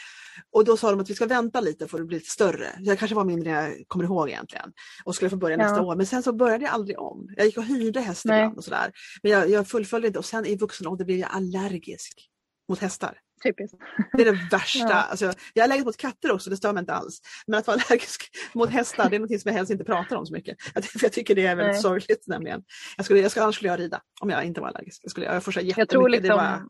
Och 0.52 0.64
då 0.64 0.76
sa 0.76 0.90
de 0.90 1.00
att 1.00 1.10
vi 1.10 1.14
ska 1.14 1.26
vänta 1.26 1.60
lite 1.60 1.88
för 1.88 2.00
att 2.00 2.06
bli 2.06 2.16
lite 2.18 2.30
större. 2.30 2.66
Jag 2.78 2.98
kanske 2.98 3.14
var 3.14 3.24
mindre 3.24 3.50
än 3.50 3.56
jag 3.56 3.88
kommer 3.88 4.04
ihåg 4.04 4.28
egentligen. 4.28 4.72
Och 5.04 5.14
skulle 5.14 5.30
få 5.30 5.36
börja 5.36 5.56
Ja. 5.56 5.62
nästa 5.62 5.82
år. 5.82 5.96
Men 5.96 6.06
sen 6.06 6.22
så 6.22 6.32
började 6.32 6.64
jag 6.64 6.72
aldrig 6.74 6.98
om. 6.98 7.28
Jag 7.36 7.46
gick 7.46 7.56
och 7.58 7.64
hyrde 7.64 8.00
häst 8.00 8.24
Nej. 8.24 8.40
ibland 8.40 8.58
och 8.58 8.64
sådär. 8.64 8.92
Men 9.22 9.32
jag, 9.32 9.50
jag 9.50 9.68
fullföljde 9.68 10.06
inte 10.06 10.18
och 10.18 10.24
sen 10.24 10.46
i 10.46 10.56
vuxen 10.56 10.86
ålder 10.86 11.04
blev 11.04 11.18
jag 11.18 11.30
allergisk 11.32 12.28
mot 12.68 12.78
hästar. 12.78 13.18
Typiskt. 13.42 13.76
Det 14.12 14.22
är 14.22 14.32
det 14.32 14.38
värsta. 14.50 14.78
Ja. 14.88 14.94
Alltså, 14.94 15.24
jag 15.24 15.34
är 15.54 15.62
allergisk 15.62 15.86
mot 15.86 15.96
katter 15.96 16.32
också, 16.32 16.50
det 16.50 16.56
stör 16.56 16.72
mig 16.72 16.80
inte 16.80 16.92
alls. 16.92 17.20
Men 17.46 17.58
att 17.58 17.66
vara 17.66 17.74
allergisk 17.88 18.30
mot 18.52 18.70
hästar, 18.70 19.10
det 19.10 19.16
är 19.16 19.20
något 19.20 19.40
som 19.40 19.48
jag 19.48 19.52
helst 19.54 19.72
inte 19.72 19.84
pratar 19.84 20.16
om 20.16 20.26
så 20.26 20.32
mycket. 20.32 20.56
Jag, 20.74 20.84
jag 21.02 21.12
tycker 21.12 21.34
det 21.34 21.46
är 21.46 21.56
väldigt 21.56 21.74
Nej. 21.74 21.82
sorgligt 21.82 22.24
nämligen. 22.26 22.62
Jag 22.96 23.04
skulle, 23.04 23.20
jag 23.20 23.30
skulle, 23.30 23.44
annars 23.44 23.54
skulle 23.54 23.70
jag 23.70 23.80
rida 23.80 24.02
om 24.20 24.30
jag 24.30 24.44
inte 24.44 24.60
var 24.60 24.68
allergisk. 24.68 25.00
Jag, 25.02 25.10
skulle, 25.10 25.26
jag 25.26 25.42
Jag 25.76 25.88
tror 25.88 26.08
det 26.08 26.16
liksom, 26.16 26.36
var 26.36 26.62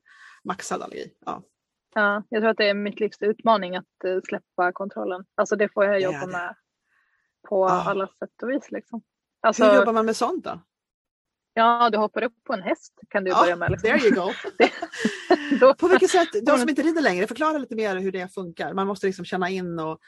maxad 0.44 0.82
allergi. 0.82 1.12
Ja. 1.26 1.42
ja, 1.94 2.22
jag 2.28 2.42
tror 2.42 2.50
att 2.50 2.56
det 2.56 2.68
är 2.68 2.74
mitt 2.74 3.00
livs 3.00 3.22
utmaning 3.22 3.76
att 3.76 4.04
eh, 4.04 4.18
släppa 4.28 4.72
kontrollen. 4.72 5.24
Alltså 5.34 5.56
det 5.56 5.68
får 5.68 5.84
jag 5.84 6.00
jobba 6.00 6.26
med 6.26 6.54
på 7.48 7.66
Ja. 7.68 7.84
alla 7.90 8.06
sätt 8.06 8.42
och 8.42 8.50
vis. 8.50 8.70
Liksom. 8.70 9.02
Alltså, 9.40 9.64
Hur 9.64 9.74
jobbar 9.78 9.92
man 9.92 10.06
med 10.06 10.16
sånt 10.16 10.44
då? 10.44 10.60
Ja, 11.54 11.90
du 11.90 11.98
hoppar 11.98 12.22
upp 12.22 12.44
på 12.44 12.52
en 12.52 12.62
häst 12.62 12.98
kan 13.08 13.24
du 13.24 13.30
Ja, 13.30 13.40
börja 13.42 13.56
med. 13.56 13.70
Liksom. 13.70 13.88
there 13.90 14.08
you 14.08 14.14
go. 14.14 14.32
Då, 15.60 15.74
På 15.74 15.88
vilket 15.88 16.10
sätt, 16.10 16.28
de 16.46 16.58
som 16.58 16.68
inte 16.68 16.82
rider 16.82 17.02
längre, 17.02 17.26
förklara 17.26 17.58
lite 17.58 17.74
mer 17.74 17.96
hur 17.96 18.12
det 18.12 18.34
funkar. 18.34 18.72
Man 18.74 18.86
måste 18.86 19.06
liksom 19.06 19.24
känna 19.24 19.48
in 19.50 19.78
och 19.78 19.98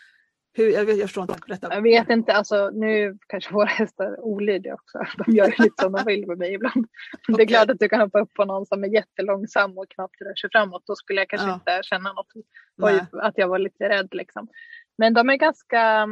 hur, 0.55 0.70
jag, 0.70 0.84
vet- 0.84 0.96
jag 0.98 1.09
förstår 1.09 1.22
inte, 1.22 1.34
berätta. 1.46 1.74
jag 1.74 1.82
vet 1.82 2.11
inte, 2.11 2.32
alltså, 2.32 2.70
nu 2.70 3.18
kanske 3.26 3.53
våra 3.55 3.66
hästar 3.66 4.05
är 4.07 4.20
olydiga 4.20 4.74
också. 4.74 4.98
De 5.24 5.32
gör 5.32 5.46
lite 5.62 5.82
som 5.82 5.92
de 5.92 6.05
vill 6.07 6.26
med 6.26 6.38
mig 6.38 6.55
ibland. 6.55 6.86
Det 7.26 7.32
Okej. 7.32 7.44
är 7.44 7.48
klart 7.48 7.70
att 7.70 7.78
du 7.78 7.88
kan 7.88 8.00
hoppa 8.00 8.20
upp 8.20 8.34
på 8.34 8.44
någon 8.44 8.66
som 8.66 8.84
är 8.84 8.88
jättelångsam 8.88 9.78
och 9.78 9.90
knappt 9.90 10.20
rör 10.20 10.34
sig 10.34 10.50
framåt. 10.53 10.82
Då 10.86 10.94
skulle 10.94 11.20
jag 11.20 11.28
kanske 11.28 11.48
Ja. 11.48 11.55
inte 11.55 11.80
känna 11.82 12.12
något. 12.12 12.32
Oj, 12.82 13.05
att 13.12 13.38
jag 13.38 13.48
var 13.48 13.59
lite 13.59 13.88
rädd 13.88 14.09
liksom. 14.14 14.48
Men 14.98 15.14
de 15.14 15.30
är 15.30 15.36
ganska 15.36 16.09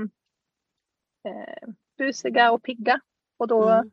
eh, 1.28 1.68
busiga 1.99 2.53
och 2.53 2.62
pigga. 2.62 3.01
Och 3.36 3.49
då, 3.49 3.68
Mm. 3.68 3.91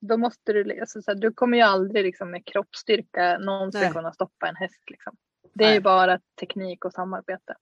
då 0.00 0.16
måste 0.16 0.52
du, 0.52 0.80
alltså, 0.80 1.02
så 1.02 1.10
här, 1.10 1.18
du 1.18 1.32
kommer 1.32 1.58
ju 1.58 1.64
aldrig 1.64 2.04
liksom, 2.04 2.30
med 2.30 2.44
kroppsstyrka 2.46 3.38
någonsin 3.38 3.80
Nej. 3.80 3.92
kunna 3.92 4.12
stoppa 4.12 4.48
en 4.48 4.56
häst. 4.56 4.82
Liksom. 4.90 5.16
Det 5.54 5.64
är 5.64 5.74
ju 5.74 5.80
bara 5.80 6.20
teknik 6.40 6.84
och 6.84 6.92
samarbete. 6.92 7.54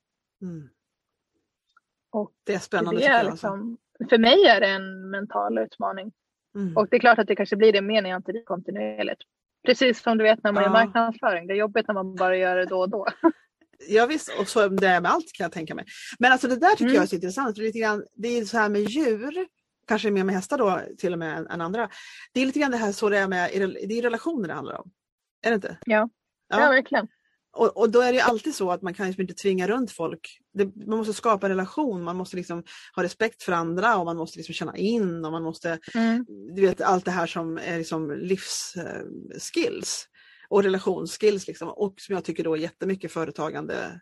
Mm. 0.42 0.68
Och 2.20 2.32
Det 2.46 2.54
är 2.54 2.58
spännande 2.58 3.00
det 3.00 3.06
är. 3.06 3.18
Alltså. 3.18 3.30
liksom, 3.30 3.78
för 4.08 4.18
mig 4.18 4.44
är 4.46 4.60
det 4.60 4.66
en 4.66 5.10
mental 5.10 5.58
utmaning. 5.58 6.12
Mm. 6.54 6.76
Och 6.76 6.88
det 6.90 6.96
är 6.96 7.00
klart 7.00 7.18
att 7.18 7.26
det 7.26 7.36
kanske 7.36 7.56
blir 7.56 7.72
det 7.72 7.80
mer 7.82 8.02
när 8.02 8.10
jag 8.10 8.18
inte 8.18 8.32
rider 8.32 8.44
kontinuerligt. 8.44 9.20
Precis 9.66 10.02
som 10.02 10.18
du 10.18 10.24
vet 10.24 10.42
när 10.44 10.52
man 10.52 10.62
Ja. 10.62 10.68
gör 10.68 10.72
marknadsföring. 10.72 11.46
Det 11.46 11.54
är 11.54 11.56
jobbigt 11.56 11.86
när 11.88 11.94
man 11.94 12.14
bara 12.14 12.36
gör 12.36 12.56
det 12.56 12.64
då 12.64 12.80
och 12.80 12.90
då. 12.90 13.06
Ja 13.88 14.06
visst, 14.06 14.30
och 14.40 14.48
så 14.48 14.68
det 14.68 14.86
är 14.88 15.00
med 15.00 15.10
allt 15.12 15.32
kan 15.32 15.44
jag 15.44 15.52
tänka 15.52 15.74
mig. 15.74 15.84
Men 16.18 16.32
alltså 16.32 16.48
det 16.48 16.56
där 16.56 16.70
tycker 16.70 16.84
Mm. 16.84 16.94
jag 16.94 17.02
är 17.02 17.06
så 17.06 17.14
intressant. 17.14 17.56
För 17.56 17.62
lite 17.62 17.78
grann, 17.78 18.04
det 18.14 18.28
är 18.28 18.44
så 18.44 18.58
här 18.58 18.68
med 18.68 18.80
djur, 18.82 19.46
kanske 19.86 20.10
mer 20.10 20.24
med 20.24 20.34
hästar 20.34 20.58
då 20.58 20.80
till 20.98 21.12
och 21.12 21.18
med 21.18 21.46
än 21.50 21.60
andra. 21.60 21.88
Det 22.32 22.40
är 22.40 22.46
lite 22.46 22.58
grann 22.58 22.70
det 22.70 22.76
här 22.76 22.92
så 22.92 23.08
det 23.08 23.18
är 23.18 23.28
med, 23.28 23.50
det 23.88 23.98
är 23.98 24.02
relationer 24.02 24.48
det 24.48 24.54
handlar 24.54 24.74
om. 24.80 24.90
Är 25.42 25.50
det 25.50 25.54
inte? 25.54 25.78
Ja, 25.86 26.08
Ja. 26.48 26.60
ja 26.60 26.70
verkligen. 26.70 27.08
Och, 27.58 27.76
och 27.76 27.90
då 27.90 28.00
är 28.00 28.12
det 28.12 28.20
alltid 28.20 28.54
så 28.54 28.70
att 28.70 28.82
man 28.82 28.94
kan 28.94 29.06
liksom 29.06 29.22
inte 29.22 29.34
tvinga 29.34 29.68
runt 29.68 29.90
folk. 29.92 30.38
Det, 30.54 30.86
man 30.86 30.98
måste 30.98 31.12
skapa 31.14 31.46
en 31.46 31.50
relation, 31.50 32.02
man 32.02 32.16
måste 32.16 32.36
liksom 32.36 32.62
ha 32.96 33.02
respekt 33.02 33.42
för 33.42 33.52
andra 33.52 33.96
och 33.96 34.04
man 34.04 34.16
måste 34.16 34.38
liksom 34.38 34.52
känna 34.54 34.76
in 34.76 35.24
och 35.24 35.32
man 35.32 35.42
måste, 35.42 35.78
Mm. 35.94 36.24
du 36.54 36.62
vet 36.62 36.80
allt 36.80 37.04
det 37.04 37.10
här 37.10 37.26
som 37.26 37.58
är 37.58 37.78
liksom 37.78 38.10
livsskills 38.12 40.06
och 40.48 40.62
relationsskills 40.62 41.46
liksom. 41.46 41.68
Och 41.68 41.94
som 42.00 42.14
jag 42.14 42.24
tycker 42.24 42.44
då 42.44 42.54
är 42.54 42.58
jättemycket 42.60 43.12
företagande 43.12 44.00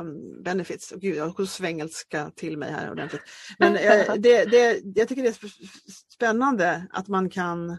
um, 0.00 0.42
benefits. 0.42 0.92
Och 0.92 1.00
gud, 1.00 1.16
jag 1.16 1.28
har 1.28 1.44
svengelska 1.44 2.30
till 2.36 2.58
mig 2.58 2.72
här 2.72 2.90
ordentligt. 2.90 3.22
Men 3.58 3.76
eh, 3.76 4.14
det, 4.18 4.44
det, 4.44 4.80
jag 4.94 5.08
tycker 5.08 5.22
det 5.22 5.28
är 5.28 5.32
sp- 5.32 5.68
spännande 6.14 6.86
att 6.90 7.08
man 7.08 7.30
kan 7.30 7.78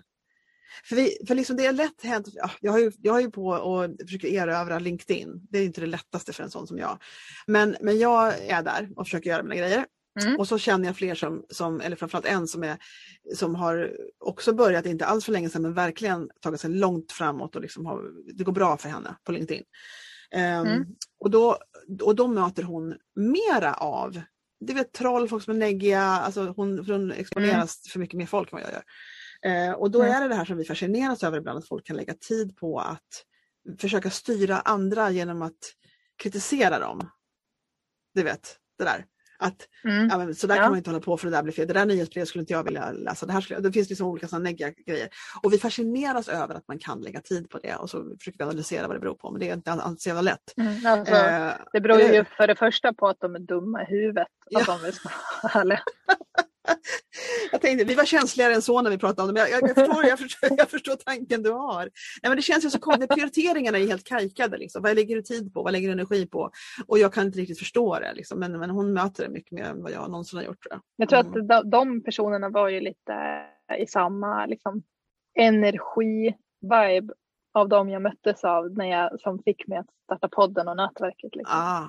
för, 0.84 0.96
vi, 0.96 1.18
för 1.28 1.36
liksom 1.36 1.58
det 1.58 1.66
är 1.66 1.74
lätt 1.74 2.04
hänt, 2.04 2.28
ja, 2.34 2.52
jag 2.62 2.72
har 2.72 2.80
ju, 2.80 2.92
jag 3.02 3.14
har 3.14 3.22
ju 3.22 3.32
på 3.32 3.48
och 3.48 3.90
försöker 4.02 4.28
erövra 4.28 4.80
LinkedIn. 4.80 5.48
Det 5.50 5.60
är 5.60 5.66
inte 5.66 5.82
det 5.82 5.88
lättaste 5.88 6.34
för 6.34 6.44
en 6.44 6.52
sån 6.52 6.68
som 6.68 6.78
jag. 6.78 6.98
Men, 7.48 7.76
men 7.82 8.00
jag 8.00 8.40
är 8.48 8.64
där 8.64 8.90
och 8.96 9.08
försöker 9.08 9.30
göra 9.30 9.44
mina 9.44 9.56
grejer. 9.56 9.86
Mm. 10.22 10.40
Och 10.40 10.48
så 10.48 10.58
känner 10.58 10.86
jag 10.86 10.96
fler 10.98 11.16
som, 11.16 11.46
som 11.50 11.82
eller 11.82 11.96
framförallt 11.96 12.26
en 12.26 12.48
som, 12.48 12.64
är, 12.64 12.78
som 13.36 13.56
har 13.56 13.92
också 14.20 14.54
börjat, 14.54 14.86
inte 14.86 15.06
alls 15.06 15.26
för 15.26 15.32
länge 15.32 15.50
sedan, 15.50 15.62
men 15.62 15.74
verkligen 15.74 16.30
tagit 16.42 16.62
sig 16.62 16.70
långt 16.70 17.12
framåt 17.12 17.56
och 17.56 17.62
liksom 17.62 17.86
har, 17.86 18.04
det 18.34 18.44
går 18.44 18.52
bra 18.52 18.78
för 18.78 18.90
henne 18.90 19.16
på 19.24 19.32
LinkedIn. 19.32 19.64
Ehm, 20.32 20.68
Mm. 20.68 20.86
och, 21.20 21.30
då, 21.30 21.58
och 22.02 22.16
då 22.16 22.28
möter 22.28 22.64
hon 22.64 22.96
mera 23.16 23.74
av, 23.74 24.22
du 24.60 24.74
vet 24.74 24.94
troll, 24.94 25.30
folk 25.30 25.44
som 25.44 25.56
är 25.56 25.58
neggiga, 25.60 26.02
alltså 26.02 26.54
hon, 26.56 26.86
hon 26.86 27.12
exponeras 27.12 27.82
för 27.92 28.00
mycket 28.00 28.18
mer 28.18 28.26
folk 28.26 28.52
än 28.52 28.56
vad 28.56 28.64
jag 28.68 28.74
gör. 28.74 28.84
Eh, 29.46 29.72
och 29.72 29.92
då 29.92 30.02
är 30.02 30.22
det 30.22 30.28
det 30.28 30.36
här 30.36 30.46
som 30.46 30.58
vi 30.58 30.66
fascineras 30.66 31.24
över 31.24 31.38
ibland, 31.38 31.58
att 31.58 31.68
folk 31.68 31.86
kan 31.86 31.96
lägga 31.96 32.14
tid 32.14 32.58
på 32.58 32.80
att 32.80 33.26
försöka 33.80 34.10
styra 34.10 34.60
andra 34.60 35.10
genom 35.12 35.42
att 35.42 35.58
kritisera 36.24 36.80
dem. 36.80 37.10
Du 38.14 38.24
vet, 38.24 38.58
det 38.78 38.84
där. 38.84 39.06
Att 39.42 39.68
Mm. 39.84 40.08
ja, 40.12 40.18
men 40.18 40.36
så 40.36 40.48
där 40.48 40.56
Ja. 40.56 40.62
kan 40.62 40.72
man 40.72 40.78
inte 40.78 40.90
hålla 40.90 41.02
på 41.04 41.18
för 41.18 41.28
det 41.30 41.36
där 41.38 41.44
blir 41.44 41.54
fel. 41.54 41.68
Det 41.68 41.74
där 41.74 41.86
nyhetsbrevet 41.86 42.30
skulle 42.30 42.42
inte 42.42 42.54
jag 42.54 42.64
vilja 42.64 42.92
läsa. 42.92 43.26
Det, 43.26 43.34
här 43.34 43.42
skulle, 43.42 43.60
det 43.60 43.72
finns 43.72 43.90
liksom 43.90 44.08
olika 44.08 44.28
sådana 44.28 44.44
negativa 44.44 44.84
grejer. 44.94 45.10
Och 45.44 45.54
vi 45.54 45.58
fascineras 45.58 46.28
över 46.30 46.56
att 46.56 46.68
man 46.68 46.80
kan 46.80 47.02
lägga 47.02 47.22
tid 47.22 47.50
på 47.50 47.60
det 47.60 47.76
och 47.76 47.90
så 47.90 48.16
försöker 48.20 48.38
vi 48.38 48.44
analysera 48.44 48.88
vad 48.88 48.96
det 48.96 49.00
beror 49.00 49.14
på. 49.16 49.32
Men 49.32 49.40
det 49.40 49.50
är 49.50 49.54
inte 49.54 49.72
alltid 49.72 50.02
så 50.02 50.10
jävla 50.10 50.22
lätt. 50.22 50.54
Mm. 50.58 50.86
Alltså, 50.86 51.16
Eh, 51.16 51.52
det 51.74 51.82
beror 51.82 52.00
ju 52.02 52.08
hur? 52.08 52.24
för 52.24 52.48
det 52.48 52.56
första 52.56 52.94
på 52.94 53.08
att 53.08 53.18
de 53.20 53.36
är 53.36 53.40
dumma 53.40 53.82
i 53.84 53.86
huvudet. 53.86 54.28
Ja. 54.50 54.60
Att 54.60 54.66
de 54.66 54.82
vill 54.84 54.94
vara 55.44 55.62
ärliga. 55.62 55.80
Jag 57.52 57.62
tänkte, 57.62 57.86
vi 57.86 57.96
var 57.96 58.06
känsligare 58.06 58.54
än 58.54 58.62
så 58.62 58.82
när 58.82 58.90
vi 58.90 58.98
pratade 58.98 59.22
om 59.22 59.28
det, 59.28 59.42
men 59.42 59.52
jag, 59.52 59.62
jag, 59.70 59.76
förstår, 59.76 60.06
jag, 60.06 60.20
förstår, 60.20 60.50
jag 60.58 60.70
förstår 60.70 60.96
tanken 60.96 61.44
du 61.44 61.52
har. 61.52 61.84
Nej, 61.84 61.92
men 62.30 62.36
det 62.36 62.42
känns 62.42 62.66
ju 62.66 62.70
så 62.70 62.80
konstigt, 62.80 63.10
prioriteringarna 63.10 63.78
är 63.78 63.88
helt 63.88 64.04
kajkade. 64.04 64.58
Liksom. 64.58 64.82
Vad 64.82 64.96
lägger 64.96 65.16
du 65.16 65.22
tid 65.22 65.54
på? 65.54 65.64
Vad 65.64 65.74
lägger 65.74 65.88
du 65.88 65.94
energi 65.94 66.26
på? 66.28 66.52
Och 66.88 67.00
jag 67.00 67.14
kan 67.14 67.26
inte 67.26 67.40
riktigt 67.40 67.60
förstå 67.60 68.00
det, 68.00 68.14
liksom. 68.14 68.40
men, 68.40 68.60
men 68.60 68.70
hon 68.70 68.94
möter 68.94 69.24
det 69.24 69.30
mycket 69.30 69.52
mer 69.52 69.64
än 69.64 69.84
vad 69.84 69.92
jag 69.92 70.10
någonsin 70.12 70.38
har 70.38 70.46
gjort. 70.46 70.64
Tror 70.64 70.74
jag. 70.74 70.82
Jag 70.96 71.10
tror 71.10 71.20
Mm. 71.20 71.42
att 71.42 71.64
de, 71.64 71.70
de 71.70 72.04
personerna 72.04 72.50
var 72.50 72.70
ju 72.70 72.80
lite 72.80 73.46
i 73.80 73.88
samma 73.88 74.46
liksom, 74.46 74.84
energi-vibe 75.40 77.14
av 77.54 77.70
de 77.70 77.90
jag 77.90 78.02
möttes 78.02 78.44
av 78.44 78.72
när 78.72 78.86
jag, 78.86 79.22
som 79.22 79.44
fick 79.44 79.68
mig 79.68 79.78
att 79.78 79.88
starta 80.04 80.28
podden 80.28 80.68
och 80.68 80.78
nätverket. 80.78 81.36
Liksom. 81.36 81.58
Ah, 81.58 81.88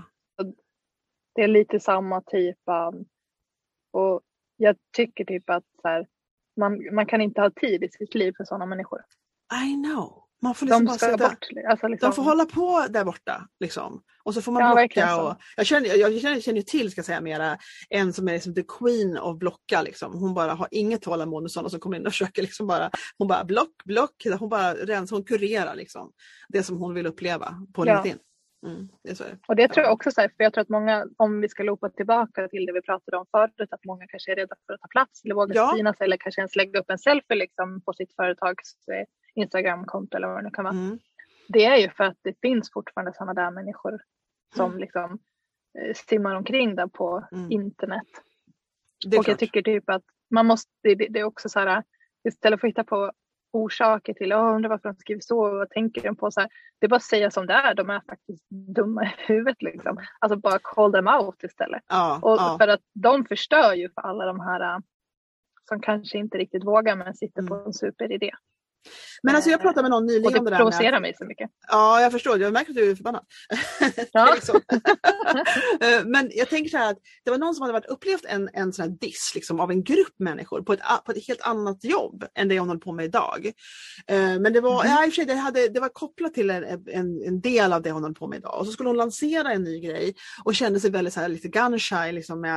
Det 1.35 1.43
är 1.43 1.49
lite 1.49 1.81
samma 1.81 2.21
typ 2.21 2.59
av... 2.67 3.05
Och 3.93 4.21
jag 4.61 4.77
tycker 4.97 5.25
typ 5.25 5.51
att 5.51 5.65
här, 5.85 6.07
man, 6.57 6.95
man 6.95 7.07
kan 7.07 7.21
inte 7.21 7.41
ha 7.41 7.51
tid 7.51 7.85
i 7.85 7.89
sitt 7.89 8.15
liv 8.15 8.33
för 8.37 8.45
sådana 8.45 8.67
människor. 8.67 9.01
I 9.65 9.75
know. 9.75 10.23
Man 10.43 10.55
får 10.55 10.67
liksom 10.67 10.85
De 10.85 10.87
bara 10.87 10.99
sätta, 10.99 11.29
bort. 11.29 11.47
Alltså 11.71 11.89
liksom, 11.89 12.11
De 12.11 12.15
får 12.15 12.23
hålla 12.23 12.45
på 12.45 12.87
där 12.91 13.05
borta. 13.05 13.49
Liksom. 13.61 14.03
Och 14.23 14.35
så 14.35 14.43
får 14.43 14.53
man 14.53 14.63
Ja, 14.63 14.75
blocka. 14.75 15.23
Och, 15.23 15.37
jag, 15.57 15.67
känner, 15.67 15.87
jag, 15.89 16.13
jag 16.13 16.21
känner, 16.21 16.41
känner 16.41 16.63
till, 16.63 16.91
ska 16.91 17.03
säga, 17.03 17.21
mera 17.21 17.59
en 17.89 18.13
som 18.13 18.29
är 18.29 18.33
liksom 18.33 18.55
the 18.55 18.63
queen 18.79 19.19
of 19.19 19.39
blocka. 19.39 19.83
Liksom. 19.83 20.13
Hon 20.19 20.35
bara 20.35 20.53
har 20.53 20.69
inget 20.71 21.03
tålamod 21.03 21.43
med 21.43 21.51
sådana 21.51 21.69
som 21.69 21.81
kommer 21.81 21.97
in 21.97 22.07
och 22.07 22.13
försöker 22.13 22.43
liksom 22.43 22.67
bara, 22.67 22.91
hon 23.19 23.29
bara 23.29 23.45
block, 23.45 23.85
block. 23.85 24.27
Hon 24.39 24.49
bara 24.49 24.75
rensar, 24.75 25.17
hon 25.17 25.25
kurerar 25.25 25.75
liksom. 25.75 26.13
det 26.49 26.63
som 26.63 26.79
hon 26.79 26.95
vill 26.95 27.07
uppleva 27.07 27.67
på 27.75 27.87
Ja. 27.87 27.95
LinkedIn. 27.95 28.19
Mm, 28.67 28.89
det. 29.03 29.21
Och 29.49 29.57
det 29.57 29.69
tror 29.69 29.85
jag 29.85 29.93
också, 29.93 30.11
så 30.11 30.21
här, 30.21 30.29
för 30.29 30.45
jag 30.45 30.53
tror 30.53 30.63
att 30.63 30.69
många, 30.69 31.07
om 31.17 31.41
vi 31.41 31.49
ska 31.49 31.63
loopa 31.63 31.89
tillbaka 31.91 32.49
till 32.49 32.67
det 32.67 32.73
vi 32.73 32.83
pratade 32.83 33.17
om 33.17 33.27
förut, 33.31 33.73
att 33.73 33.85
många 33.85 34.07
kanske 34.07 34.33
är 34.33 34.37
rädda 34.37 34.57
för 34.67 34.75
att 34.75 34.81
ta 34.81 34.89
plats 34.89 35.25
eller 35.25 35.35
våga 35.35 35.55
Ja. 35.55 35.73
synas 35.77 36.01
eller 36.01 36.17
kanske 36.17 36.41
ens 36.41 36.57
lägga 36.57 36.81
upp 36.81 36.91
en 36.91 36.99
selfie 36.99 37.37
liksom, 37.37 37.81
på 37.81 37.93
sitt 37.93 38.15
företags 38.17 38.89
eh, 38.89 39.05
Instagramkonto 39.35 40.17
eller 40.17 40.29
vad 40.29 40.37
det 40.39 40.43
nu 40.43 40.51
kan 40.51 40.65
vara. 40.65 40.75
Mm. 40.75 40.99
Det 41.49 41.65
är 41.65 41.77
ju 41.77 41.91
för 41.91 42.05
att 42.05 42.19
det 42.23 42.35
finns 42.43 42.73
fortfarande 42.73 43.13
sådana 43.15 43.35
där 43.35 43.51
människor 43.51 44.01
som 44.57 44.67
Mm. 44.71 44.81
liksom 44.81 45.19
eh, 45.79 45.95
simmar 45.95 46.35
omkring 46.35 46.77
där 46.77 46.87
på 46.87 47.29
Mm. 47.33 47.51
internet. 47.51 48.07
Det 49.07 49.17
är 49.17 49.19
och 49.19 49.23
jag 49.23 49.25
klart. 49.25 49.39
tycker 49.39 49.63
typ 49.63 49.91
att 49.91 50.05
man 50.31 50.47
måste, 50.47 50.71
det, 50.83 50.95
det 50.95 51.07
det 51.11 51.21
är 51.21 51.25
också 51.25 51.49
så 51.49 51.61
här, 51.61 51.83
istället 52.29 52.61
för 52.61 52.67
att 52.69 52.71
hitta 52.73 52.85
på 52.85 53.13
orsaker 53.53 54.15
till, 54.15 54.31
jag 54.31 54.55
undrar 54.55 54.71
varför 54.71 54.89
de 54.89 54.95
skriver 54.97 55.21
så, 55.21 55.51
vad 55.59 55.71
tänker 55.71 56.03
de 56.03 56.17
på? 56.17 56.31
Så 56.31 56.41
här, 56.41 56.51
det 56.79 56.87
är 56.87 56.89
bara 56.89 56.97
att 56.97 57.03
säga 57.03 57.31
som 57.31 57.47
det 57.47 57.53
är, 57.55 57.75
de 57.75 57.91
är 57.91 58.01
faktiskt 58.09 58.45
dumma 58.51 59.05
i 59.05 59.13
huvudet 59.17 59.63
liksom. 59.63 59.99
Alltså 60.19 60.39
bara 60.39 60.59
call 60.63 60.93
them 60.93 61.09
out 61.09 61.43
istället. 61.45 61.83
ja, 61.89 62.19
Och 62.23 62.37
ja. 62.39 62.57
för 62.61 62.69
att 62.69 62.81
de 62.95 63.25
förstör 63.25 63.75
ju 63.75 63.89
för 63.95 64.01
alla 64.03 64.27
de 64.27 64.41
här 64.41 64.61
äh, 64.61 64.79
som 65.69 65.81
kanske 65.81 66.19
inte 66.19 66.39
riktigt 66.39 66.65
vågar 66.65 66.97
men 66.97 67.15
sitter 67.15 67.43
på 67.43 67.55
Mm. 67.55 67.67
en 67.67 67.73
superidé. 67.73 68.31
Men 69.23 69.35
alltså 69.35 69.51
jag 69.51 69.61
pratade 69.61 69.83
med 69.83 69.91
någon 69.91 70.03
Och 70.05 70.07
nyligen 70.11 70.33
det 70.33 70.39
om 70.39 70.45
det 70.45 70.51
där 70.51 70.59
med 70.59 70.59
provocerar 70.73 70.97
att, 70.97 71.03
mig 71.03 71.15
så 71.19 71.25
mycket. 71.25 71.51
Ja, 71.69 72.01
jag 72.01 72.13
förstår. 72.13 72.41
Jag 72.41 72.53
märker 72.53 72.71
att 72.71 72.77
du 72.77 72.91
är 72.91 72.95
förbannad. 72.95 73.25
Ja. 74.13 74.27
Det 74.27 74.35
liksom. 74.35 74.61
Eh, 75.81 76.05
Men 76.05 76.31
jag 76.35 76.49
tänker 76.49 76.71
så 76.71 76.77
här 76.77 76.91
att 76.91 76.99
det 77.25 77.31
var 77.31 77.39
någon 77.39 77.55
som 77.55 77.63
hade 77.63 77.73
varit 77.73 77.87
upplevt 77.87 78.25
en, 78.25 78.49
en 78.53 78.73
sån 78.73 78.83
här 78.83 78.91
diss 79.01 79.33
liksom, 79.35 79.61
av 79.61 79.71
en 79.71 79.85
grupp 79.85 80.15
människor 80.19 80.63
på 80.63 80.73
ett, 80.73 80.81
på 81.05 81.13
ett 81.13 81.27
helt 81.27 81.43
annat 81.43 81.85
jobb 81.85 82.25
än 82.35 82.49
det 82.49 82.59
hon 82.59 82.69
håller 82.69 82.81
på 82.81 82.93
med 82.93 83.05
idag. 83.05 83.53
Eh, 84.07 84.19
Men 84.41 84.53
det 84.53 84.61
var, 84.61 84.71
Mhm. 84.85 84.91
ja, 84.93 85.05
i 85.05 85.09
och 85.09 85.13
för 85.13 85.17
sig, 85.17 85.25
det, 85.25 85.35
hade, 85.35 85.69
det 85.69 85.81
var 85.81 85.89
kopplat 85.89 86.35
till 86.35 86.51
en, 86.51 86.65
en, 86.87 87.23
en 87.27 87.41
del 87.41 87.73
av 87.73 87.83
det 87.83 87.91
hon 87.91 88.03
håller 88.03 88.15
på 88.15 88.27
med 88.27 88.39
idag. 88.39 88.61
Och 88.61 88.67
så 88.67 88.73
skulle 88.73 88.89
hon 88.89 88.97
lansera 88.97 89.53
en 89.53 89.63
ny 89.63 89.81
grej 89.81 90.15
och 90.45 90.55
kände 90.55 90.81
sig 90.81 90.91
väldigt 90.91 91.15
så 91.15 91.21
här, 91.21 91.29
lite 91.29 91.49
gun-shy. 91.49 92.13
Liksom 92.13 92.41
med, 92.41 92.57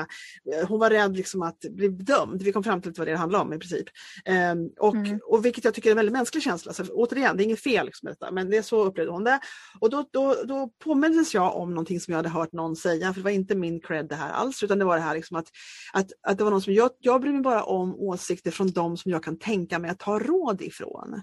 eh, 0.53 0.67
hon 0.67 0.79
var 0.79 0.89
rädd 0.89 1.17
liksom, 1.17 1.41
att 1.41 1.59
bli 1.59 1.87
dömd. 1.87 2.41
Vi 2.41 2.51
kom 2.51 2.63
fram 2.63 2.81
till 2.81 2.89
att 2.89 2.95
det 2.95 3.01
var 3.01 3.05
det 3.05 3.11
det 3.11 3.17
handlade 3.17 3.43
om 3.43 3.53
i 3.53 3.59
princip. 3.59 3.87
Eh, 4.25 4.53
Och, 4.79 4.93
Mm. 4.95 5.19
och 5.23 5.45
vilket 5.45 5.65
jag 5.65 5.73
tycker 5.73 5.91
är 5.91 5.95
väldigt 5.95 6.12
mänsklig 6.13 6.43
känsla. 6.43 6.73
Så, 6.73 6.83
återigen, 6.83 7.37
det 7.37 7.43
är 7.43 7.45
inget 7.45 7.63
fel 7.63 7.85
liksom, 7.85 8.09
detta, 8.09 8.31
men 8.31 8.49
det 8.49 8.57
är 8.57 8.61
så 8.61 8.83
upplevde 8.83 9.11
hon 9.11 9.23
det. 9.23 9.39
Och 9.79 9.89
då, 9.89 10.05
då, 10.11 10.35
då 10.43 10.69
påmindes 10.83 11.33
jag 11.33 11.55
om 11.55 11.69
någonting 11.69 11.99
som 11.99 12.11
jag 12.11 12.17
hade 12.17 12.29
hört 12.29 12.53
någon 12.53 12.75
säga, 12.75 13.13
för 13.13 13.19
det 13.19 13.23
var 13.23 13.31
inte 13.31 13.55
min 13.55 13.81
cred 13.81 14.09
det 14.09 14.15
här 14.15 14.31
alls, 14.31 14.63
utan 14.63 14.79
det 14.79 14.85
var 14.85 14.95
det 14.95 15.01
här 15.01 15.15
liksom 15.15 15.37
att, 15.37 15.47
att, 15.93 16.11
att 16.27 16.37
det 16.37 16.43
var 16.43 16.51
någon 16.51 16.61
som, 16.61 16.73
jag, 16.73 16.91
jag 16.99 17.21
bryr 17.21 17.31
mig 17.31 17.41
bara 17.41 17.63
om 17.63 17.95
åsikter 17.95 18.51
från 18.51 18.71
de 18.71 18.97
som 18.97 19.11
jag 19.11 19.23
kan 19.23 19.39
tänka 19.39 19.79
mig 19.79 19.91
att 19.91 19.99
ta 19.99 20.19
råd 20.19 20.61
ifrån. 20.61 21.21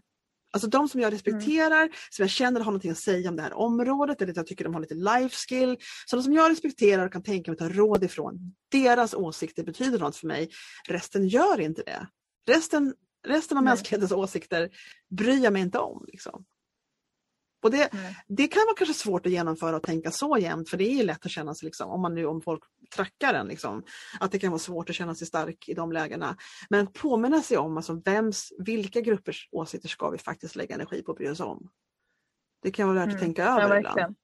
Alltså 0.53 0.68
de 0.68 0.88
som 0.88 1.01
jag 1.01 1.12
respekterar, 1.12 1.88
som 2.11 2.22
jag 2.22 2.30
känner 2.30 2.61
har 2.61 2.64
någonting 2.64 2.91
att 2.91 2.99
säga 2.99 3.28
om 3.28 3.36
det 3.36 3.43
här 3.43 3.53
området, 3.53 4.22
eller 4.22 4.30
att 4.30 4.36
jag 4.36 4.47
tycker 4.47 4.64
de 4.64 4.74
har 4.74 4.80
lite 4.80 4.95
life 4.95 5.36
skill. 5.36 5.76
Så 6.07 6.16
de 6.16 6.22
som 6.22 6.32
jag 6.32 6.51
respekterar 6.51 7.07
och 7.07 7.12
kan 7.12 7.22
tänka 7.22 7.51
mig 7.51 7.55
att 7.61 7.72
ta 7.72 7.80
råd 7.80 8.05
ifrån, 8.05 8.55
deras 8.70 9.14
åsikter 9.14 9.64
betyder 9.64 9.99
något 9.99 10.16
för 10.16 10.26
mig. 10.26 10.51
Resten 10.88 11.28
gör 11.28 11.61
inte 11.61 11.82
det. 11.82 12.07
Resten, 12.49 12.95
resten 13.27 13.59
av 13.59 13.64
Nej. 13.64 13.71
mänsklighetens 13.71 14.12
åsikter 14.12 14.71
bryr 15.11 15.45
jag 15.45 15.53
mig 15.53 15.62
inte 15.62 15.79
om. 15.79 16.05
Liksom. 16.09 16.45
Och 17.62 17.71
det, 17.71 17.91
det 18.29 18.47
kan 18.49 18.62
vara 18.66 18.77
kanske 18.77 18.95
svårt 18.95 19.27
att 19.27 19.33
genomföra 19.33 19.77
och 19.77 19.83
tänka 19.83 20.11
så 20.11 20.39
jämt 20.39 20.68
för 20.68 20.77
det 20.77 20.85
är 20.85 20.97
ju 20.97 21.03
lätt 21.03 21.27
att 21.27 21.31
känna 21.33 21.55
sig, 21.55 21.66
liksom, 21.66 21.91
om, 21.91 22.01
man 22.03 22.14
nu, 22.14 22.27
om 22.27 22.41
folk 22.43 22.62
trackar 22.95 23.35
en, 23.35 23.47
liksom, 23.47 23.83
att 24.21 24.33
det 24.33 24.39
kan 24.39 24.51
vara 24.51 24.59
svårt 24.59 24.91
att 24.91 24.97
känna 24.97 25.14
sig 25.14 25.27
stark 25.27 25.68
i 25.68 25.75
de 25.75 25.93
lägena. 25.93 26.37
Men 26.71 26.87
att 26.87 26.93
påminna 26.93 27.43
sig 27.43 27.57
om 27.57 27.77
alltså, 27.77 28.03
vems, 28.05 28.53
vilka 28.59 29.01
gruppers 29.01 29.49
åsikter 29.53 29.89
ska 29.89 30.11
vi 30.11 30.18
faktiskt 30.18 30.57
lägga 30.57 30.75
energi 30.75 31.03
på 31.03 31.12
att 31.12 31.18
bry 31.18 31.29
oss 31.31 31.41
om. 31.41 31.71
Det 32.62 32.71
kan 32.71 32.89
vara 32.89 32.99
värt 32.99 33.07
att 33.09 33.12
Mm. 33.14 33.21
tänka 33.21 33.43
Ja, 33.43 33.62
över 33.62 33.77
ibland. 33.79 33.97
verkligen. 33.97 34.14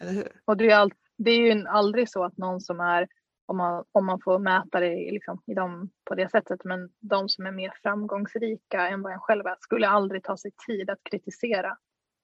Eller 0.00 0.12
hur? 0.12 0.40
Och 0.44 0.56
det 0.56 0.70
är, 0.70 0.76
all, 0.76 0.92
det 1.18 1.30
är 1.30 1.36
ju 1.54 1.66
aldrig 1.66 2.10
så 2.10 2.24
att 2.24 2.36
någon 2.36 2.60
som 2.60 2.80
är, 2.80 3.08
om 3.52 3.56
man, 3.56 3.84
om 3.92 4.06
man 4.06 4.20
får 4.20 4.38
mäta 4.38 4.80
det 4.80 5.10
liksom, 5.12 5.42
i 5.46 5.54
dem 5.54 5.90
på 6.04 6.14
det 6.14 6.30
sättet, 6.30 6.64
men 6.64 6.90
de 7.00 7.28
som 7.28 7.46
är 7.46 7.52
mer 7.52 7.72
framgångsrika 7.82 8.88
än 8.88 9.02
vad 9.02 9.12
en 9.12 9.20
själv 9.20 9.46
är 9.46 9.56
skulle 9.60 9.88
aldrig 9.88 10.24
ta 10.24 10.36
sig 10.36 10.50
tid 10.66 10.90
att 10.90 10.98
kritisera 11.02 11.76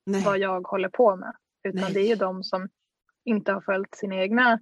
Nej. 0.06 0.24
vad 0.24 0.38
jag 0.38 0.68
håller 0.68 0.88
på 0.88 1.16
med. 1.16 1.32
Utan 1.62 1.80
Nej. 1.80 1.92
det 1.94 2.00
är 2.00 2.08
ju 2.08 2.14
de 2.14 2.44
som 2.44 2.68
inte 3.24 3.52
har 3.52 3.60
följt 3.60 3.94
sina 3.94 4.14
egna 4.14 4.60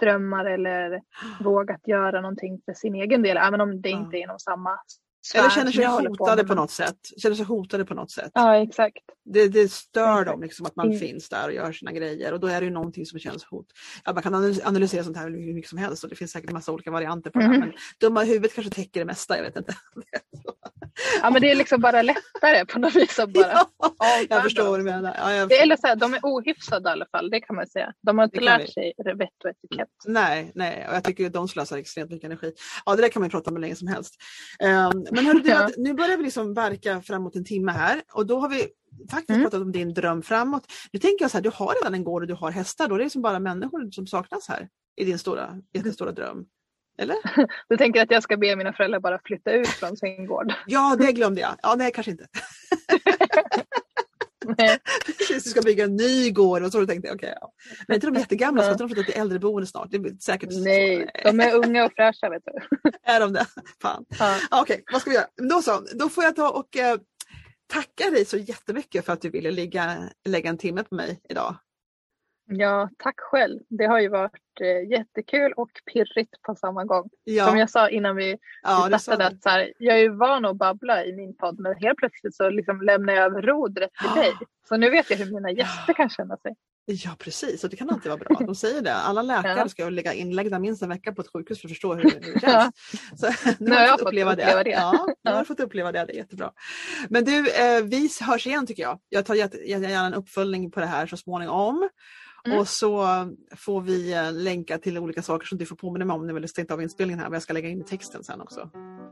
drömmar 0.00 0.44
eller 0.44 1.02
vågat 1.40 1.88
göra 1.88 2.20
någonting 2.20 2.60
för 2.64 2.72
sin 2.72 2.94
egen 2.94 3.22
del, 3.22 3.36
även 3.36 3.60
om 3.60 3.80
det 3.80 3.90
inte 3.90 4.16
är 4.16 4.22
inom 4.22 4.38
samma 4.38 4.78
Eller 5.34 5.50
känner 5.50 5.72
sig 5.72 5.84
hotade 5.84 6.44
på 6.44 6.54
något 6.54 6.70
sätt. 6.70 6.96
Känner 7.22 7.36
sig 7.36 7.44
hotade 7.44 7.84
på 7.84 7.94
något 7.94 8.10
sätt. 8.10 8.30
Ja, 8.34 8.56
exakt. 8.56 8.98
Det, 9.24 9.48
det 9.48 9.72
stör 9.72 10.20
Exakt. 10.20 10.26
dem 10.30 10.42
liksom 10.42 10.66
att 10.66 10.76
man 10.76 10.86
Mm. 10.86 10.98
finns 10.98 11.28
där 11.28 11.46
och 11.48 11.54
gör 11.54 11.72
sina 11.72 11.92
grejer 11.92 12.32
och 12.32 12.40
då 12.40 12.46
är 12.46 12.60
det 12.60 12.64
ju 12.64 12.72
någonting 12.72 13.06
som 13.06 13.18
känns 13.18 13.44
hot. 13.44 13.66
Ja, 14.04 14.12
man 14.12 14.22
kan 14.22 14.34
analys- 14.34 14.60
analysera 14.66 15.04
sånt 15.04 15.16
här 15.16 15.30
hur 15.30 15.54
mycket 15.54 15.68
som 15.68 15.78
helst 15.78 16.04
och 16.04 16.10
det 16.10 16.16
finns 16.16 16.30
säkert 16.32 16.50
massa 16.50 16.72
olika 16.72 16.90
varianter 16.90 17.30
på 17.30 17.38
det. 17.38 17.44
här, 17.44 17.52
Mhm. 17.52 17.60
Men 17.60 17.72
dumma 18.00 18.22
huvudet 18.22 18.54
kanske 18.54 18.72
täcker 18.74 19.00
det 19.00 19.06
mesta, 19.06 19.36
jag 19.36 19.44
vet 19.44 19.56
inte. 19.56 19.74
Ja, 21.22 21.30
men 21.30 21.42
det 21.42 21.50
är 21.50 21.54
liksom 21.56 21.80
bara 21.80 22.02
lättare 22.02 22.64
på 22.66 22.78
något 22.78 22.94
vis 22.96 23.18
att 23.18 23.32
bara 23.32 23.52
Ja, 23.98 24.24
jag 24.28 24.42
förstår 24.42 24.68
vad 24.70 24.80
du 24.80 24.84
menar. 24.84 25.14
Ja, 25.18 25.32
jag 25.32 25.52
eller 25.52 25.76
så 25.76 25.86
här, 25.86 25.96
de 25.96 26.14
är 26.14 26.20
ohyfsade 26.22 26.88
i 26.88 26.92
alla 26.92 27.06
fall, 27.12 27.30
det 27.30 27.40
kan 27.40 27.56
man 27.56 27.66
säga. 27.66 27.92
De 28.02 28.18
har 28.18 28.24
inte 28.24 28.40
lärt 28.40 28.62
vi. 28.62 28.66
sig 28.72 28.92
vett 29.04 29.44
och 29.44 29.50
etikett. 29.50 29.88
Nej, 30.06 30.52
nej, 30.54 30.86
och 30.88 30.94
jag 30.94 31.04
tycker 31.04 31.30
de 31.30 31.48
slösar 31.48 31.76
extremt 31.78 32.10
mycket 32.10 32.24
energi. 32.24 32.52
Ja, 32.86 32.96
det 32.96 33.02
där 33.02 33.08
kan 33.08 33.22
man 33.22 33.30
prata 33.30 33.50
om 33.50 33.56
hur 33.56 33.60
länge 33.60 33.74
som 33.76 33.88
helst. 33.88 34.14
Um, 34.62 35.04
men 35.14 35.26
hörru, 35.26 35.40
du, 35.40 35.82
nu 35.82 35.94
börjar 35.94 36.16
vi 36.16 36.22
liksom 36.24 36.54
verka 36.54 37.00
framåt 37.02 37.36
en 37.36 37.44
timme 37.44 37.72
här 37.72 38.02
och 38.12 38.26
då 38.26 38.38
har 38.38 38.48
vi 38.48 38.68
faktiskt 39.10 39.30
Mm. 39.30 39.42
pratat 39.42 39.60
om 39.60 39.72
din 39.72 39.94
dröm 39.94 40.22
framåt. 40.22 40.66
Nu 40.92 40.98
tänker 41.00 41.24
jag 41.24 41.30
så 41.30 41.36
här, 41.36 41.42
du 41.42 41.50
har 41.54 41.74
redan 41.82 41.94
en 41.94 42.04
gård 42.04 42.22
och 42.22 42.28
du 42.28 42.34
har 42.34 42.50
hästar, 42.50 42.88
då 42.88 42.94
är 42.94 42.98
det 42.98 43.04
liksom 43.04 43.22
bara 43.22 43.38
människor 43.38 43.90
som 43.90 44.06
saknas 44.06 44.48
här 44.48 44.68
i 44.96 45.04
din 45.04 45.18
stora, 45.18 45.60
jättestora 45.72 46.12
dröm. 46.12 46.44
Eller? 46.98 47.16
Du 47.68 47.76
tänker 47.76 48.02
att 48.02 48.10
jag 48.10 48.22
ska 48.22 48.36
be 48.36 48.56
mina 48.56 48.72
föräldrar 48.72 49.00
bara 49.00 49.20
flytta 49.24 49.52
ut 49.52 49.68
från 49.68 49.96
sin 49.96 50.26
gård? 50.26 50.52
Ja, 50.66 50.96
det 50.98 51.12
glömde 51.12 51.40
jag. 51.40 51.54
Ja, 51.62 51.74
nej, 51.78 51.92
kanske 51.94 52.10
inte. 52.10 52.26
Precis, 55.06 55.44
du 55.44 55.50
ska 55.50 55.60
bygga 55.62 55.84
en 55.84 55.96
ny 55.96 56.30
gård 56.30 56.62
och 56.62 56.72
så 56.72 56.80
då 56.80 56.86
tänkte 56.86 57.08
jag, 57.08 57.14
okej. 57.14 57.34
ja. 57.40 57.52
Men 57.88 57.94
inte 57.94 58.06
de 58.06 58.14
jättegamla 58.18 58.62
så 58.62 58.68
Ja. 58.68 58.72
att 58.72 58.78
de 58.78 58.88
flyttat 58.88 59.06
till 59.12 59.20
äldreboende 59.20 59.66
snart? 59.66 59.88
Det 59.90 59.96
är 59.96 60.16
säkert. 60.20 60.48
Nej, 60.52 61.10
de 61.24 61.40
är 61.40 61.54
unga 61.54 61.84
och 61.84 61.92
fräscha 61.96 62.30
vet 62.30 62.42
du. 62.44 62.90
Är 63.12 63.20
de 63.20 63.32
det? 63.32 63.46
Fan. 63.82 64.04
Ja. 64.18 64.36
Okej, 64.50 64.84
vad 64.92 65.00
ska 65.00 65.10
vi 65.10 65.16
göra? 65.16 65.26
Då 65.50 65.62
så, 65.62 65.82
då 65.94 66.08
får 66.08 66.24
jag 66.24 66.36
ta 66.36 66.50
och 66.50 66.76
eh, 66.76 66.96
tacka 67.72 68.10
dig 68.10 68.24
så 68.24 68.36
jättemycket 68.36 69.04
för 69.06 69.12
att 69.12 69.20
du 69.20 69.30
ville 69.30 69.50
ligga, 69.50 69.96
lägga 70.24 70.50
en 70.50 70.58
timme 70.58 70.82
på 70.84 70.94
mig 70.94 71.20
idag. 71.28 71.56
Ja, 72.46 72.90
tack 72.98 73.20
själv. 73.20 73.60
Det 73.68 73.86
har 73.86 74.00
ju 74.00 74.08
varit 74.08 74.60
eh, 74.60 74.90
jättekul 74.90 75.52
och 75.52 75.70
pirrigt 75.92 76.42
på 76.42 76.54
samma 76.54 76.84
gång. 76.84 77.02
Som 77.02 77.10
Ja, 77.24 77.58
jag 77.58 77.70
sa 77.70 77.88
innan 77.88 78.16
vi, 78.16 78.38
ja 78.62 78.98
startade, 78.98 79.26
att 79.26 79.42
så 79.42 79.48
här, 79.48 79.72
jag 79.78 79.96
är 79.96 80.00
ju 80.00 80.08
van 80.08 80.44
att 80.44 80.56
babbla 80.56 81.04
i 81.04 81.16
min 81.16 81.36
podd 81.36 81.60
men 81.60 81.74
helt 81.76 81.98
plötsligt 81.98 82.34
så 82.34 82.50
liksom 82.50 82.82
lämnar 82.82 83.12
jag 83.12 83.24
över 83.24 83.42
rodret 83.42 83.90
till 84.00 84.22
dig. 84.22 84.32
Så 84.68 84.76
nu 84.76 84.90
vet 84.90 85.10
jag 85.10 85.16
hur 85.16 85.34
mina 85.34 85.50
gäster 85.50 85.92
kan 85.92 86.10
känna 86.10 86.36
sig. 86.36 86.54
Ja 86.86 87.10
precis, 87.18 87.64
och 87.64 87.70
det 87.70 87.76
kan 87.76 87.90
alltid 87.90 88.10
vara 88.12 88.16
bra. 88.24 88.36
De 88.46 88.54
säger 88.54 88.82
det. 88.82 88.94
Alla 88.94 89.22
läkare 89.22 89.58
Ja. 89.58 89.68
ska 89.68 89.88
ligga 89.88 90.12
inlagda 90.12 90.58
minst 90.58 90.82
en 90.82 90.88
vecka 90.88 91.12
på 91.12 91.20
ett 91.20 91.32
sjukhus 91.32 91.60
för 91.60 91.68
att 91.68 91.72
förstå 91.72 91.94
hur, 91.94 92.02
hur 92.02 92.34
det 92.34 92.40
känns. 92.40 92.74
Så, 93.20 93.50
nu 93.64 93.70
har 93.70 93.80
jag 93.80 93.90
fått 93.98 94.08
uppleva 94.08 94.34
det. 94.36 94.70
Ja, 94.70 95.06
nu 95.24 95.30
har 95.30 95.38
du 95.38 95.44
fått 95.44 95.60
uppleva 95.60 95.92
det. 95.92 96.04
Det 96.04 96.12
är 96.12 96.16
jättebra. 96.16 96.50
Men 97.08 97.24
du, 97.24 97.50
eh, 97.50 97.82
vi 97.84 98.10
hörs 98.20 98.46
igen 98.46 98.66
tycker 98.66 98.82
jag. 98.82 98.98
Jag 99.08 99.26
tar 99.26 99.34
gärna 99.34 100.06
en 100.06 100.14
uppföljning 100.14 100.70
på 100.70 100.80
det 100.80 100.86
här 100.86 101.06
så 101.06 101.16
småningom. 101.16 101.88
Mm. 102.46 102.58
Och 102.58 102.68
så 102.68 103.06
får 103.56 103.80
vi 103.80 104.12
eh, 104.12 104.32
länka 104.32 104.78
till 104.78 104.98
olika 104.98 105.22
saker 105.22 105.46
som 105.46 105.58
du 105.58 105.66
får 105.66 105.76
påminna 105.76 106.04
mig 106.04 106.14
om 106.14 106.26
när 106.26 106.34
vi 106.34 106.40
har 106.40 106.46
stängt 106.46 106.70
av 106.70 106.82
inspelningen 106.82 107.20
här. 107.20 107.28
Vad 107.28 107.36
jag 107.36 107.42
ska 107.42 107.52
lägga 107.52 107.68
in 107.68 107.80
i 107.80 107.84
texten 107.84 108.24
sen 108.24 108.40
också. 108.40 108.70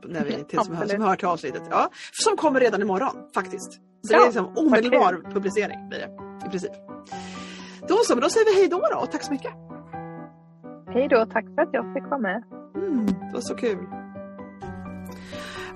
När 0.08 0.24
vi, 0.24 0.44
till, 0.48 0.58
som, 0.58 0.74
hör, 0.76 0.86
som 0.86 1.02
hör 1.02 1.16
till 1.16 1.26
avsnittet. 1.28 1.62
Ja, 1.70 1.90
som 2.12 2.36
kommer 2.36 2.60
redan 2.60 2.82
imorgon 2.82 3.16
faktiskt. 3.34 3.72
Så 3.72 3.78
det 4.08 4.14
Ja, 4.14 4.20
är 4.22 4.26
liksom 4.26 4.52
omedelbar 4.56 5.30
publicering 5.34 5.88
blir 5.88 5.98
det 5.98 6.10
i 6.46 6.50
princip. 6.50 6.72
Då 7.88 7.96
så, 8.04 8.14
men 8.14 8.22
då 8.22 8.28
säger 8.28 8.46
vi 8.46 8.60
hej 8.60 8.68
då, 8.68 8.78
då 8.90 8.98
och 8.98 9.10
tack 9.10 9.22
så 9.22 9.32
mycket. 9.32 9.52
Hej 10.94 11.08
då, 11.08 11.26
tack 11.26 11.44
för 11.54 11.62
att 11.62 11.68
jag 11.72 11.94
fick 11.94 12.04
vara 12.04 12.20
med. 12.20 12.42
Mm, 12.74 13.06
det 13.06 13.30
var 13.32 13.40
så 13.40 13.54
kul. 13.54 13.86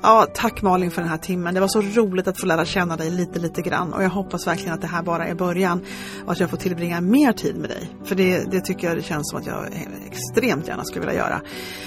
Ja, 0.03 0.26
tack 0.34 0.62
Malin 0.62 0.90
för 0.90 1.03
den 1.03 1.11
här 1.11 1.18
timmen. 1.18 1.55
Det 1.55 1.61
var 1.61 1.68
så 1.68 1.80
roligt 1.80 2.28
att 2.28 2.40
få 2.40 2.47
lära 2.47 2.64
känna 2.64 2.97
dig 2.97 3.11
lite, 3.11 3.38
lite 3.38 3.62
grann 3.62 3.92
och 3.92 4.03
jag 4.03 4.11
hoppas 4.11 4.47
verkligen 4.47 4.74
att 4.74 4.80
det 4.80 4.86
här 4.86 5.03
bara 5.03 5.26
är 5.26 5.34
början 5.34 5.80
och 6.26 6.32
att 6.32 6.40
jag 6.40 6.51
får 6.51 6.57
tillbringa 6.57 7.01
mer 7.01 7.32
tid 7.32 7.57
med 7.57 7.70
dig. 7.70 7.90
För 8.05 8.14
det, 8.14 8.51
det 8.51 8.61
tycker 8.61 8.88
jag 8.88 8.97
det 8.97 9.03
känns 9.03 9.30
som 9.30 9.40
att 9.40 9.47
jag 9.47 9.64
extremt 10.07 10.68
gärna 10.68 10.84
skulle 10.84 11.07
vilja 11.07 11.20
göra. 11.20 11.40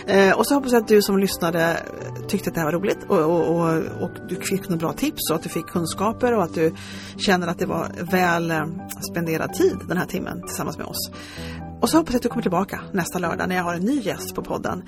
Eh, 0.07 0.38
och 0.38 0.47
så 0.47 0.53
hoppas 0.53 0.72
jag 0.72 0.82
att 0.82 0.88
du 0.88 1.01
som 1.01 1.18
lyssnade 1.18 1.78
tyckte 2.28 2.49
att 2.49 2.53
det 2.53 2.62
här 2.62 2.72
var 2.72 2.80
roligt 2.80 3.03
och, 3.07 3.20
och, 3.20 3.55
och, 3.55 4.03
och 4.03 4.12
du 4.30 4.36
fick 4.36 4.70
några 4.70 4.80
bra 4.80 4.93
tips 4.93 5.30
och 5.30 5.36
att 5.36 5.43
du 5.43 5.49
fick 5.49 5.68
kunskaper 5.68 6.34
och 6.34 6.43
att 6.43 6.53
du 6.53 6.74
känner 7.18 7.47
att 7.47 7.60
det 7.60 7.66
var 7.66 7.91
väl 8.12 8.51
eh, 8.51 8.66
spenderad 9.12 9.53
tid 9.53 9.78
den 9.88 9.97
här 9.97 10.05
timmen 10.05 10.41
tillsammans 10.41 10.78
med 10.78 10.88
oss. 10.88 11.12
Och 11.82 11.89
så 11.89 11.97
hoppas 11.97 12.13
jag 12.13 12.19
att 12.19 12.23
du 12.23 12.30
kommer 12.30 12.41
tillbaka 12.41 12.82
nästa 12.93 13.19
lördag 13.19 13.49
när 13.49 13.55
jag 13.55 13.63
har 13.63 13.73
en 13.73 13.82
ny 13.82 13.99
gäst 13.99 14.36
på 14.36 14.43
podden. 14.43 14.84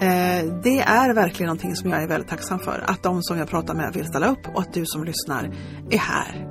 Eh, 0.00 0.44
det 0.62 0.80
är 0.80 1.14
verkligen 1.14 1.46
någonting 1.46 1.76
som 1.76 1.90
jag 1.90 2.02
är 2.02 2.08
väldigt 2.08 2.30
tacksam 2.30 2.58
för. 2.58 2.84
Att 2.86 3.02
de 3.02 3.22
som 3.22 3.38
jag 3.38 3.48
pratar 3.48 3.74
med 3.74 3.92
vill 3.94 4.06
ställa 4.06 4.26
upp 4.26 4.48
och 4.54 4.60
att 4.60 4.72
du 4.72 4.86
som 4.86 5.04
lyssnar 5.04 5.50
är 5.90 5.98
här. 5.98 6.50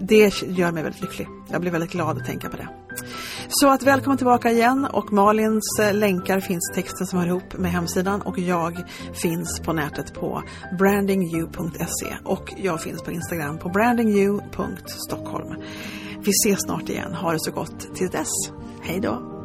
Det 0.00 0.42
gör 0.42 0.72
mig 0.72 0.82
väldigt 0.82 1.02
lycklig. 1.02 1.28
Jag 1.50 1.60
blir 1.60 1.70
väldigt 1.70 1.90
glad 1.90 2.16
att 2.16 2.24
tänka 2.24 2.48
på 2.48 2.56
det. 2.56 2.68
Så 3.48 3.68
att 3.68 3.82
välkommen 3.82 4.16
tillbaka 4.16 4.50
igen 4.50 4.86
och 4.92 5.12
Malins 5.12 5.78
eh, 5.80 5.94
länkar 5.94 6.40
finns 6.40 6.70
i 6.72 6.74
texten 6.74 7.06
som 7.06 7.18
hör 7.18 7.26
ihop 7.26 7.58
med 7.58 7.70
hemsidan 7.70 8.22
och 8.22 8.38
jag 8.38 8.84
finns 9.12 9.60
på 9.60 9.72
nätet 9.72 10.14
på 10.14 10.42
brandingyou.se 10.78 12.16
och 12.24 12.54
jag 12.56 12.82
finns 12.82 13.02
på 13.02 13.10
Instagram 13.10 13.58
på 13.58 13.68
brandingyou.stockholm. 13.68 15.62
Vi 16.20 16.30
ses 16.30 16.60
snart 16.60 16.88
igen. 16.88 17.14
Ha 17.14 17.32
det 17.32 17.40
så 17.40 17.50
gott 17.50 17.94
till 17.94 18.08
dess. 18.08 18.32
Hej 18.86 19.00
då! 19.00 19.35